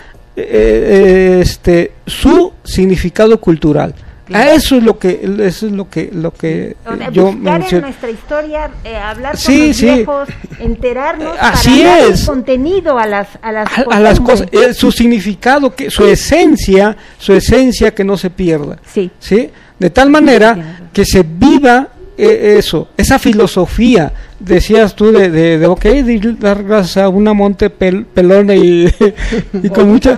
eh, 0.47 1.39
este 1.41 1.91
su 2.05 2.53
significado 2.63 3.39
cultural. 3.39 3.93
A 4.33 4.51
eso 4.51 4.75
es 4.75 4.83
lo 4.83 4.99
que 4.99 5.21
eso 5.39 5.65
es 5.65 5.71
lo 5.71 5.89
que 5.89 6.09
lo 6.13 6.31
que 6.31 6.75
yo 7.11 7.29
en 7.29 7.43
nuestra 7.81 8.11
historia, 8.11 8.69
eh, 8.83 8.95
hablar 8.95 9.35
con 9.35 9.67
los 9.67 9.81
viejos, 9.81 10.29
enterarnos 10.59 11.35
Así 11.39 11.81
para 11.81 11.99
es. 11.99 12.25
contenido 12.25 12.99
a 12.99 13.07
las 13.07 13.27
a 13.41 13.51
las, 13.51 13.67
a, 13.89 13.99
las 13.99 14.19
cosas, 14.19 14.47
eh, 14.51 14.73
su 14.73 14.91
significado 14.91 15.75
que 15.75 15.89
su 15.89 16.05
esencia, 16.05 16.95
su 17.17 17.33
esencia 17.33 17.93
que 17.93 18.03
no 18.03 18.17
se 18.17 18.29
pierda. 18.29 18.77
Sí. 18.85 19.09
¿Sí? 19.19 19.49
De 19.79 19.89
tal 19.89 20.11
manera 20.11 20.89
que 20.93 21.05
se 21.05 21.23
viva 21.23 21.87
eh, 22.15 22.57
eso, 22.59 22.89
esa 22.97 23.17
filosofía, 23.17 24.11
decías 24.39 24.95
tú 24.95 25.11
de, 25.11 25.29
de, 25.29 25.57
de 25.57 25.67
ok, 25.67 25.85
dar 26.39 26.63
gracias 26.63 26.97
a 26.97 27.09
una 27.09 27.33
monte 27.33 27.69
pelona 27.69 28.55
y, 28.55 28.89
con 29.73 29.89
mucha... 29.89 30.17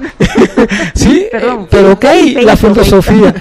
sí, 0.94 1.28
pero 1.70 1.94
ok, 1.94 2.06
la 2.44 2.56
filosofía. 2.56 3.34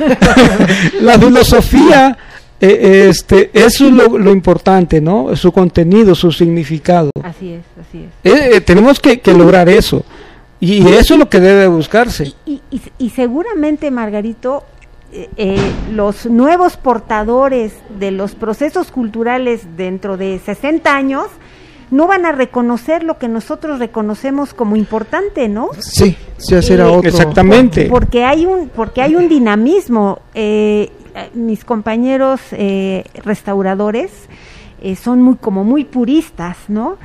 la 1.00 1.18
filosofía, 1.18 2.18
eh, 2.60 3.06
este, 3.10 3.50
eso 3.52 3.86
es 3.86 3.92
lo, 3.92 4.32
importante, 4.32 5.00
¿no? 5.00 5.36
Su 5.36 5.52
contenido, 5.52 6.14
su 6.14 6.32
significado. 6.32 7.10
Así 7.22 7.52
es, 7.52 7.62
así 7.80 8.04
es. 8.24 8.54
Eh, 8.54 8.60
tenemos 8.60 9.00
que, 9.00 9.20
lograr 9.32 9.68
eso. 9.68 10.04
Y, 10.58 10.86
eso 10.88 11.14
es 11.14 11.20
lo 11.20 11.28
que 11.28 11.40
debe 11.40 11.66
buscarse. 11.68 12.32
y, 12.44 12.60
y 12.98 13.10
seguramente, 13.10 13.90
Margarito, 13.90 14.64
eh, 15.12 15.28
eh, 15.36 15.72
los 15.90 16.26
nuevos 16.26 16.76
portadores 16.76 17.72
de 17.98 18.12
los 18.12 18.36
procesos 18.36 18.92
culturales 18.92 19.62
dentro 19.76 20.16
de 20.16 20.38
60 20.38 20.94
años 20.94 21.26
no 21.90 22.06
van 22.06 22.26
a 22.26 22.30
reconocer 22.30 23.02
lo 23.02 23.18
que 23.18 23.26
nosotros 23.26 23.80
reconocemos 23.80 24.54
como 24.54 24.76
importante, 24.76 25.48
¿no? 25.48 25.70
Sí, 25.80 26.16
sí, 26.36 26.54
hacer 26.54 26.78
eh, 26.78 26.84
otro. 26.84 27.08
Exactamente. 27.08 27.86
porque 27.90 28.24
hay 28.24 28.46
un, 28.46 28.68
porque 28.68 29.02
hay 29.02 29.16
un 29.16 29.28
dinamismo. 29.28 30.20
mis 31.34 31.64
compañeros 31.64 32.40
restauradores 33.24 34.12
son 35.02 35.22
muy, 35.22 35.36
como 35.36 35.64
muy 35.64 35.84
puristas, 35.84 36.56
¿no? 36.68 36.98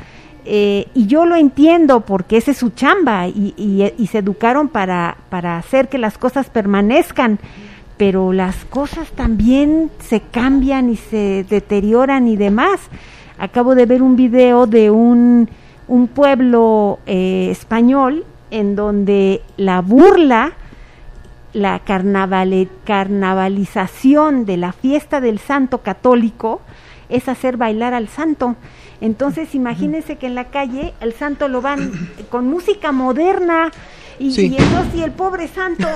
y 0.47 1.07
yo 1.07 1.25
lo 1.25 1.35
entiendo 1.35 2.01
porque 2.01 2.37
esa 2.37 2.51
es 2.51 2.57
su 2.57 2.69
chamba 2.69 3.27
y, 3.27 3.91
y 3.97 4.07
se 4.07 4.19
educaron 4.19 4.67
para, 4.67 5.17
para 5.29 5.57
hacer 5.57 5.89
que 5.89 5.97
las 5.97 6.19
cosas 6.19 6.51
permanezcan 6.51 7.39
pero 7.97 8.33
las 8.33 8.65
cosas 8.65 9.09
también 9.11 9.89
se 9.99 10.21
cambian 10.21 10.89
y 10.89 10.97
se 10.97 11.45
deterioran 11.49 12.27
y 12.27 12.35
demás. 12.35 12.81
Acabo 13.37 13.75
de 13.75 13.85
ver 13.85 14.01
un 14.01 14.15
video 14.15 14.65
de 14.67 14.91
un, 14.91 15.49
un 15.87 16.07
pueblo 16.07 16.99
eh, 17.05 17.49
español 17.51 18.25
en 18.51 18.75
donde 18.75 19.41
la 19.57 19.81
burla, 19.81 20.53
la 21.53 21.79
carnavalización 21.79 24.45
de 24.45 24.57
la 24.57 24.73
fiesta 24.73 25.21
del 25.21 25.39
santo 25.39 25.79
católico 25.79 26.61
es 27.09 27.27
hacer 27.29 27.57
bailar 27.57 27.93
al 27.93 28.07
santo. 28.07 28.55
Entonces 29.01 29.53
imagínense 29.55 30.17
que 30.17 30.27
en 30.27 30.35
la 30.35 30.45
calle 30.45 30.93
el 31.01 31.13
santo 31.13 31.47
lo 31.47 31.61
van 31.61 31.91
con 32.29 32.49
música 32.49 32.91
moderna, 32.91 33.71
y, 34.19 34.55
entonces, 34.55 35.01
el 35.03 35.11
pobre 35.11 35.47
santo, 35.47 35.87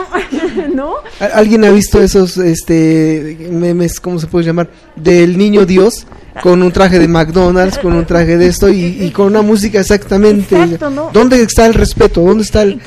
¿no? 0.74 0.94
¿Alguien 1.34 1.64
ha 1.64 1.70
visto 1.70 2.00
esos 2.00 2.36
este 2.38 3.48
memes, 3.50 4.00
cómo 4.00 4.18
se 4.18 4.26
puede 4.26 4.46
llamar? 4.46 4.68
Del 4.96 5.38
niño 5.38 5.64
Dios 5.64 6.06
con 6.42 6.62
un 6.62 6.72
traje 6.72 6.98
de 6.98 7.08
McDonald's, 7.08 7.78
con 7.78 7.94
un 7.94 8.04
traje 8.04 8.36
de 8.36 8.48
esto 8.48 8.68
y, 8.68 9.10
con 9.10 9.26
una 9.26 9.42
música 9.42 9.80
exactamente. 9.80 10.78
¿Dónde 11.12 11.42
está 11.42 11.66
el 11.66 11.74
respeto? 11.74 12.20
¿Dónde 12.20 12.42
está 12.42 12.62
el.? 12.62 12.80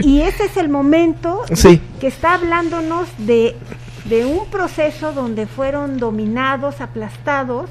y, 0.00 0.20
ese 0.20 0.44
es 0.44 0.56
el 0.56 0.68
momento 0.68 1.42
que 2.00 2.06
está 2.06 2.34
hablándonos 2.34 3.08
de, 3.18 3.54
de 4.06 4.24
un 4.24 4.46
proceso 4.50 5.12
donde 5.12 5.46
fueron 5.46 5.98
dominados, 5.98 6.80
aplastados 6.80 7.70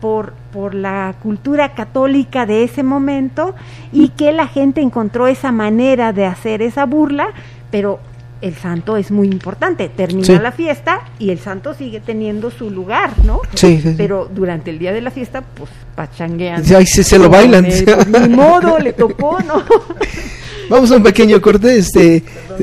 por, 0.00 0.34
por 0.52 0.74
la 0.74 1.14
cultura 1.22 1.74
católica 1.74 2.46
de 2.46 2.64
ese 2.64 2.82
momento 2.82 3.54
y 3.92 4.08
que 4.08 4.32
la 4.32 4.46
gente 4.46 4.80
encontró 4.80 5.26
esa 5.26 5.52
manera 5.52 6.12
de 6.12 6.26
hacer 6.26 6.62
esa 6.62 6.86
burla, 6.86 7.28
pero 7.70 8.00
el 8.40 8.56
santo 8.56 8.96
es 8.96 9.10
muy 9.10 9.28
importante. 9.28 9.88
Termina 9.88 10.40
la 10.40 10.52
fiesta 10.52 11.00
y 11.18 11.30
el 11.30 11.38
santo 11.38 11.74
sigue 11.74 12.00
teniendo 12.00 12.50
su 12.50 12.70
lugar, 12.70 13.12
¿no? 13.24 13.40
Sí, 13.54 13.82
Pero 13.96 14.30
durante 14.32 14.70
el 14.70 14.78
día 14.78 14.92
de 14.92 15.00
la 15.00 15.10
fiesta, 15.10 15.42
pues 15.42 15.70
pachanguean. 15.94 16.64
Sí, 16.64 16.74
se, 16.86 17.04
se 17.04 17.18
lo 17.18 17.28
bailan. 17.28 17.64
Pues, 17.64 17.84
ni 18.06 18.28
modo, 18.34 18.78
le 18.78 18.92
tocó, 18.92 19.38
¿no? 19.40 19.62
Vamos 20.70 20.90
a 20.92 20.96
un 20.96 21.02
pequeño 21.02 21.40
corte, 21.40 21.76
este, 21.76 22.22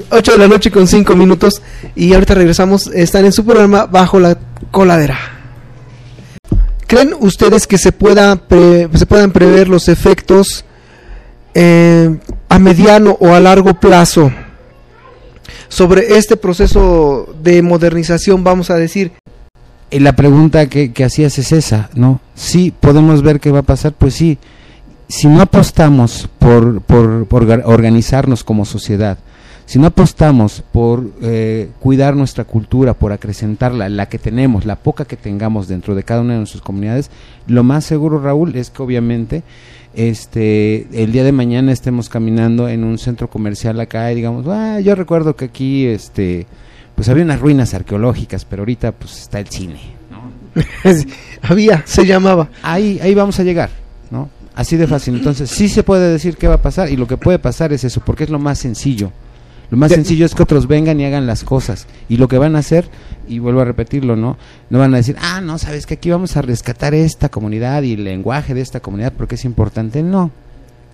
8 0.09 0.31
de 0.31 0.37
la 0.37 0.47
noche 0.47 0.71
con 0.71 0.87
5 0.87 1.13
minutos 1.15 1.61
y 1.93 2.13
ahorita 2.13 2.35
regresamos. 2.35 2.87
Están 2.87 3.25
en 3.25 3.33
su 3.33 3.45
programa 3.45 3.85
Bajo 3.85 4.19
la 4.19 4.37
Coladera. 4.71 5.36
¿Creen 6.87 7.13
ustedes 7.19 7.67
que 7.67 7.77
se, 7.77 7.91
pueda 7.91 8.41
se 8.93 9.05
puedan 9.05 9.31
prever 9.31 9.67
los 9.67 9.89
efectos 9.89 10.63
eh, 11.53 12.17
a 12.47 12.59
mediano 12.59 13.17
o 13.19 13.33
a 13.33 13.41
largo 13.41 13.73
plazo 13.73 14.31
sobre 15.67 16.17
este 16.17 16.37
proceso 16.37 17.27
de 17.43 17.61
modernización, 17.61 18.45
vamos 18.45 18.69
a 18.69 18.75
decir? 18.75 19.11
Y 19.89 19.99
la 19.99 20.15
pregunta 20.15 20.67
que, 20.67 21.03
hacías 21.03 21.37
es 21.39 21.51
esa, 21.51 21.89
¿no? 21.93 22.21
Sí, 22.35 22.73
podemos 22.77 23.21
ver 23.21 23.41
qué 23.41 23.51
va 23.51 23.59
a 23.59 23.63
pasar, 23.63 23.91
pues 23.91 24.13
sí. 24.15 24.37
Si 25.09 25.27
no 25.27 25.41
apostamos 25.41 26.29
por, 26.39 26.81
por 26.81 27.27
organizarnos 27.65 28.45
como 28.45 28.63
sociedad, 28.65 29.17
si 29.67 29.79
no 29.79 29.87
apostamos 29.87 30.63
por 30.71 31.11
eh, 31.21 31.69
cuidar 31.81 32.15
nuestra 32.15 32.45
cultura, 32.45 32.93
por 32.93 33.11
acrecentarla, 33.11 33.89
la 33.89 34.07
que 34.07 34.17
tenemos, 34.17 34.65
la 34.65 34.77
poca 34.77 35.03
que 35.03 35.17
tengamos 35.17 35.67
dentro 35.67 35.93
de 35.93 36.03
cada 36.03 36.21
una 36.21 36.33
de 36.33 36.39
nuestras 36.39 36.63
comunidades, 36.63 37.11
lo 37.47 37.65
más 37.65 37.83
seguro, 37.83 38.21
Raúl, 38.21 38.55
es 38.55 38.69
que 38.69 38.81
obviamente 38.81 39.43
este 39.93 40.87
el 41.03 41.11
día 41.11 41.25
de 41.25 41.33
mañana 41.33 41.73
estemos 41.73 42.07
caminando 42.07 42.69
en 42.69 42.85
un 42.85 42.97
centro 42.97 43.29
comercial 43.29 43.77
acá 43.81 44.09
y 44.09 44.15
digamos, 44.15 44.47
ah, 44.47 44.79
yo 44.79 44.95
recuerdo 44.95 45.35
que 45.35 45.45
aquí 45.45 45.85
este 45.85 46.47
pues 46.95 47.09
había 47.09 47.25
unas 47.25 47.41
ruinas 47.41 47.73
arqueológicas, 47.73 48.45
pero 48.45 48.61
ahorita 48.61 48.93
pues 48.93 49.19
está 49.19 49.41
el 49.41 49.47
cine, 49.47 49.81
¿no? 50.09 50.63
había, 51.41 51.83
se 51.85 52.05
llamaba. 52.05 52.47
Ahí 52.63 52.99
ahí 53.01 53.13
vamos 53.13 53.37
a 53.41 53.43
llegar, 53.43 53.69
¿no? 54.11 54.29
Así 54.55 54.77
de 54.77 54.87
fácil. 54.87 55.15
Entonces, 55.15 55.51
sí 55.51 55.67
se 55.69 55.83
puede 55.83 56.11
decir 56.11 56.37
qué 56.37 56.47
va 56.47 56.55
a 56.55 56.61
pasar 56.61 56.89
y 56.89 56.95
lo 56.95 57.05
que 57.05 57.17
puede 57.17 57.37
pasar 57.37 57.73
es 57.73 57.83
eso, 57.83 58.01
porque 58.03 58.23
es 58.23 58.31
lo 58.31 58.39
más 58.39 58.57
sencillo. 58.57 59.11
Lo 59.69 59.77
más 59.77 59.91
sencillo 59.91 60.25
es 60.25 60.33
que 60.33 60.43
otros 60.43 60.67
vengan 60.67 60.99
y 60.99 61.05
hagan 61.05 61.27
las 61.27 61.43
cosas. 61.43 61.87
Y 62.07 62.17
lo 62.17 62.27
que 62.27 62.37
van 62.37 62.55
a 62.55 62.59
hacer, 62.59 62.89
y 63.27 63.39
vuelvo 63.39 63.61
a 63.61 63.65
repetirlo, 63.65 64.15
¿no? 64.15 64.37
No 64.69 64.79
van 64.79 64.93
a 64.93 64.97
decir, 64.97 65.17
ah, 65.19 65.41
no, 65.41 65.57
sabes 65.57 65.85
que 65.85 65.95
aquí 65.95 66.09
vamos 66.09 66.37
a 66.37 66.41
rescatar 66.41 66.93
esta 66.93 67.29
comunidad 67.29 67.83
y 67.83 67.93
el 67.93 68.05
lenguaje 68.05 68.53
de 68.53 68.61
esta 68.61 68.79
comunidad 68.79 69.13
porque 69.17 69.35
es 69.35 69.43
importante. 69.43 70.03
No, 70.03 70.31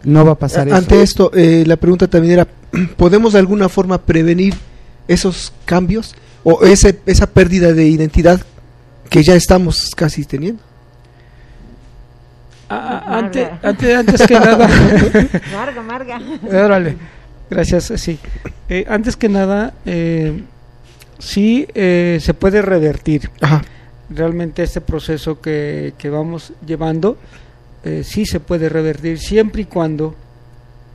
no 0.04 0.26
va 0.26 0.34
a 0.34 0.40
pasar 0.40 0.68
eso. 0.68 0.76
Ante 0.76 1.02
esto, 1.02 1.32
eh, 1.36 1.64
la 1.68 1.78
pregunta 1.78 2.08
también 2.08 2.34
era, 2.34 2.48
¿podemos 2.98 3.34
de 3.34 3.40
alguna 3.40 3.70
forma 3.70 4.00
prevenir 4.00 4.56
esos 5.08 5.54
cambios 5.66 6.16
o 6.44 6.64
ese, 6.64 7.00
esa 7.06 7.28
pérdida 7.28 7.74
de 7.74 7.88
identidad 7.88 8.42
que 9.10 9.22
ya 9.22 9.36
estamos 9.36 9.92
casi 9.96 10.26
teniendo? 10.26 10.62
antes, 12.70 13.50
antes, 13.64 14.28
que 14.28 14.34
nada. 14.34 14.68
Marga, 15.54 15.84
Marga. 15.84 16.22
Órale, 16.52 16.98
gracias, 17.54 17.94
sí. 18.02 18.20
Eh, 18.70 18.86
antes 18.88 19.16
que 19.16 19.30
nada, 19.30 19.74
eh, 19.86 20.44
sí 21.20 21.68
eh, 21.74 22.18
se 22.22 22.34
puede 22.34 22.62
revertir. 22.62 23.30
Realmente 24.10 24.64
este 24.64 24.82
proceso 24.82 25.42
que, 25.42 25.94
que 25.98 26.10
vamos 26.10 26.54
llevando, 26.66 27.18
eh, 27.84 28.04
sí 28.04 28.26
se 28.26 28.40
puede 28.40 28.70
revertir 28.70 29.20
siempre 29.20 29.64
y 29.64 29.66
cuando 29.66 30.16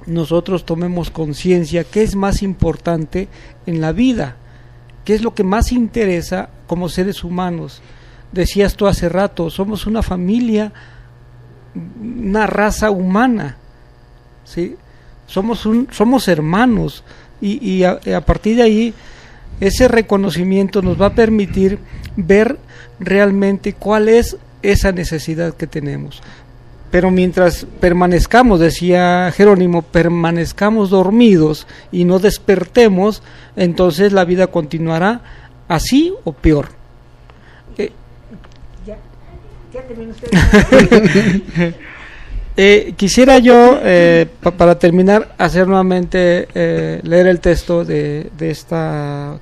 nosotros 0.07 0.65
tomemos 0.65 1.11
conciencia 1.11 1.85
qué 1.85 2.03
es 2.03 2.15
más 2.15 2.43
importante 2.43 3.29
en 3.67 3.81
la 3.81 3.93
vida, 3.93 4.37
qué 5.05 5.15
es 5.15 5.23
lo 5.23 5.35
que 5.35 5.45
más 5.45 5.73
interesa 5.73 6.51
como 6.67 6.89
seres 6.89 7.25
humanos. 7.25 7.83
Decías 8.33 8.75
tú 8.75 8.87
hace 8.87 9.09
rato, 9.09 9.51
somos 9.51 9.87
una 9.87 10.03
familia 10.03 10.73
una 11.75 12.47
raza 12.47 12.91
humana, 12.91 13.57
¿sí? 14.45 14.77
Somos, 15.29 15.67
un, 15.67 15.89
somos 15.93 16.27
hermanos 16.27 17.05
y, 17.41 17.85
a, 17.85 18.21
partir 18.23 18.57
de 18.57 18.63
ahí 18.63 18.95
ese 19.61 19.87
reconocimiento 19.89 20.83
nos 20.83 21.01
va 21.01 21.07
a 21.07 21.15
permitir 21.15 21.79
ver 22.17 22.59
realmente 22.99 23.75
cuál 23.75 24.09
es 24.09 24.37
esa 24.63 24.91
necesidad 24.91 25.55
que 25.55 25.67
tenemos. 25.67 26.23
Pero 26.91 27.11
mientras 27.11 27.67
permanezcamos, 27.81 28.59
decía 28.59 29.31
Jerónimo, 29.37 29.83
permanezcamos 29.83 30.89
dormidos 30.89 31.67
y 31.93 32.05
no 32.05 32.19
despertemos, 32.19 33.23
entonces 33.55 34.13
la 34.13 34.25
vida 34.25 34.47
continuará 34.47 35.21
así 35.69 36.15
o 36.25 36.33
peor. 36.33 36.71
Eh, 37.77 37.93
quisiera 42.97 43.39
yo, 43.39 43.79
eh, 43.83 44.27
para 44.57 44.79
terminar, 44.79 45.35
hacer 45.39 45.69
nuevamente 45.69 46.49
eh, 46.55 47.01
leer 47.05 47.29
el 47.29 47.39
texto 47.39 47.85
de, 47.85 48.31
de 48.37 48.51
esta 48.51 49.39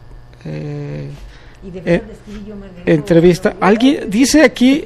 entrevista. 2.85 3.57
Alguien 3.61 4.11
dice 4.11 4.43
aquí, 4.43 4.85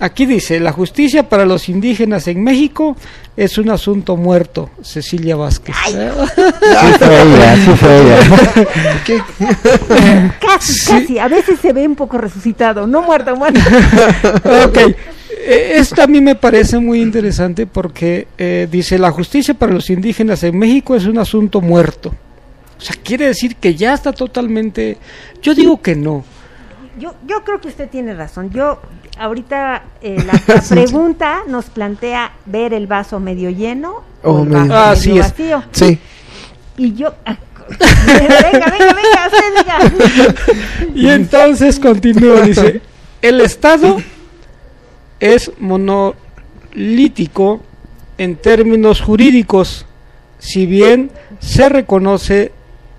aquí 0.00 0.26
dice, 0.26 0.58
la 0.58 0.72
justicia 0.72 1.28
para 1.28 1.44
los 1.44 1.68
indígenas 1.68 2.26
en 2.28 2.42
México 2.42 2.96
es 3.36 3.56
un 3.58 3.70
asunto 3.70 4.16
muerto, 4.16 4.70
Cecilia 4.82 5.36
Vázquez. 5.36 5.76
Casi, 10.40 10.90
casi, 10.90 11.18
a 11.18 11.28
veces 11.28 11.58
se 11.60 11.72
ve 11.72 11.86
un 11.86 11.94
poco 11.94 12.18
resucitado, 12.18 12.86
no 12.86 13.02
muerto, 13.02 13.36
muerto. 13.36 13.60
ok, 14.66 14.78
eh, 14.78 14.96
esto 15.44 16.02
a 16.02 16.06
mí 16.06 16.20
me 16.20 16.34
parece 16.34 16.78
muy 16.78 17.00
interesante 17.00 17.66
porque 17.66 18.28
eh, 18.38 18.68
dice, 18.70 18.98
la 18.98 19.10
justicia 19.10 19.54
para 19.54 19.72
los 19.72 19.90
indígenas 19.90 20.42
en 20.44 20.58
México 20.58 20.94
es 20.94 21.06
un 21.06 21.18
asunto 21.18 21.60
muerto. 21.60 22.10
O 22.78 22.80
sea, 22.80 22.96
quiere 23.02 23.26
decir 23.26 23.56
que 23.56 23.74
ya 23.74 23.94
está 23.94 24.12
totalmente... 24.12 24.98
Yo 25.40 25.54
digo 25.54 25.80
que 25.80 25.94
no. 25.94 26.24
Yo, 26.98 27.14
yo 27.26 27.44
creo 27.44 27.60
que 27.60 27.68
usted 27.68 27.88
tiene 27.88 28.14
razón. 28.14 28.50
Yo 28.50 28.80
ahorita 29.18 29.82
eh, 30.00 30.16
la, 30.26 30.62
pregunta 30.68 31.42
nos 31.46 31.66
plantea 31.66 32.32
ver 32.46 32.74
el 32.74 32.86
vaso 32.86 33.20
medio 33.20 33.50
lleno 33.50 34.02
o, 34.22 34.44
medio, 34.44 34.68
vacío. 34.68 35.24
Sí. 35.72 35.98
Y 36.76 36.94
yo... 36.94 37.14
Venga, 38.06 38.50
venga, 38.52 38.94
venga, 38.94 39.30
usted 39.32 39.54
diga. 39.56 40.94
Y 40.94 41.08
entonces 41.08 41.78
continúa, 41.78 42.42
dice, 42.42 42.82
el 43.22 43.40
Estado 43.40 43.98
es 45.22 45.52
monolítico 45.60 47.60
en 48.18 48.34
términos 48.34 49.00
jurídicos, 49.00 49.86
si 50.40 50.66
bien 50.66 51.12
se 51.38 51.68
reconoce, 51.68 52.50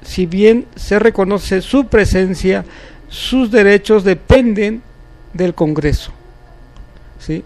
si 0.03 0.26
bien 0.26 0.65
se 0.74 0.99
reconoce 0.99 1.61
su 1.61 1.88
presencia, 1.88 2.63
sus 3.09 3.51
derechos 3.51 4.05
dependen 4.05 4.82
del 5.34 5.53
Congreso. 5.53 6.13
¿Sí? 7.19 7.43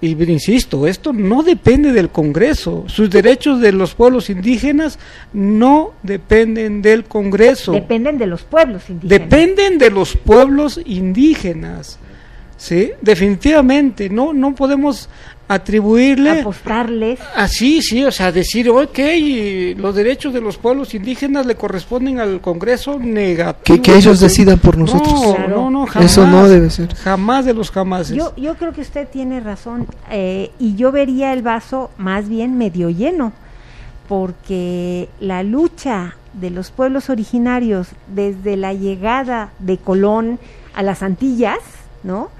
Y 0.00 0.12
insisto, 0.30 0.86
esto 0.86 1.12
no 1.12 1.42
depende 1.42 1.92
del 1.92 2.10
Congreso. 2.10 2.84
Sus 2.86 3.10
derechos 3.10 3.60
de 3.60 3.72
los 3.72 3.94
pueblos 3.94 4.30
indígenas 4.30 5.00
no 5.32 5.94
dependen 6.04 6.80
del 6.80 7.04
Congreso. 7.04 7.72
Dependen 7.72 8.18
de 8.18 8.26
los 8.26 8.42
pueblos 8.42 8.88
indígenas. 8.88 9.30
Dependen 9.30 9.78
de 9.78 9.90
los 9.90 10.16
pueblos 10.16 10.80
indígenas. 10.84 11.98
Sí, 12.64 12.92
definitivamente, 13.02 14.08
no, 14.08 14.32
no 14.32 14.54
podemos 14.54 15.10
atribuirle 15.46 16.40
apostarles 16.40 17.20
así 17.36 17.82
sí 17.82 18.02
o 18.02 18.10
sea 18.10 18.32
decir 18.32 18.70
ok 18.70 18.98
los 19.76 19.94
derechos 19.94 20.32
de 20.32 20.40
los 20.40 20.56
pueblos 20.56 20.94
indígenas 20.94 21.44
le 21.44 21.54
corresponden 21.54 22.18
al 22.18 22.40
Congreso 22.40 22.98
negativo. 22.98 23.82
Que, 23.82 23.94
ellos 23.94 24.20
decidan 24.20 24.58
por 24.58 24.78
nosotros. 24.78 25.38
no 25.46 25.48
no 25.48 25.70
no 25.70 25.86
jamás, 25.86 26.10
eso 26.10 26.26
no 26.26 26.48
debe 26.48 26.70
ser. 26.70 26.94
jamás 26.94 27.44
de 27.44 27.52
los 27.52 27.70
jamás 27.70 28.08
yo 28.08 28.34
yo 28.36 28.54
creo 28.54 28.72
que 28.72 28.80
usted 28.80 29.06
tiene 29.06 29.40
razón 29.40 29.86
eh, 30.10 30.50
y 30.58 30.76
yo 30.76 30.90
vería 30.92 31.34
el 31.34 31.42
vaso 31.42 31.90
más 31.98 32.30
bien 32.30 32.56
medio 32.56 32.88
lleno 32.88 33.34
porque 34.08 35.10
la 35.20 35.42
lucha 35.42 36.16
de 36.32 36.48
los 36.48 36.70
pueblos 36.70 37.10
originarios 37.10 37.88
desde 38.08 38.56
la 38.56 38.72
llegada 38.72 39.50
de 39.58 39.76
Colón 39.76 40.38
a 40.74 40.82
las 40.82 41.02
Antillas 41.02 41.58
no 42.02 42.30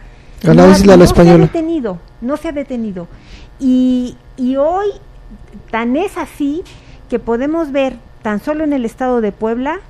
no, 0.53 0.75
se 0.75 0.91
ha 0.91 1.37
detenido, 1.39 1.99
no 2.21 2.37
se 2.37 2.49
ha 2.49 2.53
detenido. 2.53 3.09
Y, 3.59 4.17
y 4.37 4.57
hoy 4.57 4.89
tan 5.71 5.97
es 5.97 6.19
así 6.19 6.63
que 7.09 7.19
podemos 7.19 7.73
ver 7.73 7.97
tan 8.23 8.41
solo 8.41 8.65
en 8.65 8.73
el 8.73 8.85
estado 8.85 9.21
de 9.21 9.33
Puebla 9.33 9.81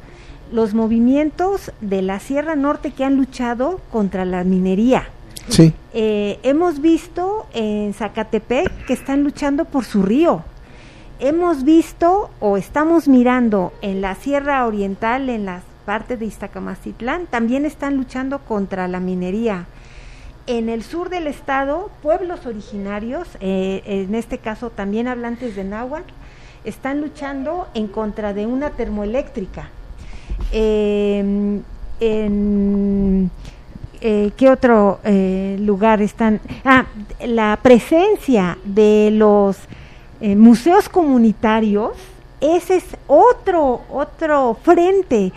los 0.52 0.74
movimientos 0.74 1.72
de 1.80 2.02
la 2.02 2.20
Sierra 2.20 2.54
Norte 2.54 2.92
que 2.92 3.04
han 3.04 3.16
luchado 3.16 3.80
contra 3.90 4.24
la 4.24 4.44
minería. 4.44 5.08
Sí. 5.48 5.72
Eh, 5.92 6.38
hemos 6.42 6.80
visto 6.80 7.46
en 7.52 7.92
Zacatepec 7.94 8.86
que 8.86 8.92
están 8.92 9.24
luchando 9.24 9.64
por 9.64 9.84
su 9.84 10.02
río. 10.02 10.42
Hemos 11.20 11.64
visto 11.64 12.30
o 12.40 12.56
estamos 12.56 13.08
mirando 13.08 13.72
en 13.82 14.00
la 14.00 14.14
Sierra 14.14 14.66
Oriental, 14.66 15.28
en 15.28 15.44
la 15.46 15.62
parte 15.84 16.16
de 16.16 16.26
Iztacamacitlán, 16.26 17.26
también 17.26 17.66
están 17.66 17.96
luchando 17.96 18.38
contra 18.40 18.88
la 18.88 19.00
minería 19.00 19.66
en 20.46 20.68
el 20.68 20.82
sur 20.82 21.08
del 21.08 21.26
estado, 21.26 21.90
pueblos 22.02 22.46
originarios, 22.46 23.28
eh, 23.40 23.82
en 23.86 24.14
este 24.14 24.38
caso 24.38 24.70
también 24.70 25.08
hablantes 25.08 25.56
de 25.56 25.64
náhuatl, 25.64 26.12
están 26.64 27.00
luchando 27.00 27.68
en 27.74 27.88
contra 27.88 28.34
de 28.34 28.46
una 28.46 28.70
termoeléctrica. 28.70 29.68
Em, 30.52 31.62
en, 32.00 33.30
eh, 34.00 34.32
¿Qué 34.36 34.50
otro 34.50 35.00
eh, 35.04 35.56
lugar 35.60 36.02
están? 36.02 36.40
Ah, 36.64 36.86
la 37.24 37.58
presencia 37.62 38.58
de 38.64 39.10
los 39.12 39.58
museos 40.20 40.88
comunitarios, 40.88 41.92
ese 42.40 42.76
es 42.76 42.84
otro, 43.06 43.82
otro 43.90 44.56
frente 44.62 45.32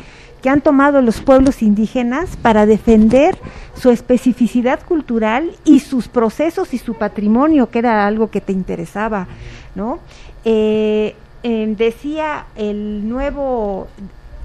que 0.47 0.51
han 0.51 0.61
tomado 0.61 1.01
los 1.01 1.19
pueblos 1.19 1.61
indígenas 1.61 2.37
para 2.37 2.65
defender 2.65 3.37
su 3.75 3.89
especificidad 3.89 4.79
cultural 4.79 5.51
y 5.65 5.81
sus 5.81 6.07
procesos 6.07 6.73
y 6.73 6.77
su 6.77 6.93
patrimonio, 6.93 7.69
que 7.69 7.79
era 7.79 8.07
algo 8.07 8.31
que 8.31 8.39
te 8.39 8.53
interesaba, 8.53 9.27
¿no? 9.75 9.99
Eh, 10.45 11.17
em, 11.43 11.75
decía 11.75 12.45
el 12.55 13.09
nuevo 13.09 13.89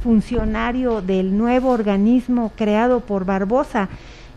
funcionario 0.02 1.02
del 1.02 1.38
nuevo 1.38 1.70
organismo 1.70 2.50
creado 2.56 2.98
por 2.98 3.24
Barbosa, 3.24 3.88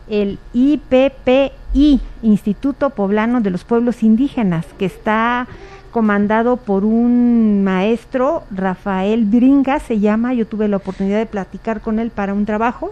el 0.07 0.37
IPPI, 0.53 1.99
Instituto 2.21 2.91
Poblano 2.91 3.41
de 3.41 3.49
los 3.49 3.63
Pueblos 3.63 4.03
Indígenas, 4.03 4.67
que 4.77 4.85
está 4.85 5.47
comandado 5.95 6.57
por 6.57 6.83
un 6.83 7.63
maestro, 7.63 8.43
Rafael 8.51 9.23
Bringa 9.23 9.79
se 9.79 10.01
llama, 10.01 10.33
yo 10.33 10.45
tuve 10.45 10.67
la 10.67 10.75
oportunidad 10.75 11.19
de 11.19 11.25
platicar 11.25 11.79
con 11.79 11.99
él 11.99 12.09
para 12.09 12.33
un 12.33 12.45
trabajo, 12.45 12.91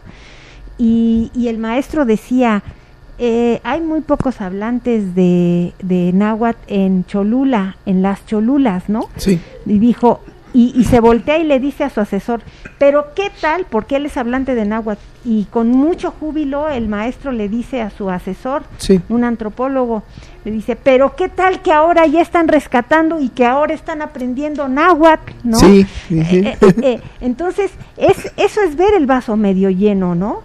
y, 0.77 1.29
el 1.35 1.57
maestro 1.57 2.05
decía, 2.05 2.63
eh, 3.19 3.59
hay 3.65 3.81
muy 3.81 3.99
pocos 3.99 4.39
hablantes 4.39 5.15
de, 5.15 5.73
de 5.83 6.13
náhuatl 6.13 6.59
en 6.67 7.03
Cholula, 7.03 7.75
en 7.85 8.03
las 8.03 8.25
Cholulas, 8.25 8.87
¿no? 8.87 9.09
Sí. 9.17 9.37
Y 9.65 9.79
dijo, 9.79 10.21
y, 10.53 10.83
se 10.83 10.99
voltea 10.99 11.39
y 11.39 11.43
le 11.43 11.59
dice 11.59 11.83
a 11.83 11.89
su 11.89 11.99
asesor, 11.99 12.41
pero 12.77 13.13
¿qué 13.15 13.31
tal? 13.41 13.65
Porque 13.67 13.95
él 13.95 14.05
es 14.05 14.17
hablante 14.17 14.53
de 14.53 14.65
náhuatl. 14.65 15.01
Y 15.25 15.45
con 15.45 15.69
mucho 15.69 16.11
júbilo 16.11 16.69
el 16.69 16.87
maestro 16.87 17.31
le 17.31 17.49
dice 17.49 17.81
a 17.81 17.89
su 17.89 18.09
asesor, 18.09 18.63
un 19.09 19.23
antropólogo, 19.23 20.03
le 20.45 20.51
dice, 20.51 20.75
pero 20.75 21.15
¿qué 21.15 21.29
tal 21.29 21.61
que 21.61 21.71
ahora 21.71 22.05
ya 22.05 22.21
están 22.21 22.47
rescatando 22.47 23.19
y 23.19 23.29
que 23.29 23.45
ahora 23.45 23.73
están 23.73 24.01
aprendiendo 24.01 24.67
náhuatl? 24.67 25.31
¿no? 25.43 25.57
Sí. 25.57 25.87
Eh, 26.11 26.57
eh, 26.61 26.73
eh, 26.81 27.01
entonces, 27.21 27.71
es, 27.97 28.31
eso 28.37 28.61
es 28.61 28.75
ver 28.75 28.93
el 28.95 29.07
vaso 29.07 29.35
medio 29.35 29.69
lleno, 29.69 30.13
¿no? 30.15 30.41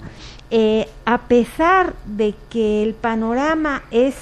a 1.05 1.19
pesar 1.29 1.93
de 2.07 2.35
que 2.49 2.83
el 2.83 2.95
panorama 2.95 3.83
es 3.91 4.15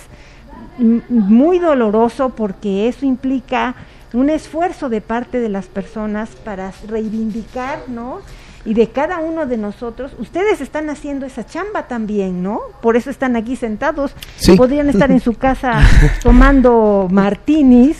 muy 0.78 1.60
doloroso 1.60 2.30
porque 2.30 2.88
eso 2.88 3.06
implica 3.06 3.76
un 4.12 4.30
esfuerzo 4.30 4.88
de 4.88 5.00
parte 5.00 5.40
de 5.40 5.48
las 5.48 5.66
personas 5.66 6.30
para 6.44 6.72
reivindicar, 6.88 7.80
¿no? 7.88 8.20
y 8.66 8.74
de 8.74 8.88
cada 8.88 9.20
uno 9.20 9.46
de 9.46 9.56
nosotros, 9.56 10.10
ustedes 10.18 10.60
están 10.60 10.90
haciendo 10.90 11.24
esa 11.24 11.46
chamba 11.46 11.86
también, 11.86 12.42
¿no? 12.42 12.60
Por 12.82 12.96
eso 12.96 13.10
están 13.10 13.36
aquí 13.36 13.54
sentados. 13.54 14.10
Podrían 14.56 14.90
estar 14.90 15.12
en 15.12 15.20
su 15.20 15.34
casa 15.34 15.80
tomando 16.20 17.06
martinis. 17.08 17.96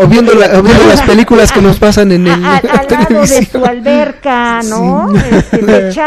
o, 0.00 0.06
viendo 0.08 0.34
las 0.34 1.02
películas 1.02 1.52
que 1.52 1.62
nos 1.62 1.78
pasan 1.78 2.10
en 2.10 2.26
el... 2.26 2.32
al 2.44 2.88
lado 2.90 3.20
de 3.20 3.46
su 3.52 3.64
alberca, 3.64 4.60
¿no? 4.64 5.14
Este, 5.14 6.00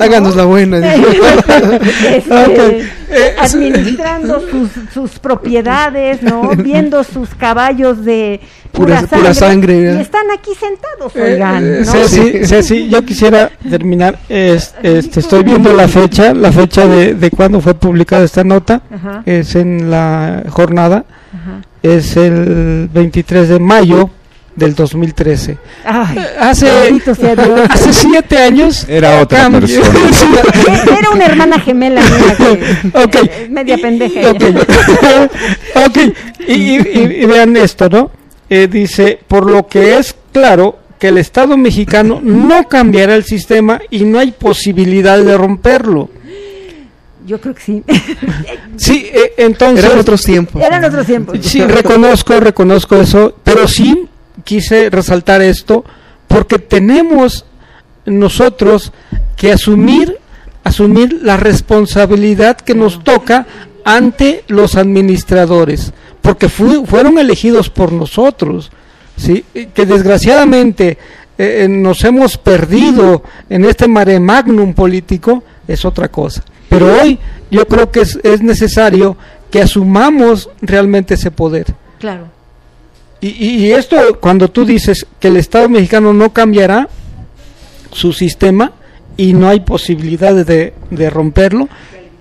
Háganos 0.00 0.34
la 0.34 0.46
buena. 0.46 0.78
Este, 0.78 2.90
administrando 3.38 4.40
sus, 4.50 4.70
sus 4.92 5.18
propiedades, 5.18 6.22
¿no? 6.22 6.50
Viendo 6.50 7.04
sus 7.04 7.34
caballos 7.34 8.04
de 8.04 8.40
pura, 8.72 9.06
sangre, 9.34 9.94
y 9.96 10.00
están 10.00 10.30
aquí 10.30 10.50
sentados, 10.58 11.14
eh, 11.16 11.34
oigan. 11.34 11.64
Eh, 11.64 11.82
¿no? 11.84 12.46
Ceci, 12.46 12.88
yo 12.88 13.04
quisiera 13.04 13.50
terminar. 13.68 14.18
este, 14.28 15.20
estoy 15.20 15.42
viendo 15.42 15.72
la 15.72 15.88
fecha, 15.88 16.34
la 16.34 16.52
fecha 16.52 16.86
de, 16.86 17.14
de 17.14 17.30
cuando 17.30 17.60
fue 17.60 17.74
publicada 17.74 18.24
esta 18.24 18.44
nota. 18.44 18.82
Es 19.26 19.54
en 19.54 19.90
la 19.90 20.44
jornada. 20.48 21.04
Es 21.82 22.16
el 22.16 22.88
23 22.92 23.48
de 23.48 23.58
mayo 23.58 24.10
del 24.56 24.74
2013. 24.74 25.58
Ay, 25.84 26.18
hace, 26.38 26.68
hace 27.70 27.92
siete 27.92 28.38
años 28.38 28.86
era 28.88 29.20
otra 29.20 29.50
persona. 29.50 29.88
Era 30.98 31.10
una 31.10 31.26
hermana 31.26 31.60
gemela 31.60 32.02
mía 32.02 33.48
media 33.48 33.78
pendeja. 33.78 34.30
Ok, 34.30 35.96
Y, 36.46 36.74
y, 36.76 37.26
vean 37.26 37.56
esto, 37.56 37.88
¿no? 37.88 38.10
Eh, 38.48 38.66
dice, 38.68 39.20
por 39.28 39.48
lo 39.48 39.66
que 39.68 39.98
es 39.98 40.16
claro 40.32 40.78
que 40.98 41.08
el 41.08 41.18
Estado 41.18 41.56
mexicano 41.56 42.20
no 42.22 42.68
cambiará 42.68 43.14
el 43.14 43.24
sistema 43.24 43.80
y 43.90 44.04
no 44.04 44.18
hay 44.18 44.32
posibilidad 44.32 45.18
de 45.18 45.36
romperlo. 45.36 46.10
Yo 47.26 47.40
creo 47.40 47.54
que 47.54 47.62
sí. 47.62 47.84
sí, 48.76 49.06
eh, 49.12 49.34
entonces... 49.36 49.84
Eran 49.84 49.98
otros 49.98 50.22
tiempos. 50.24 50.60
Eran 50.62 50.84
otros 50.84 51.06
tiempos. 51.06 51.38
Sí, 51.42 51.62
reconozco, 51.62 52.40
reconozco 52.40 52.96
eso, 52.96 53.36
pero 53.44 53.68
sí 53.68 54.09
quise 54.44 54.90
resaltar 54.90 55.42
esto 55.42 55.84
porque 56.28 56.58
tenemos 56.58 57.44
nosotros 58.06 58.92
que 59.36 59.52
asumir, 59.52 60.18
asumir 60.64 61.20
la 61.22 61.36
responsabilidad 61.36 62.56
que 62.56 62.74
nos 62.74 63.02
toca 63.04 63.46
ante 63.84 64.44
los 64.48 64.76
administradores 64.76 65.92
porque 66.20 66.48
fueron 66.48 67.18
elegidos 67.18 67.70
por 67.70 67.92
nosotros, 67.92 68.70
¿sí? 69.16 69.44
que 69.74 69.86
desgraciadamente 69.86 70.98
eh, 71.38 71.64
eh, 71.64 71.68
nos 71.68 72.04
hemos 72.04 72.36
perdido 72.36 73.22
en 73.48 73.64
este 73.64 73.88
mare 73.88 74.20
magnum 74.20 74.74
político, 74.74 75.42
es 75.66 75.84
otra 75.84 76.08
cosa. 76.08 76.44
Pero 76.68 77.00
hoy 77.00 77.18
yo 77.50 77.66
creo 77.66 77.90
que 77.90 78.00
es, 78.00 78.18
es 78.22 78.42
necesario 78.42 79.16
que 79.50 79.62
asumamos 79.62 80.50
realmente 80.60 81.14
ese 81.14 81.30
poder. 81.30 81.66
Claro. 81.98 82.28
Y, 83.20 83.28
y, 83.28 83.72
esto, 83.72 84.18
cuando 84.20 84.48
tú 84.48 84.64
dices 84.64 85.06
que 85.18 85.28
el 85.28 85.36
Estado 85.36 85.68
mexicano 85.68 86.12
no 86.12 86.32
cambiará 86.32 86.88
su 87.92 88.12
sistema 88.12 88.72
y 89.16 89.34
no 89.34 89.48
hay 89.48 89.60
posibilidad 89.60 90.34
de, 90.34 90.72
de 90.90 91.10
romperlo, 91.10 91.68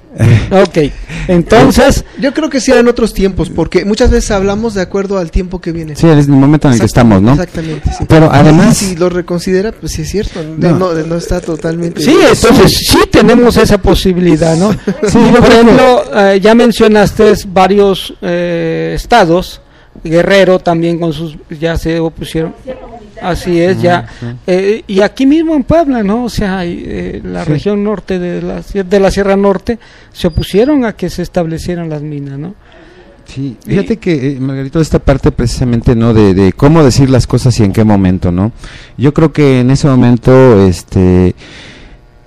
ok, 0.52 0.91
entonces... 1.28 2.04
Yo 2.20 2.34
creo 2.34 2.50
que 2.50 2.60
sí 2.60 2.72
en 2.72 2.88
otros 2.88 3.14
tiempos, 3.14 3.50
porque 3.50 3.86
muchas 3.86 4.10
veces 4.10 4.32
hablamos 4.32 4.74
de 4.74 4.82
acuerdo 4.82 5.18
al 5.20 5.30
tiempo 5.30 5.62
que 5.62 5.72
viene. 5.72 5.95
Sí, 5.95 6.08
es 6.08 6.26
el 6.26 6.32
momento 6.32 6.68
en 6.68 6.74
el 6.74 6.80
que 6.80 6.86
estamos, 6.86 7.22
¿no? 7.22 7.34
Exactamente, 7.34 7.91
sí. 7.97 8.06
Pero 8.08 8.30
además... 8.32 8.78
si 8.78 8.95
lo 8.95 9.10
reconsidera, 9.10 9.72
pues 9.72 9.91
sí 9.91 10.02
es 10.02 10.10
cierto, 10.10 10.41
no, 10.43 11.16
está 11.16 11.39
totalmente... 11.41 12.02
Sí, 12.02 12.16
entonces 12.28 12.88
sí 12.89 13.00
tenemos 13.12 13.58
esa 13.58 13.78
posibilidad, 13.78 14.58
¿no? 14.58 14.72
sí, 15.08 15.20
por 15.38 15.50
ejemplo, 15.50 16.04
eh, 16.16 16.39
ya 16.41 16.56
mencionaste 16.56 17.34
varios 17.47 18.14
eh, 18.22 18.93
estados, 18.95 19.62
Guerrero 20.04 20.60
también 20.60 21.00
con 21.00 21.14
sus... 21.14 21.38
ya 21.50 21.78
se 21.78 22.00
opusieron 22.00 22.54
Así 23.22 23.60
es, 23.60 23.82
ya. 23.82 24.08
Eh, 24.47 24.84
y 24.88 25.02
aquí 25.02 25.26
mismo 25.26 25.56
en 25.56 25.64
Puebla, 25.64 26.04
¿no? 26.04 26.26
O 26.26 26.30
sea, 26.30 26.66
eh, 26.66 27.22
la 27.24 27.45
región 27.45 27.84
norte 27.84 28.20
de 28.20 28.41
la, 28.41 28.62
de 28.62 29.00
la 29.00 29.12
Sierra 29.12 29.36
Norte 29.36 29.80
se 30.12 30.28
opusieron 30.28 30.86
a 30.86 30.93
que 30.93 31.10
se 31.10 31.22
establecieran 31.22 31.89
las 31.89 32.02
minas, 32.02 32.39
¿no? 32.39 32.56
Sí, 33.26 33.58
fíjate 33.64 33.97
que, 33.97 34.32
eh, 34.32 34.39
Margarito, 34.39 34.82
esta 34.82 35.00
parte 35.00 35.32
precisamente, 35.32 35.95
¿no? 35.95 36.14
De, 36.14 36.34
de, 36.34 36.54
cómo 36.54 36.84
decir 36.84 37.10
las 37.10 37.28
cosas 37.28 37.60
y 37.60 37.64
en 37.64 37.74
qué 37.74 37.84
momento, 37.84 38.32
¿no? 38.32 38.52
Yo 38.97 39.14
creo 39.14 39.32
que 39.32 39.60
en 39.60 39.70
ese 39.70 39.88
momento, 39.88 40.66
este, 40.66 41.36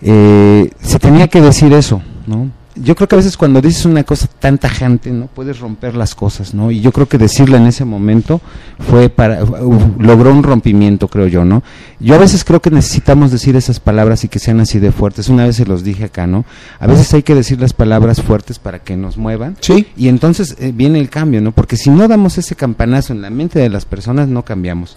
se 0.00 0.98
tenía 1.00 1.28
que 1.28 1.40
decir 1.40 1.72
eso, 1.72 2.02
¿no? 2.26 2.50
Yo 2.74 2.94
creo 2.94 3.08
que 3.08 3.14
a 3.14 3.18
veces 3.18 3.36
cuando 3.36 3.60
dices 3.60 3.84
una 3.84 4.04
cosa 4.04 4.26
tan 4.26 4.58
tajante, 4.58 5.10
no 5.10 5.26
puedes 5.26 5.60
romper 5.60 5.94
las 5.94 6.14
cosas, 6.14 6.54
¿no? 6.54 6.70
Y 6.70 6.80
yo 6.80 6.92
creo 6.92 7.08
que 7.08 7.18
decirla 7.18 7.58
en 7.58 7.66
ese 7.66 7.84
momento 7.84 8.40
fue 8.78 9.08
para 9.08 9.40
logró 9.40 10.32
un 10.32 10.42
rompimiento, 10.42 11.08
creo 11.08 11.26
yo, 11.26 11.44
¿no? 11.44 11.62
Yo 12.00 12.14
a 12.14 12.18
veces 12.18 12.44
creo 12.44 12.60
que 12.60 12.70
necesitamos 12.70 13.30
decir 13.30 13.56
esas 13.56 13.80
palabras 13.80 14.24
y 14.24 14.28
que 14.28 14.38
sean 14.38 14.60
así 14.60 14.78
de 14.78 14.92
fuertes. 14.92 15.28
Una 15.28 15.46
vez 15.46 15.56
se 15.56 15.66
los 15.66 15.84
dije 15.84 16.04
acá, 16.04 16.26
¿no? 16.26 16.44
A 16.80 16.86
veces 16.86 17.12
hay 17.14 17.22
que 17.22 17.34
decir 17.34 17.60
las 17.60 17.72
palabras 17.72 18.22
fuertes 18.22 18.58
para 18.58 18.78
que 18.78 18.96
nos 18.96 19.16
muevan. 19.16 19.56
Sí. 19.60 19.86
Y 19.96 20.08
entonces 20.08 20.56
eh, 20.58 20.72
viene 20.74 20.98
el 20.98 21.10
cambio, 21.10 21.40
¿no? 21.40 21.52
Porque 21.52 21.76
si 21.76 21.90
no 21.90 22.08
damos 22.08 22.38
ese 22.38 22.56
campanazo 22.56 23.12
en 23.12 23.22
la 23.22 23.30
mente 23.30 23.58
de 23.58 23.68
las 23.68 23.84
personas, 23.84 24.28
no 24.28 24.44
cambiamos 24.44 24.96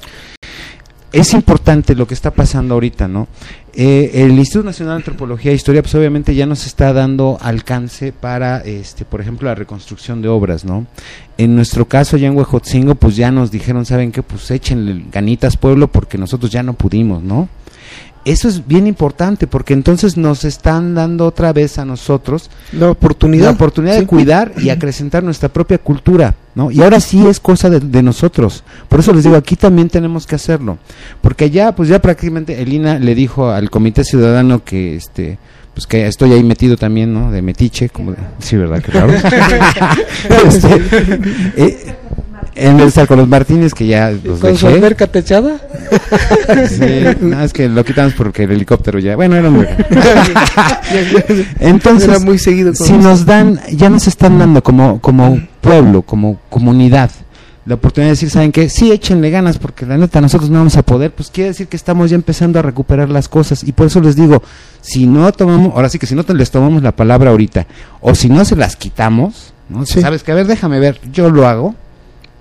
es 1.11 1.33
importante 1.33 1.95
lo 1.95 2.07
que 2.07 2.13
está 2.13 2.31
pasando 2.31 2.73
ahorita, 2.73 3.07
¿no? 3.07 3.27
Eh, 3.73 4.11
el 4.23 4.31
Instituto 4.31 4.65
Nacional 4.65 4.95
de 4.95 4.97
Antropología 5.01 5.51
e 5.51 5.55
Historia, 5.55 5.81
pues 5.81 5.95
obviamente 5.95 6.33
ya 6.33 6.45
nos 6.45 6.65
está 6.65 6.93
dando 6.93 7.37
alcance 7.41 8.13
para, 8.13 8.59
este, 8.59 9.05
por 9.05 9.21
ejemplo, 9.21 9.47
la 9.49 9.55
reconstrucción 9.55 10.21
de 10.21 10.29
obras, 10.29 10.63
¿no? 10.63 10.87
En 11.37 11.55
nuestro 11.55 11.85
caso, 11.87 12.15
ya 12.17 12.27
en 12.27 12.37
Huejotzingo, 12.37 12.95
pues 12.95 13.15
ya 13.15 13.31
nos 13.31 13.51
dijeron, 13.51 13.85
¿saben 13.85 14.11
qué? 14.11 14.23
Pues 14.23 14.49
échenle 14.51 15.05
ganitas 15.11 15.57
pueblo 15.57 15.87
porque 15.87 16.17
nosotros 16.17 16.51
ya 16.51 16.63
no 16.63 16.73
pudimos, 16.73 17.21
¿no? 17.21 17.49
Eso 18.25 18.47
es 18.47 18.65
bien 18.65 18.87
importante 18.87 19.45
porque 19.45 19.73
entonces 19.73 20.17
nos 20.17 20.45
están 20.45 20.95
dando 20.95 21.27
otra 21.27 21.53
vez 21.53 21.77
a 21.77 21.85
nosotros 21.85 22.49
la 22.71 22.89
oportunidad, 22.89 23.45
la 23.45 23.51
oportunidad 23.51 23.99
de 23.99 24.07
cuidar 24.07 24.51
y 24.57 24.69
acrecentar 24.69 25.23
nuestra 25.23 25.47
propia 25.47 25.77
cultura, 25.77 26.33
¿no? 26.55 26.71
Y 26.71 26.81
ahora 26.81 26.99
sí 26.99 27.23
es 27.27 27.39
cosa 27.39 27.69
de, 27.69 28.01
nosotros. 28.01 28.63
Por 28.89 28.99
eso 28.99 29.13
les 29.13 29.25
digo, 29.25 29.35
aquí 29.35 29.55
también 29.55 29.89
tenemos 29.89 30.25
que 30.25 30.33
hacerlo, 30.33 30.79
porque 31.21 31.51
ya, 31.51 31.75
pues 31.75 31.87
ya 31.87 32.01
prácticamente 32.01 32.59
Elina 32.59 32.97
le 32.97 33.13
dijo 33.13 33.51
al 33.51 33.69
Comité 33.69 34.03
Ciudadano 34.03 34.63
que, 34.63 34.95
este, 34.95 35.37
pues 35.75 35.85
que 35.85 36.07
estoy 36.07 36.33
ahí 36.33 36.43
metido 36.43 36.77
también, 36.77 37.13
¿no? 37.13 37.31
De 37.31 37.43
metiche, 37.43 37.89
como 37.89 38.15
sí, 38.39 38.57
verdad, 38.57 38.81
claro. 38.81 39.13
este, 40.47 40.81
eh, 41.57 41.95
en 42.55 42.79
el 42.79 43.07
con 43.07 43.17
los 43.17 43.27
Martínez 43.27 43.73
que 43.73 43.85
ya 43.85 44.11
los 44.11 44.39
¿Con 44.39 44.57
su 44.57 44.67
alberca 44.67 45.07
techada? 45.07 45.59
sí, 46.69 47.03
no, 47.21 47.43
es 47.43 47.53
que 47.53 47.67
lo 47.67 47.83
quitamos 47.83 48.13
porque 48.13 48.43
el 48.43 48.51
helicóptero 48.51 48.99
ya, 48.99 49.15
bueno, 49.15 49.35
era 49.35 49.49
un 49.49 49.67
Entonces, 51.59 52.09
era 52.09 52.19
muy 52.19 52.37
seguido 52.37 52.73
si 52.73 52.93
nos 52.93 53.25
dan, 53.25 53.59
ya 53.71 53.89
nos 53.89 54.07
están 54.07 54.39
dando 54.39 54.63
como, 54.63 55.01
como 55.01 55.39
pueblo, 55.61 56.01
como 56.01 56.39
comunidad, 56.49 57.11
la 57.65 57.75
oportunidad 57.75 58.09
de 58.09 58.11
decir, 58.11 58.29
¿saben 58.29 58.51
qué? 58.51 58.69
Sí, 58.69 58.91
échenle 58.91 59.31
ganas, 59.31 59.57
porque 59.57 59.85
la 59.85 59.97
neta 59.97 60.21
nosotros 60.21 60.49
no 60.49 60.59
vamos 60.59 60.77
a 60.77 60.83
poder, 60.83 61.11
pues 61.11 61.31
quiere 61.31 61.49
decir 61.49 61.67
que 61.67 61.75
estamos 61.75 62.11
ya 62.11 62.15
empezando 62.15 62.59
a 62.59 62.61
recuperar 62.61 63.09
las 63.09 63.27
cosas. 63.27 63.63
Y 63.63 63.71
por 63.71 63.87
eso 63.87 63.99
les 64.01 64.15
digo, 64.15 64.43
si 64.81 65.07
no 65.07 65.31
tomamos, 65.31 65.73
ahora 65.73 65.89
sí 65.89 65.97
que 65.97 66.05
si 66.05 66.13
no 66.13 66.23
les 66.27 66.51
tomamos 66.51 66.83
la 66.83 66.95
palabra 66.95 67.31
ahorita, 67.31 67.65
o 68.01 68.13
si 68.13 68.29
no 68.29 68.45
se 68.45 68.55
las 68.55 68.75
quitamos, 68.75 69.53
¿no? 69.67 69.85
Sabes 69.85 70.21
que, 70.21 70.31
a 70.31 70.35
ver, 70.35 70.45
déjame 70.45 70.79
ver, 70.79 70.99
yo 71.11 71.31
lo 71.31 71.47
hago, 71.47 71.73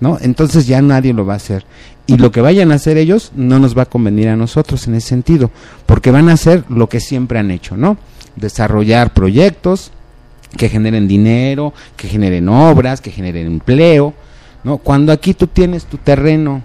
¿no? 0.00 0.18
Entonces 0.20 0.66
ya 0.66 0.82
nadie 0.82 1.12
lo 1.12 1.26
va 1.26 1.34
a 1.34 1.36
hacer. 1.36 1.64
Y 2.06 2.16
lo 2.18 2.30
que 2.30 2.40
vayan 2.40 2.70
a 2.70 2.74
hacer 2.74 2.98
ellos 2.98 3.32
no 3.34 3.58
nos 3.58 3.76
va 3.76 3.82
a 3.82 3.86
convenir 3.86 4.28
a 4.28 4.36
nosotros 4.36 4.86
en 4.86 4.94
ese 4.94 5.08
sentido, 5.08 5.50
porque 5.86 6.10
van 6.10 6.28
a 6.28 6.34
hacer 6.34 6.64
lo 6.68 6.88
que 6.88 7.00
siempre 7.00 7.38
han 7.38 7.50
hecho, 7.50 7.76
¿no? 7.76 7.96
Desarrollar 8.36 9.12
proyectos 9.14 9.90
que 10.56 10.68
generen 10.68 11.08
dinero, 11.08 11.72
que 11.96 12.08
generen 12.08 12.48
obras, 12.48 13.00
que 13.00 13.10
generen 13.10 13.46
empleo, 13.46 14.14
¿no? 14.64 14.78
Cuando 14.78 15.12
aquí 15.12 15.34
tú 15.34 15.46
tienes 15.46 15.86
tu 15.86 15.96
terreno 15.96 16.62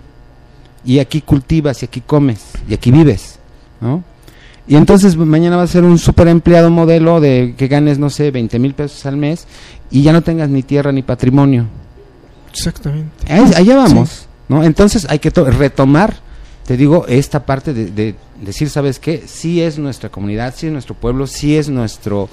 y 0.83 0.99
aquí 0.99 1.21
cultivas 1.21 1.81
y 1.81 1.85
aquí 1.85 2.01
comes 2.01 2.41
y 2.67 2.73
aquí 2.73 2.91
vives, 2.91 3.39
¿no? 3.81 4.03
Y 4.67 4.75
entonces 4.75 5.17
mañana 5.17 5.57
va 5.57 5.63
a 5.63 5.67
ser 5.67 5.83
un 5.83 5.97
super 5.97 6.27
empleado 6.27 6.69
modelo 6.69 7.19
de 7.19 7.55
que 7.57 7.67
ganes, 7.67 7.97
no 7.97 8.11
sé, 8.11 8.29
20 8.29 8.59
mil 8.59 8.75
pesos 8.75 9.05
al 9.07 9.17
mes 9.17 9.47
y 9.89 10.03
ya 10.03 10.13
no 10.13 10.21
tengas 10.21 10.49
ni 10.49 10.61
tierra 10.61 10.91
ni 10.91 11.01
patrimonio. 11.01 11.65
Exactamente. 12.51 13.31
allá 13.31 13.75
vamos, 13.75 14.27
¿no? 14.47 14.63
Entonces 14.63 15.05
hay 15.09 15.19
que 15.19 15.29
retomar, 15.29 16.15
te 16.65 16.77
digo, 16.77 17.05
esta 17.07 17.45
parte 17.45 17.73
de, 17.73 17.91
de, 17.91 18.15
decir, 18.41 18.69
¿sabes 18.69 18.99
qué? 18.99 19.23
Sí 19.27 19.61
es 19.61 19.77
nuestra 19.77 20.09
comunidad, 20.09 20.53
sí 20.55 20.67
es 20.67 20.73
nuestro 20.73 20.95
pueblo, 20.95 21.27
sí 21.27 21.57
es 21.57 21.69
nuestro, 21.69 22.29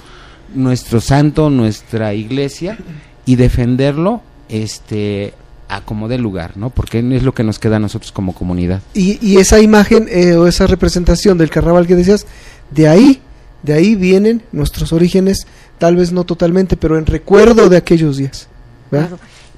nuestro 0.53 1.01
santo, 1.01 1.49
nuestra 1.49 2.13
iglesia 2.13 2.77
y 3.25 3.35
defenderlo 3.35 4.21
este 4.49 5.33
a 5.69 5.81
como 5.81 6.07
dé 6.07 6.17
lugar, 6.17 6.55
¿no? 6.55 6.69
Porque 6.69 6.99
es 6.99 7.23
lo 7.23 7.33
que 7.33 7.43
nos 7.43 7.59
queda 7.59 7.75
a 7.75 7.79
nosotros 7.79 8.11
como 8.11 8.33
comunidad. 8.33 8.81
Y, 8.93 9.19
y 9.25 9.37
esa 9.37 9.59
imagen 9.59 10.07
eh, 10.09 10.35
o 10.35 10.47
esa 10.47 10.65
representación 10.67 11.37
del 11.37 11.49
carnaval 11.49 11.87
que 11.87 11.95
decías, 11.95 12.25
de 12.71 12.87
ahí, 12.87 13.21
de 13.63 13.73
ahí 13.73 13.95
vienen 13.95 14.43
nuestros 14.51 14.93
orígenes, 14.93 15.45
tal 15.77 15.95
vez 15.97 16.11
no 16.11 16.23
totalmente, 16.23 16.77
pero 16.77 16.97
en 16.97 17.05
recuerdo 17.05 17.69
de 17.69 17.77
aquellos 17.77 18.17
días. 18.17 18.47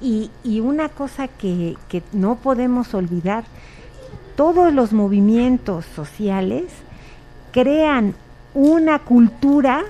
Y, 0.00 0.30
y, 0.44 0.60
una 0.60 0.88
cosa 0.88 1.28
que, 1.28 1.76
que 1.88 2.02
no 2.12 2.36
podemos 2.36 2.94
olvidar, 2.94 3.44
todos 4.34 4.72
los 4.72 4.92
movimientos 4.92 5.84
sociales 5.94 6.64
crean 7.52 8.14
una 8.54 9.00
cultura, 9.00 9.82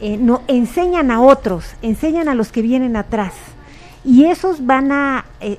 eh, 0.00 0.16
no, 0.16 0.42
enseñan 0.48 1.10
a 1.10 1.20
otros, 1.20 1.76
enseñan 1.82 2.28
a 2.28 2.34
los 2.34 2.50
que 2.50 2.62
vienen 2.62 2.96
atrás 2.96 3.34
y 4.06 4.26
esos 4.26 4.64
van 4.64 4.92
a, 4.92 5.24
eh, 5.40 5.58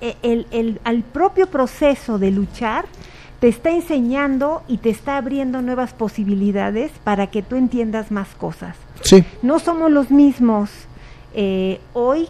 eh, 0.00 0.16
el, 0.22 0.46
el, 0.52 0.80
al 0.84 1.02
propio 1.02 1.48
proceso 1.48 2.18
de 2.18 2.30
luchar, 2.30 2.86
te 3.40 3.48
está 3.48 3.70
enseñando 3.70 4.62
y 4.68 4.78
te 4.78 4.90
está 4.90 5.16
abriendo 5.16 5.62
nuevas 5.62 5.92
posibilidades 5.92 6.92
para 7.02 7.28
que 7.28 7.42
tú 7.42 7.56
entiendas 7.56 8.10
más 8.10 8.28
cosas. 8.36 8.76
Sí. 9.02 9.24
No 9.42 9.58
somos 9.58 9.90
los 9.90 10.10
mismos 10.10 10.70
eh, 11.34 11.80
hoy 11.92 12.28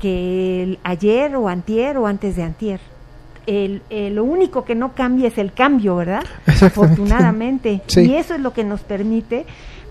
que 0.00 0.78
ayer 0.82 1.34
o 1.36 1.48
antier 1.48 1.98
o 1.98 2.06
antes 2.06 2.36
de 2.36 2.42
antier. 2.42 2.80
El, 3.46 3.82
lo 4.14 4.24
único 4.24 4.64
que 4.64 4.74
no 4.74 4.94
cambia 4.94 5.28
es 5.28 5.38
el 5.38 5.52
cambio, 5.52 5.96
¿verdad? 5.96 6.24
Afortunadamente. 6.46 7.82
Y 7.96 8.14
eso 8.14 8.34
es 8.34 8.40
lo 8.40 8.52
que 8.52 8.64
nos 8.64 8.80
permite 8.80 9.46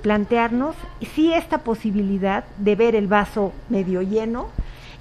plantearnos 0.05 0.75
sí 1.15 1.33
esta 1.33 1.59
posibilidad 1.59 2.43
de 2.59 2.75
ver 2.75 2.95
el 2.95 3.07
vaso 3.07 3.53
medio 3.69 4.03
lleno, 4.03 4.49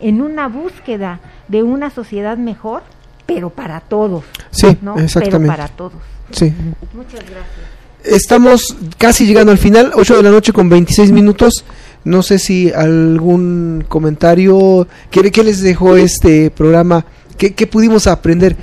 en 0.00 0.22
una 0.22 0.48
búsqueda 0.48 1.20
de 1.48 1.62
una 1.62 1.90
sociedad 1.90 2.38
mejor, 2.38 2.82
pero 3.26 3.50
para 3.50 3.80
todos. 3.80 4.24
Sí, 4.50 4.66
exactamente. 4.66 5.30
Pero 5.30 5.46
para 5.46 5.68
todos. 5.68 6.00
Sí. 6.30 6.54
Muchas 6.94 7.20
gracias. 7.20 7.84
Estamos 8.02 8.76
casi 8.96 9.26
llegando 9.26 9.52
al 9.52 9.58
final, 9.58 9.92
8 9.94 10.16
de 10.16 10.22
la 10.22 10.30
noche 10.30 10.54
con 10.54 10.70
26 10.70 11.12
minutos. 11.12 11.66
No 12.04 12.22
sé 12.22 12.38
si 12.38 12.70
algún 12.70 13.84
comentario, 13.88 14.86
¿qué, 15.10 15.30
qué 15.30 15.42
les 15.42 15.60
dejó 15.60 15.96
este 15.96 16.50
programa? 16.50 17.04
¿Qué, 17.38 17.54
¿Qué, 17.54 17.66
pudimos 17.66 18.06
aprender? 18.06 18.56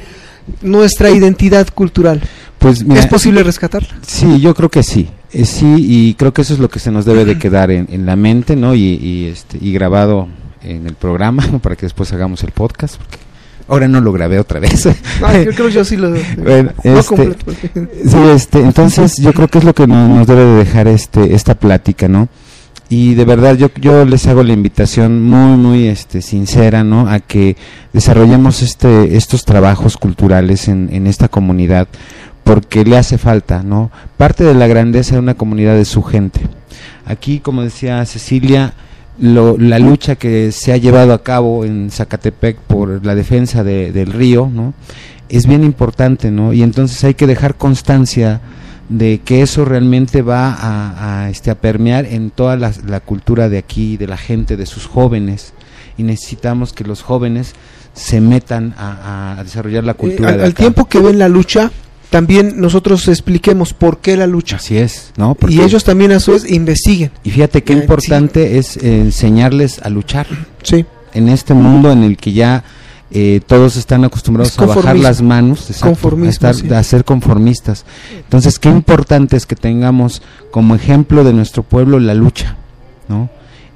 Nuestra 0.61 1.09
identidad 1.09 1.67
cultural. 1.73 2.21
Pues 2.59 2.85
¿Es 2.95 3.07
posible 3.07 3.43
rescatarla? 3.43 3.89
Sí, 4.05 4.39
yo 4.39 4.53
creo 4.53 4.69
que 4.69 4.83
sí. 4.83 5.09
Eh, 5.33 5.45
sí, 5.45 5.75
y 5.77 6.13
creo 6.15 6.33
que 6.33 6.41
eso 6.41 6.53
es 6.53 6.59
lo 6.59 6.69
que 6.69 6.79
se 6.79 6.91
nos 6.91 7.05
debe 7.05 7.25
de 7.25 7.39
quedar 7.39 7.71
en, 7.71 7.87
en 7.89 8.05
la 8.05 8.15
mente, 8.15 8.55
¿no? 8.55 8.75
Y, 8.75 8.95
y, 9.01 9.25
este, 9.25 9.57
y 9.59 9.73
grabado 9.73 10.27
en 10.63 10.85
el 10.87 10.95
programa 10.95 11.43
para 11.61 11.75
que 11.75 11.85
después 11.85 12.11
hagamos 12.13 12.43
el 12.43 12.51
podcast. 12.51 12.97
Porque 12.97 13.17
ahora 13.67 13.87
no 13.87 14.01
lo 14.01 14.11
grabé 14.11 14.39
otra 14.39 14.59
vez. 14.59 14.83
yo 14.83 14.91
creo 15.55 15.67
que 15.67 15.71
yo 15.71 15.85
sí 15.85 15.97
lo. 15.97 16.11
Bueno, 16.37 16.71
este, 16.83 17.35
sí, 18.05 18.17
este, 18.33 18.59
entonces 18.63 19.17
yo 19.17 19.33
creo 19.33 19.47
que 19.47 19.59
es 19.59 19.63
lo 19.63 19.73
que 19.73 19.87
nos, 19.87 20.27
debe 20.27 20.43
de 20.43 20.55
dejar 20.57 20.87
este 20.87 21.33
esta 21.33 21.55
plática, 21.55 22.07
¿no? 22.07 22.27
Y 22.91 23.15
de 23.15 23.23
verdad 23.23 23.55
yo 23.55 23.69
yo 23.79 24.03
les 24.03 24.27
hago 24.27 24.43
la 24.43 24.51
invitación 24.51 25.23
muy 25.23 25.55
muy 25.55 25.87
este 25.87 26.21
sincera, 26.21 26.83
¿no? 26.83 27.07
A 27.07 27.21
que 27.21 27.55
desarrollemos 27.93 28.61
este 28.61 29.15
estos 29.15 29.45
trabajos 29.45 29.95
culturales 29.95 30.67
en, 30.67 30.89
en 30.91 31.07
esta 31.07 31.29
comunidad 31.29 31.87
porque 32.43 32.83
le 32.83 32.97
hace 32.97 33.17
falta, 33.17 33.63
¿no? 33.63 33.91
Parte 34.17 34.43
de 34.43 34.55
la 34.55 34.67
grandeza 34.67 35.15
de 35.15 35.21
una 35.21 35.35
comunidad 35.35 35.77
es 35.77 35.87
su 35.87 36.03
gente. 36.03 36.41
Aquí, 37.05 37.39
como 37.39 37.61
decía 37.63 38.05
Cecilia, 38.05 38.73
la 39.17 39.79
lucha 39.79 40.17
que 40.17 40.51
se 40.51 40.73
ha 40.73 40.77
llevado 40.77 41.13
a 41.13 41.23
cabo 41.23 41.63
en 41.63 41.91
Zacatepec 41.91 42.57
por 42.57 43.05
la 43.05 43.15
defensa 43.15 43.63
del 43.63 44.11
río, 44.11 44.49
¿no? 44.53 44.73
Es 45.29 45.45
bien 45.47 45.63
importante, 45.63 46.29
¿no? 46.29 46.51
Y 46.51 46.61
entonces 46.61 47.01
hay 47.05 47.13
que 47.13 47.25
dejar 47.25 47.55
constancia 47.55 48.41
de 48.91 49.21
que 49.23 49.41
eso 49.41 49.63
realmente 49.63 50.21
va 50.21 50.57
a, 51.23 51.29
este, 51.29 51.49
a 51.49 51.55
permear 51.55 52.05
en 52.05 52.29
toda 52.29 52.57
la, 52.57 52.99
cultura 52.99 53.47
de 53.47 53.57
aquí, 53.57 53.95
de 53.95 54.05
la 54.05 54.17
gente, 54.17 54.57
de 54.57 54.65
sus 54.65 54.85
jóvenes. 54.85 55.53
Y 55.97 56.03
necesitamos 56.03 56.73
que 56.73 56.83
los 56.83 57.01
jóvenes 57.01 57.53
se 57.93 58.19
metan 58.19 58.75
a, 58.77 59.41
desarrollar 59.43 59.85
la 59.85 59.93
cultura. 59.93 60.35
Eh, 60.35 60.43
al, 60.43 60.53
tiempo 60.53 60.89
que 60.89 60.99
ven 60.99 61.19
la 61.19 61.29
lucha, 61.29 61.71
también 62.09 62.59
nosotros 62.59 63.07
expliquemos 63.07 63.73
por 63.73 63.99
qué 63.99 64.17
la 64.17 64.27
lucha. 64.27 64.57
Así 64.57 64.77
es, 64.77 65.13
¿no? 65.15 65.37
y 65.47 65.61
ellos 65.61 65.85
también 65.85 66.11
a 66.11 66.19
su 66.19 66.33
vez 66.33 66.49
investiguen. 66.49 67.11
Y 67.23 67.31
fíjate 67.31 67.63
qué 67.63 67.71
importante 67.71 68.57
es 68.57 68.75
enseñarles 68.75 69.79
a 69.79 69.89
luchar. 69.89 70.27
Sí. 70.63 70.85
En 71.13 71.29
este 71.29 71.53
mundo 71.53 71.91
en 71.91 72.03
el 72.03 72.17
que 72.17 72.33
ya 72.33 72.63
eh, 73.11 73.41
todos 73.45 73.75
están 73.75 74.03
acostumbrados 74.03 74.57
a 74.57 74.65
bajar 74.65 74.97
las 74.97 75.21
manos, 75.21 75.69
a, 75.83 76.77
a 76.77 76.83
ser 76.83 77.05
conformistas. 77.05 77.85
Entonces, 78.15 78.59
qué 78.59 78.69
importante 78.69 79.37
es 79.37 79.45
que 79.45 79.55
tengamos 79.55 80.21
como 80.51 80.75
ejemplo 80.75 81.23
de 81.23 81.33
nuestro 81.33 81.63
pueblo 81.63 81.99
la 81.99 82.13
lucha, 82.13 82.55
¿no? 83.07 83.29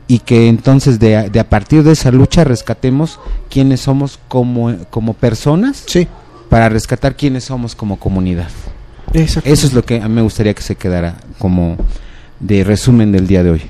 Y 0.08 0.20
que 0.20 0.48
entonces 0.48 1.00
de, 1.00 1.30
de 1.30 1.40
a 1.40 1.50
partir 1.50 1.84
de 1.84 1.92
esa 1.94 2.12
lucha 2.12 2.44
rescatemos 2.44 3.20
quiénes 3.50 3.82
somos 3.82 4.20
como, 4.28 4.76
como 4.90 5.14
personas. 5.14 5.84
Sí 5.88 6.08
para 6.50 6.70
rescatar 6.70 7.16
quiénes 7.16 7.44
somos 7.44 7.76
como 7.76 8.00
comunidad. 8.00 8.48
Eso 9.14 9.42
es 9.44 9.74
lo 9.74 9.84
que 9.84 10.02
a 10.02 10.08
mí 10.08 10.16
me 10.16 10.22
gustaría 10.22 10.54
que 10.54 10.62
se 10.62 10.76
quedara 10.76 11.16
como 11.38 11.78
de 12.40 12.64
resumen 12.64 13.12
del 13.12 13.28
día 13.28 13.44
de 13.44 13.52
hoy. 13.52 13.62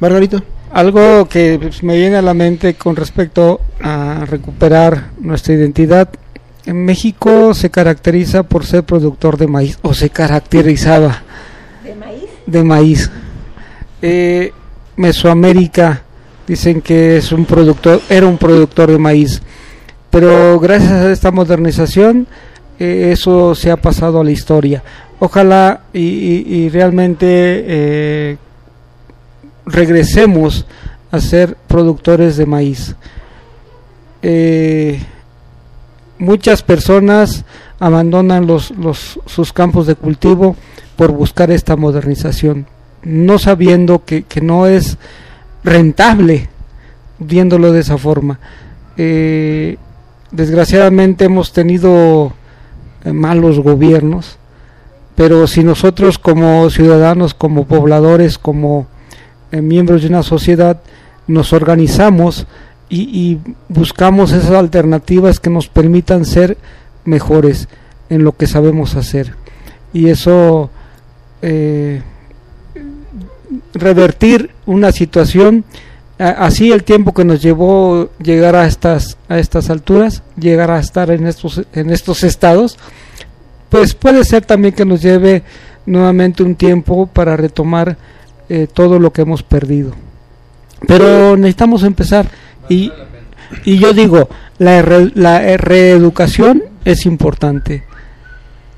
Margarito. 0.00 0.42
Algo 0.74 1.26
que 1.28 1.58
pues, 1.58 1.82
me 1.82 1.96
viene 1.96 2.16
a 2.16 2.22
la 2.22 2.34
mente 2.34 2.74
con 2.74 2.96
respecto 2.96 3.62
a 3.80 4.26
recuperar 4.26 5.12
nuestra 5.20 5.54
identidad. 5.54 6.10
En 6.66 6.84
México 6.84 7.54
se 7.54 7.70
caracteriza 7.70 8.42
por 8.42 8.66
ser 8.66 8.84
productor 8.84 9.38
de 9.38 9.46
maíz, 9.46 9.78
o 9.80 9.94
se 9.94 10.10
caracterizaba. 10.10 11.22
¿De 11.82 11.94
maíz? 11.94 12.24
De 12.44 12.62
maíz. 12.62 13.10
Eh, 14.02 14.52
Mesoamérica 14.96 16.02
dicen 16.46 16.82
que 16.82 17.16
es 17.16 17.32
un 17.32 17.46
productor, 17.46 18.02
era 18.10 18.26
un 18.26 18.36
productor 18.36 18.90
de 18.90 18.98
maíz 18.98 19.40
pero 20.14 20.60
gracias 20.60 20.92
a 20.92 21.10
esta 21.10 21.32
modernización 21.32 22.28
eh, 22.78 23.10
eso 23.12 23.56
se 23.56 23.72
ha 23.72 23.76
pasado 23.76 24.20
a 24.20 24.24
la 24.24 24.30
historia. 24.30 24.80
Ojalá 25.18 25.80
y, 25.92 26.68
realmente 26.68 27.26
eh, 27.26 28.36
regresemos 29.66 30.66
a 31.10 31.20
ser 31.20 31.56
productores 31.66 32.36
de 32.36 32.46
maíz. 32.46 32.96
Eh, 34.22 35.00
muchas 36.18 36.62
personas 36.62 37.44
abandonan 37.78 38.46
los, 38.46 38.70
los, 38.72 39.20
sus 39.26 39.52
campos 39.52 39.86
de 39.86 39.94
cultivo 39.94 40.56
por 40.96 41.12
buscar 41.12 41.50
esta 41.50 41.76
modernización, 41.76 42.66
no 43.02 43.38
sabiendo 43.38 44.04
que, 44.04 44.22
que 44.22 44.40
no 44.40 44.66
es 44.66 44.96
rentable 45.62 46.48
viéndolo 47.18 47.72
de 47.72 47.80
esa 47.80 47.98
forma. 47.98 48.38
Eh, 48.96 49.76
desgraciadamente 50.30 51.24
hemos 51.24 51.52
tenido 51.52 52.32
eh, 53.04 53.12
malos 53.12 53.60
gobiernos, 53.60 54.38
pero 55.14 55.46
si 55.46 55.62
nosotros 55.64 56.18
como 56.18 56.68
ciudadanos, 56.70 57.34
como 57.34 57.66
pobladores, 57.66 58.38
como 58.38 58.86
miembros 59.62 60.02
de 60.02 60.08
una 60.08 60.22
sociedad, 60.22 60.80
nos 61.26 61.52
organizamos 61.52 62.46
y, 62.88 63.38
buscamos 63.68 64.32
esas 64.32 64.52
alternativas 64.52 65.40
que 65.40 65.50
nos 65.50 65.68
permitan 65.68 66.24
ser 66.24 66.56
mejores 67.04 67.68
en 68.08 68.24
lo 68.24 68.36
que 68.36 68.46
sabemos 68.46 68.94
hacer. 68.94 69.34
Y 69.92 70.08
eso, 70.08 70.70
eh, 71.42 72.02
revertir 73.72 74.50
una 74.66 74.92
situación, 74.92 75.64
así 76.18 76.70
el 76.70 76.84
tiempo 76.84 77.12
que 77.12 77.24
nos 77.24 77.42
llevó 77.42 78.10
llegar 78.22 78.54
a 78.54 78.66
estas, 78.66 79.16
a 79.28 79.38
estas 79.38 79.70
alturas, 79.70 80.22
llegar 80.38 80.70
a 80.70 80.78
estar 80.78 81.10
en 81.10 81.26
estos, 81.26 81.62
en 81.72 81.90
estos 81.90 82.22
estados, 82.22 82.78
pues 83.68 83.94
puede 83.94 84.24
ser 84.24 84.44
también 84.44 84.74
que 84.74 84.84
nos 84.84 85.02
lleve 85.02 85.42
nuevamente 85.86 86.42
un 86.42 86.54
tiempo 86.54 87.06
para 87.06 87.36
retomar 87.36 87.96
eh, 88.48 88.66
todo 88.72 88.98
lo 88.98 89.12
que 89.12 89.22
hemos 89.22 89.42
perdido. 89.42 89.92
Pero 90.86 91.36
necesitamos 91.36 91.82
empezar 91.82 92.28
y, 92.68 92.92
y 93.64 93.78
yo 93.78 93.92
digo, 93.92 94.28
la, 94.58 94.82
la 95.14 95.56
reeducación 95.56 96.62
es 96.84 97.06
importante. 97.06 97.84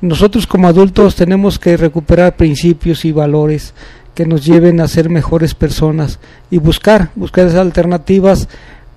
Nosotros 0.01 0.47
como 0.47 0.69
adultos 0.69 1.17
tenemos 1.17 1.59
que 1.59 1.77
recuperar 1.77 2.37
principios 2.37 3.05
y 3.05 3.13
valores 3.13 3.75
que 4.15 4.27
nos 4.27 4.45
lleven 4.45 4.81
a 4.81 4.89
ser 4.89 5.11
mejores 5.11 5.55
personas 5.55 6.19
y 6.51 6.59
buscar, 6.59 7.11
buscar 7.15 7.47
esas 7.47 7.61
alternativas 7.61 8.49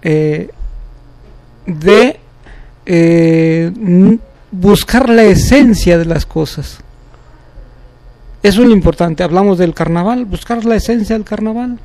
eh, 0.01 0.49
de 1.65 2.19
eh, 2.85 3.71
buscar 4.51 5.09
la 5.09 5.25
esencia 5.25 5.97
de 5.97 6.05
las 6.05 6.25
cosas. 6.25 6.79
Es 8.41 8.55
lo 8.57 8.69
importante. 8.69 9.23
Hablamos 9.23 9.57
del 9.57 9.73
carnaval, 9.73 10.25
buscar 10.25 10.63
la 10.65 10.75
esencia 10.75 11.15
del 11.15 11.25
carnaval. 11.25 11.77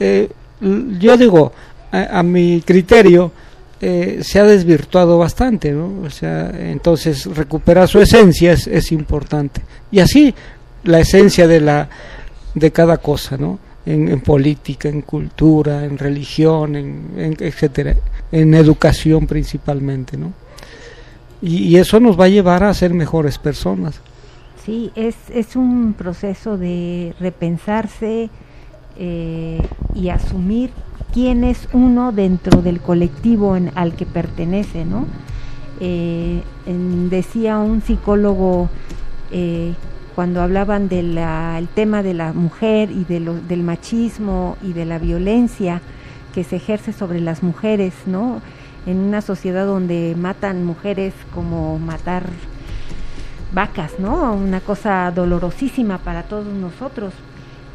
Eh, 0.00 0.28
yo 0.60 1.16
digo, 1.16 1.52
a, 1.92 2.22
mi 2.22 2.62
criterio, 2.62 3.30
eh, 3.80 4.20
se 4.22 4.40
ha 4.40 4.44
desvirtuado 4.44 5.18
bastante, 5.18 5.72
¿no? 5.72 6.02
O 6.04 6.10
sea, 6.10 6.50
entonces 6.58 7.26
recuperar 7.26 7.88
su 7.88 8.00
esencia 8.00 8.52
es, 8.52 8.92
importante. 8.92 9.62
Y 9.90 10.00
así 10.00 10.34
la 10.84 11.00
esencia 11.00 11.46
de 11.46 11.60
la 11.60 11.88
de 12.54 12.70
cada 12.70 12.96
cosa, 12.98 13.36
¿no? 13.36 13.58
En, 13.84 14.20
política, 14.20 14.88
en 14.88 15.02
cultura, 15.02 15.84
en 15.84 15.96
religión, 15.96 16.74
en, 16.74 17.36
etcétera, 17.38 17.94
en 18.32 18.54
educación 18.54 19.28
principalmente, 19.28 20.16
¿no? 20.16 20.32
Y, 21.40 21.76
eso 21.76 22.00
nos 22.00 22.18
va 22.18 22.24
a 22.24 22.28
llevar 22.28 22.64
a 22.64 22.74
ser 22.74 22.94
mejores 22.94 23.38
personas. 23.38 24.00
Sí, 24.66 24.90
es, 24.96 25.14
es 25.30 25.54
un 25.54 25.94
proceso 25.96 26.58
de 26.58 27.14
repensarse 27.20 28.30
eh, 28.98 29.62
y 29.94 30.08
asumir 30.08 30.72
quién 31.14 31.44
es 31.44 31.68
uno 31.72 32.10
dentro 32.10 32.62
del 32.62 32.80
colectivo 32.80 33.54
en, 33.54 33.70
al 33.76 33.94
que 33.94 34.06
pertenece, 34.06 34.84
¿no? 34.84 35.06
Eh, 35.78 36.42
decía 37.08 37.58
un 37.58 37.80
psicólogo 37.80 38.68
eh, 39.30 39.72
cuando 40.16 40.42
hablaban 40.42 40.88
del 40.88 41.16
tema 41.76 42.02
de 42.02 42.14
la 42.14 42.32
mujer 42.32 42.90
y 42.90 43.04
de 43.04 43.20
del 43.20 43.62
machismo 43.62 44.56
y 44.64 44.72
de 44.72 44.84
la 44.84 44.98
violencia 44.98 45.80
que 46.34 46.42
se 46.42 46.56
ejerce 46.56 46.92
sobre 46.92 47.20
las 47.20 47.44
mujeres, 47.44 47.94
¿no? 48.06 48.42
En 48.84 48.98
una 48.98 49.20
sociedad 49.20 49.64
donde 49.64 50.16
matan 50.18 50.64
mujeres 50.64 51.14
como 51.32 51.78
matar 51.78 52.24
vacas, 53.56 53.98
¿no? 53.98 54.34
Una 54.34 54.60
cosa 54.60 55.10
dolorosísima 55.10 55.96
para 55.96 56.24
todos 56.24 56.46
nosotros. 56.46 57.14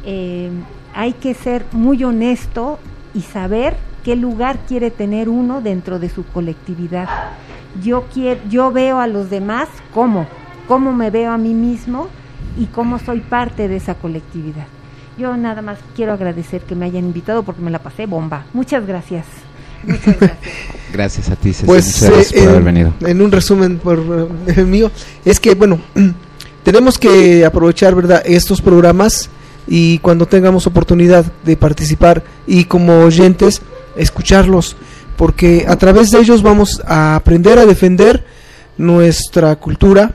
Eh, 0.04 0.48
hay 0.94 1.12
que 1.12 1.34
ser 1.34 1.66
muy 1.72 2.04
honesto 2.04 2.78
y 3.14 3.22
saber 3.22 3.76
qué 4.04 4.14
lugar 4.14 4.60
quiere 4.68 4.92
tener 4.92 5.28
uno 5.28 5.60
dentro 5.60 5.98
de 5.98 6.08
su 6.08 6.24
colectividad. 6.24 7.08
Yo 7.82 8.04
quiero, 8.14 8.40
yo 8.48 8.70
veo 8.70 9.00
a 9.00 9.08
los 9.08 9.28
demás 9.28 9.68
cómo, 9.92 10.26
cómo 10.68 10.92
me 10.92 11.10
veo 11.10 11.32
a 11.32 11.38
mí 11.38 11.52
mismo 11.52 12.06
y 12.56 12.66
cómo 12.66 13.00
soy 13.00 13.18
parte 13.18 13.66
de 13.66 13.76
esa 13.76 13.96
colectividad. 13.96 14.66
Yo 15.18 15.36
nada 15.36 15.62
más 15.62 15.78
quiero 15.96 16.12
agradecer 16.12 16.62
que 16.62 16.76
me 16.76 16.86
hayan 16.86 17.06
invitado 17.06 17.42
porque 17.42 17.60
me 17.60 17.72
la 17.72 17.80
pasé 17.80 18.06
bomba. 18.06 18.44
Muchas 18.52 18.86
gracias. 18.86 19.26
Muchas 19.82 20.18
gracias. 20.20 20.38
a 21.00 21.36
ti, 21.36 21.52
Ceci. 21.52 21.66
Pues 21.66 22.02
gracias 22.02 22.32
por 22.32 22.48
haber 22.48 22.62
venido. 22.62 22.94
En 23.00 23.20
un 23.20 23.32
resumen 23.32 23.78
por 23.78 24.28
eh, 24.46 24.62
mío, 24.64 24.90
es 25.24 25.40
que 25.40 25.54
bueno, 25.54 25.80
tenemos 26.62 26.98
que 26.98 27.44
aprovechar, 27.44 27.94
¿verdad?, 27.94 28.22
estos 28.24 28.60
programas 28.60 29.30
y 29.66 29.98
cuando 29.98 30.26
tengamos 30.26 30.66
oportunidad 30.66 31.24
de 31.44 31.56
participar 31.56 32.22
y 32.46 32.64
como 32.64 33.00
oyentes 33.00 33.62
escucharlos 33.96 34.76
porque 35.16 35.64
a 35.68 35.76
través 35.76 36.10
de 36.10 36.18
ellos 36.18 36.42
vamos 36.42 36.82
a 36.84 37.14
aprender 37.16 37.58
a 37.58 37.66
defender 37.66 38.24
nuestra 38.76 39.54
cultura 39.56 40.14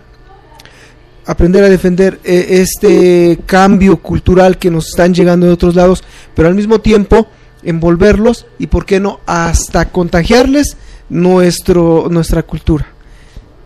aprender 1.25 1.63
a 1.63 1.69
defender 1.69 2.19
eh, 2.23 2.47
este 2.61 3.39
cambio 3.45 3.97
cultural 3.97 4.57
que 4.57 4.71
nos 4.71 4.87
están 4.87 5.13
llegando 5.13 5.45
de 5.45 5.53
otros 5.53 5.75
lados 5.75 6.03
pero 6.33 6.47
al 6.47 6.55
mismo 6.55 6.79
tiempo 6.79 7.27
envolverlos 7.67 8.47
y 8.57 8.67
por 8.67 8.85
qué 8.85 8.99
no 8.99 9.19
hasta 9.25 9.85
contagiarles 9.85 10.77
nuestro 11.09 12.07
nuestra 12.09 12.43
cultura 12.43 12.87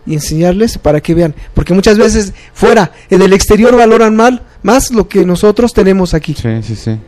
y 0.04 0.14
enseñarles 0.14 0.78
para 0.78 1.00
que 1.00 1.14
vean 1.14 1.34
porque 1.54 1.72
muchas 1.72 1.96
veces 1.96 2.34
fuera 2.52 2.92
en 3.10 3.22
el 3.22 3.32
exterior 3.32 3.76
valoran 3.76 4.16
mal 4.16 4.42
más 4.62 4.90
lo 4.90 5.08
que 5.08 5.24
nosotros 5.24 5.72
tenemos 5.72 6.14
aquí. 6.14 6.34
Sí, 6.34 6.62
sí, 6.62 6.76
sí. 6.76 6.98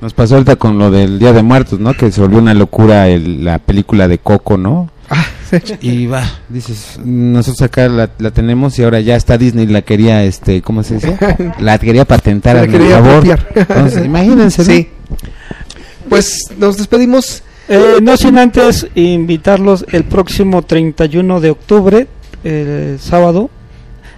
Nos 0.00 0.14
pasó 0.14 0.34
ahorita 0.34 0.56
con 0.56 0.78
lo 0.78 0.90
del 0.92 1.18
Día 1.18 1.32
de 1.32 1.42
Muertos, 1.42 1.80
¿no? 1.80 1.92
Que 1.92 2.12
se 2.12 2.20
volvió 2.20 2.38
una 2.38 2.54
locura 2.54 3.08
el, 3.08 3.44
la 3.44 3.58
película 3.58 4.06
de 4.06 4.18
Coco, 4.18 4.56
¿no? 4.56 4.90
Ah, 5.10 5.24
y 5.80 6.06
va, 6.06 6.22
dices, 6.48 7.00
nosotros 7.02 7.62
acá 7.62 7.88
la, 7.88 8.30
tenemos 8.30 8.78
y 8.78 8.84
ahora 8.84 9.00
ya 9.00 9.16
está 9.16 9.38
Disney 9.38 9.66
la 9.66 9.82
quería, 9.82 10.22
este, 10.22 10.62
¿cómo 10.62 10.82
se 10.82 10.94
dice? 10.94 11.16
La 11.58 11.78
quería 11.78 12.04
patentar 12.04 12.56
la 12.56 12.66
quería 12.66 13.02
favor. 13.02 13.38
Entonces, 13.54 14.04
imagínense. 14.04 14.64
Sí. 14.64 14.88
Pues 16.08 16.44
nos 16.58 16.76
despedimos. 16.76 17.42
Eh, 17.68 17.98
no 18.00 18.16
sin 18.16 18.38
antes 18.38 18.86
invitarlos 18.94 19.84
el 19.92 20.04
próximo 20.04 20.62
31 20.62 21.40
de 21.40 21.50
octubre, 21.50 22.06
el 22.42 22.98
sábado, 22.98 23.50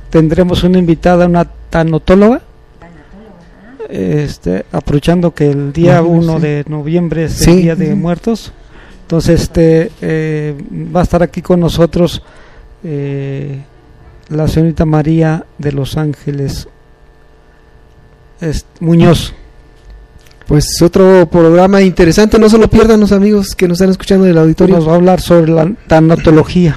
tendremos 0.09 0.63
una 0.63 0.79
invitada, 0.79 1.27
una 1.27 1.45
tanotóloga 1.45 2.43
este, 3.91 4.65
aprovechando 4.71 5.35
que 5.35 5.51
el 5.51 5.73
día 5.73 6.03
1 6.03 6.39
de 6.39 6.65
noviembre 6.69 7.25
es 7.25 7.47
el 7.47 7.63
Día 7.63 7.77
de 7.77 7.95
Muertos. 7.95 8.53
Entonces, 9.03 9.43
este 9.43 9.91
eh, 10.01 10.55
va 10.95 11.01
a 11.01 11.03
estar 11.03 11.23
aquí 11.23 11.43
con 11.43 11.59
nosotros 11.59 12.23
eh, 12.85 13.63
la 14.29 14.47
señorita 14.47 14.85
María 14.85 15.45
de 15.59 15.73
Los 15.73 15.97
Ángeles 15.97 16.69
Muñoz. 18.79 19.35
Pues 20.51 20.83
otro 20.83 21.29
programa 21.31 21.81
interesante, 21.81 22.37
no 22.37 22.49
se 22.49 22.59
lo 22.59 22.69
pierdan 22.69 22.99
los 22.99 23.13
amigos 23.13 23.55
que 23.55 23.69
nos 23.69 23.77
están 23.77 23.91
escuchando 23.91 24.25
del 24.25 24.37
auditorio. 24.37 24.75
Nos 24.75 24.89
va 24.89 24.95
a 24.95 24.97
hablar 24.97 25.21
sobre 25.21 25.53
la 25.53 25.73
tanatología. 25.87 26.77